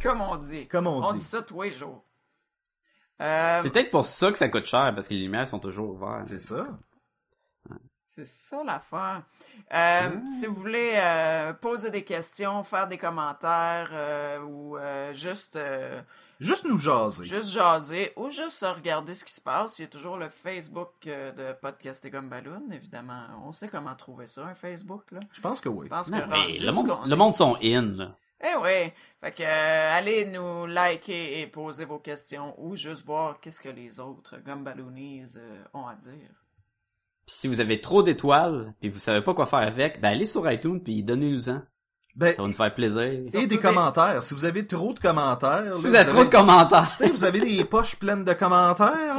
Comme 0.00 0.20
on 0.20 0.36
dit. 0.36 0.66
Comme 0.68 0.86
on, 0.86 1.02
On 1.02 1.12
dit. 1.12 1.18
dit 1.18 1.24
ça 1.24 1.42
tous 1.42 1.62
les 1.62 1.70
jours. 1.70 2.04
Euh, 3.20 3.58
C'est 3.60 3.70
peut-être 3.70 3.90
pour 3.90 4.04
ça 4.04 4.30
que 4.32 4.38
ça 4.38 4.48
coûte 4.48 4.66
cher, 4.66 4.92
parce 4.94 5.06
que 5.08 5.14
les 5.14 5.20
lumières 5.20 5.46
sont 5.46 5.60
toujours 5.60 5.90
ouvertes. 5.90 6.26
C'est 6.26 6.38
ça. 6.38 6.66
C'est 8.14 8.26
ça 8.26 8.62
l'affaire. 8.64 9.22
Euh, 9.72 10.08
Mm. 10.10 10.26
Si 10.26 10.46
vous 10.46 10.54
voulez 10.54 10.92
euh, 10.96 11.52
poser 11.54 11.90
des 11.90 12.04
questions, 12.04 12.62
faire 12.62 12.86
des 12.86 12.98
commentaires 12.98 13.88
euh, 13.92 14.40
ou 14.40 14.76
euh, 14.76 15.12
juste 15.14 15.56
euh, 15.56 16.00
Juste 16.40 16.64
nous 16.64 16.76
jaser. 16.78 17.24
juste 17.24 17.50
jaser 17.50 18.12
ou 18.16 18.28
juste 18.28 18.62
regarder 18.66 19.14
ce 19.14 19.24
qui 19.24 19.32
se 19.32 19.40
passe, 19.40 19.78
il 19.78 19.82
y 19.82 19.84
a 19.84 19.88
toujours 19.88 20.16
le 20.18 20.28
Facebook 20.28 20.90
euh, 21.06 21.32
de 21.32 21.52
Podcast 21.58 22.04
et 22.04 22.10
comme 22.10 22.28
Balloon, 22.28 22.64
évidemment. 22.72 23.22
On 23.46 23.52
sait 23.52 23.68
comment 23.68 23.94
trouver 23.94 24.26
ça, 24.26 24.44
un 24.44 24.54
Facebook, 24.54 25.04
là. 25.12 25.20
Je 25.32 25.40
pense 25.40 25.60
que 25.60 25.68
oui. 25.68 25.86
Je 25.86 25.90
pense 25.90 26.10
Non, 26.10 26.20
que 26.20 26.26
mais 26.28 26.58
le, 26.58 26.72
monde, 26.72 26.92
le 27.06 27.12
est- 27.12 27.16
monde 27.16 27.34
sont 27.34 27.56
in, 27.62 27.82
là. 27.96 28.16
Eh 28.44 28.56
oui. 28.60 28.92
Fait 29.20 29.32
que 29.32 29.42
euh, 29.44 29.96
allez 29.96 30.24
nous 30.26 30.66
liker 30.66 31.40
et 31.40 31.46
poser 31.46 31.84
vos 31.84 32.00
questions 32.00 32.54
ou 32.58 32.74
juste 32.74 33.06
voir 33.06 33.38
qu'est-ce 33.40 33.60
que 33.60 33.68
les 33.68 34.00
autres 34.00 34.36
Gumballoonies 34.38 35.34
euh, 35.36 35.62
ont 35.74 35.86
à 35.86 35.94
dire. 35.94 36.28
Puis 37.26 37.36
si 37.38 37.48
vous 37.48 37.60
avez 37.60 37.80
trop 37.80 38.02
d'étoiles, 38.02 38.74
puis 38.80 38.88
vous 38.90 38.98
savez 38.98 39.20
pas 39.22 39.32
quoi 39.34 39.46
faire 39.46 39.60
avec, 39.60 40.00
ben 40.00 40.08
allez 40.10 40.26
sur 40.26 40.50
iTunes, 40.50 40.80
puis 40.82 41.02
donnez-nous-en. 41.02 41.62
Ben, 42.14 42.34
Ça 42.36 42.42
va 42.42 42.48
nous 42.48 42.54
faire 42.54 42.74
plaisir. 42.74 43.02
et 43.02 43.22
des 43.22 43.46
des- 43.46 43.58
commentaires. 43.58 44.22
Si 44.22 44.34
vous 44.34 44.44
avez 44.44 44.66
trop 44.66 44.92
de 44.92 44.98
commentaires. 45.00 45.74
Si 45.74 45.84
là, 45.84 45.88
vous 45.90 45.96
avez 45.96 46.10
trop 46.10 46.24
de 46.24 46.28
commentaires, 46.28 46.94
Tu 46.98 47.04
sais, 47.06 47.10
vous 47.10 47.24
avez 47.24 47.40
des 47.40 47.64
poches 47.64 47.96
pleines 47.96 48.22
de 48.24 48.32
commentaires. 48.34 49.16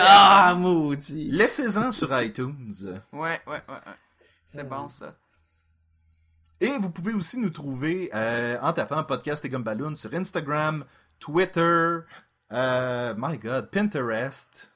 ah, 0.00 0.54
maudit. 0.54 1.30
Laissez-en 1.30 1.90
sur 1.90 2.18
iTunes. 2.22 2.72
Ouais, 3.12 3.20
ouais, 3.20 3.40
ouais, 3.46 3.60
ouais. 3.68 3.92
C'est 4.46 4.66
bon 4.66 4.88
ça. 4.88 5.14
Et 6.60 6.78
vous 6.78 6.88
pouvez 6.88 7.12
aussi 7.12 7.38
nous 7.38 7.50
trouver 7.50 8.08
euh, 8.14 8.56
en 8.62 8.72
tapant 8.72 9.02
Podcast 9.04 9.44
et 9.44 9.50
Gumballoon 9.50 9.94
sur 9.96 10.14
Instagram, 10.14 10.84
Twitter, 11.18 11.98
euh, 12.52 13.14
my 13.18 13.36
God, 13.36 13.68
Pinterest, 13.70 14.72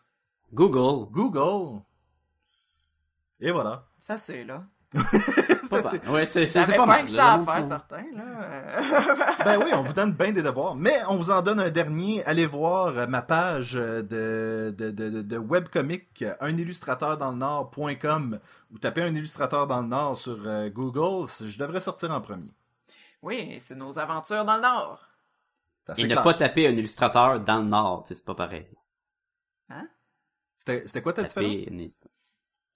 Google. 0.52 1.10
Google. 1.12 1.80
Et 3.40 3.50
voilà. 3.50 3.84
Ça 4.00 4.18
c'est 4.18 4.44
là. 4.44 4.64
C'est 5.60 5.68
Pas 5.82 5.88
assez- 5.88 5.98
mal. 5.98 6.08
Ouais, 6.14 6.24
c'est, 6.24 6.46
Ça 6.46 6.60
c'est, 6.60 6.64
c'est 6.64 6.70
avait 6.70 6.78
pas 6.78 6.86
pas 6.86 6.92
mal. 6.92 7.04
que 7.04 7.10
ça 7.10 7.34
à 7.34 7.38
faire, 7.40 7.62
certains, 7.64 8.06
là. 8.14 9.36
Ben 9.44 9.58
oui, 9.62 9.70
on 9.74 9.82
vous 9.82 9.92
donne 9.92 10.12
bien 10.14 10.32
des 10.32 10.40
devoirs, 10.42 10.74
mais 10.74 10.96
on 11.10 11.16
vous 11.16 11.30
en 11.30 11.42
donne 11.42 11.60
un 11.60 11.68
dernier. 11.68 12.24
Allez 12.24 12.46
voir 12.46 13.06
ma 13.06 13.20
page 13.20 13.74
de, 13.74 14.00
de, 14.00 14.74
de, 14.74 14.90
de- 14.90 15.20
de 15.20 15.36
webcomic, 15.36 16.24
unillustrateurdans-le-nord.com, 16.40 18.40
ou 18.72 18.78
tapez 18.78 19.02
un 19.02 19.14
illustrateur 19.14 19.66
dans 19.66 19.82
le 19.82 19.88
Nord 19.88 20.16
sur 20.16 20.38
euh, 20.46 20.70
Google, 20.70 21.28
je 21.44 21.58
devrais 21.58 21.80
sortir 21.80 22.10
en 22.10 22.22
premier. 22.22 22.50
oui, 23.22 23.58
c'est 23.60 23.74
nos 23.74 23.98
aventures 23.98 24.46
dans 24.46 24.56
le 24.56 24.62
Nord. 24.62 25.06
Et 25.98 26.06
ne 26.06 26.14
pas 26.14 26.32
taper 26.34 26.66
un 26.66 26.70
illustrateur 26.72 27.40
dans 27.40 27.58
le 27.58 27.64
Nord, 27.68 28.04
c'est 28.06 28.24
pas 28.24 28.34
pareil. 28.34 28.66
C'était 30.58 30.82
c'était 30.86 31.02
quoi 31.02 31.12
ta 31.12 31.22
différence? 31.22 31.64
Taper 31.64 31.74
illust- 31.76 32.06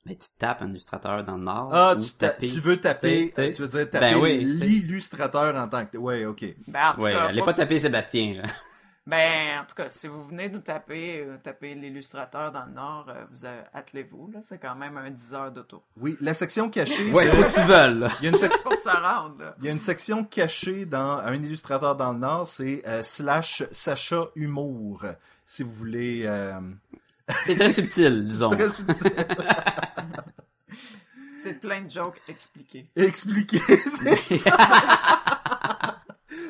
Mais 0.04 0.16
tu 0.16 0.28
tapes 0.36 0.62
un 0.62 0.68
illustrateur 0.70 1.22
dans 1.24 1.36
le 1.36 1.44
Nord. 1.44 1.70
Ah, 1.72 1.94
tu, 2.00 2.10
ta- 2.14 2.30
taper... 2.30 2.48
tu 2.48 2.60
veux 2.60 2.76
taper, 2.80 3.30
T'sais, 3.30 3.50
tu 3.52 3.62
veux 3.62 3.68
dire 3.68 3.88
taper 3.88 4.14
Ben 4.14 4.20
oui, 4.20 4.44
l'illustrateur 4.44 5.54
en 5.56 5.68
tant 5.68 5.86
que... 5.86 5.96
Ouais, 5.96 6.24
ok. 6.24 6.44
Ben, 6.66 6.88
en 6.88 6.94
tout 6.94 7.02
Ouais, 7.02 7.12
cas, 7.12 7.24
allez 7.26 7.38
faut- 7.38 7.44
pas 7.44 7.54
taper 7.54 7.78
Sébastien, 7.78 8.42
là. 8.42 8.48
ben, 9.06 9.60
en 9.60 9.64
tout 9.64 9.76
cas, 9.76 9.88
si 9.88 10.08
vous 10.08 10.24
venez 10.26 10.48
nous 10.48 10.58
taper, 10.58 11.20
euh, 11.24 11.36
taper 11.40 11.76
l'illustrateur 11.76 12.50
dans 12.50 12.64
le 12.64 12.72
Nord, 12.72 13.06
euh, 13.10 13.24
vous 13.30 13.44
euh, 13.44 13.62
attelez-vous, 13.72 14.32
là. 14.32 14.40
C'est 14.42 14.58
quand 14.58 14.74
même 14.74 14.96
un 14.96 15.08
10 15.10 15.34
heures 15.34 15.52
d'auto. 15.52 15.84
Oui, 15.96 16.16
la 16.20 16.34
section 16.34 16.68
cachée... 16.68 17.12
Ouais, 17.12 17.24
que 17.26 17.54
tu 17.54 17.60
veuilles, 17.60 17.98
là. 18.00 18.08
il, 18.20 18.24
y 18.24 18.26
a 18.26 18.30
une 18.30 18.36
sec- 18.36 18.50
Juste 18.50 18.64
pour 18.64 18.74
se 18.76 18.88
rendre, 18.88 19.36
là. 19.38 19.54
il 19.60 19.66
y 19.66 19.68
a 19.68 19.72
une 19.72 19.80
section 19.80 20.24
cachée 20.24 20.84
dans 20.84 21.18
un 21.18 21.34
illustrateur 21.34 21.94
dans 21.94 22.12
le 22.12 22.18
Nord, 22.18 22.48
c'est 22.48 22.82
euh, 22.88 23.02
slash 23.02 23.62
Sacha 23.70 24.26
Humour, 24.34 25.04
si 25.44 25.62
vous 25.62 25.72
voulez... 25.72 26.24
C'est 27.44 27.54
très 27.56 27.72
subtil, 27.72 28.26
disons. 28.26 28.50
très 28.50 28.70
subtil. 28.70 29.12
C'est 31.36 31.60
plein 31.60 31.80
de 31.80 31.90
jokes 31.90 32.20
expliqués. 32.28 32.88
expliquer. 32.94 33.58
c'est 33.86 34.16
ça. 34.16 36.00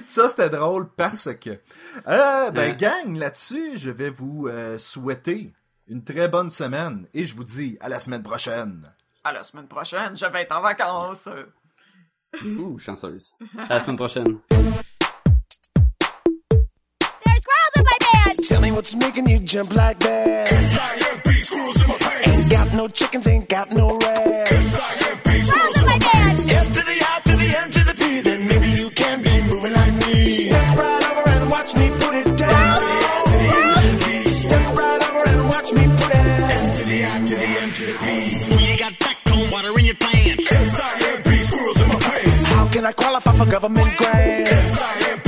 Ça, 0.07 0.29
c'était 0.29 0.51
drôle 0.51 0.91
parce 0.91 1.31
que. 1.37 1.59
Euh, 2.07 2.51
ben, 2.51 2.77
gang, 2.77 3.16
là-dessus, 3.16 3.79
je 3.79 3.91
vais 3.91 4.11
vous 4.11 4.49
euh, 4.49 4.77
souhaiter 4.77 5.55
une 5.89 6.05
très 6.05 6.29
bonne 6.29 6.51
semaine 6.51 7.07
et 7.14 7.25
je 7.25 7.35
vous 7.35 7.45
dis 7.45 7.79
à 7.81 7.89
la 7.89 8.01
semaine 8.01 8.23
prochaine. 8.23 8.93
À 9.25 9.33
la 9.33 9.43
semaine 9.43 9.66
prochaine, 9.66 10.14
je 10.14 10.27
vais 10.27 10.43
être 10.43 10.55
en 10.55 10.61
vacances. 10.61 11.27
Ouh, 12.45 12.79
chanceuse. 12.79 13.35
À 13.57 13.77
la 13.77 13.81
semaine 13.81 13.97
prochaine. 13.97 14.41
Tell 18.49 18.61
me 18.61 18.72
what's 18.72 18.95
making 18.95 19.28
you 19.28 19.39
jump 19.41 19.74
like 19.74 19.99
that. 20.01 20.53
Ain't 22.26 22.51
got 22.51 22.72
no 22.74 22.89
chickens, 22.89 23.26
ain't 23.26 23.49
got 23.49 23.70
no 23.72 23.99
rats. 23.99 24.83
Squirrels 25.43 25.80
in 25.80 25.87
my 25.87 25.99
pants! 25.99 26.49
S 26.49 26.74
to 26.74 26.80
the 26.85 26.97
I 27.03 27.20
to 27.24 27.37
the 27.37 27.57
N 27.62 27.70
to 27.70 27.85
the 27.85 27.95
P, 27.95 28.20
then 28.20 28.49
maybe 28.49 28.68
you 28.70 28.91
can 28.91 29.22
be 29.22 29.41
moving 29.51 29.72
like 29.72 29.95
me. 30.07 30.26
Step 30.26 30.76
right 30.76 31.05
over 31.11 31.28
and 31.28 31.51
watch 31.51 31.74
me 31.74 31.91
put 31.91 32.14
it 32.14 32.37
down. 32.37 33.26
Step 34.26 34.76
right 34.76 35.03
over 35.09 35.28
and 35.28 35.49
watch 35.49 35.72
me 35.72 35.87
put 35.87 36.11
it. 36.11 36.16
S 36.16 36.78
to 36.78 36.85
the 36.85 37.05
I 37.05 37.24
to 37.26 37.35
the 37.35 37.47
N 37.62 37.70
to 37.72 37.87
the 37.87 37.95
P. 37.99 38.05
You 38.70 38.78
got 38.78 38.93
water 39.53 39.78
in 39.78 39.85
your 39.85 39.95
pants. 39.97 40.47
S-I-M-P, 40.53 41.43
squirrels 41.43 41.80
in 41.83 41.89
my 41.89 41.97
pants. 41.97 42.43
How 42.45 42.66
can 42.68 42.85
I 42.87 42.93
qualify 42.93 43.33
for 43.33 43.47
government 43.47 43.97
grants? 43.97 44.53
S-I-M-P, 44.53 44.91
squirrels 44.91 45.11
in 45.11 45.16
my 45.16 45.22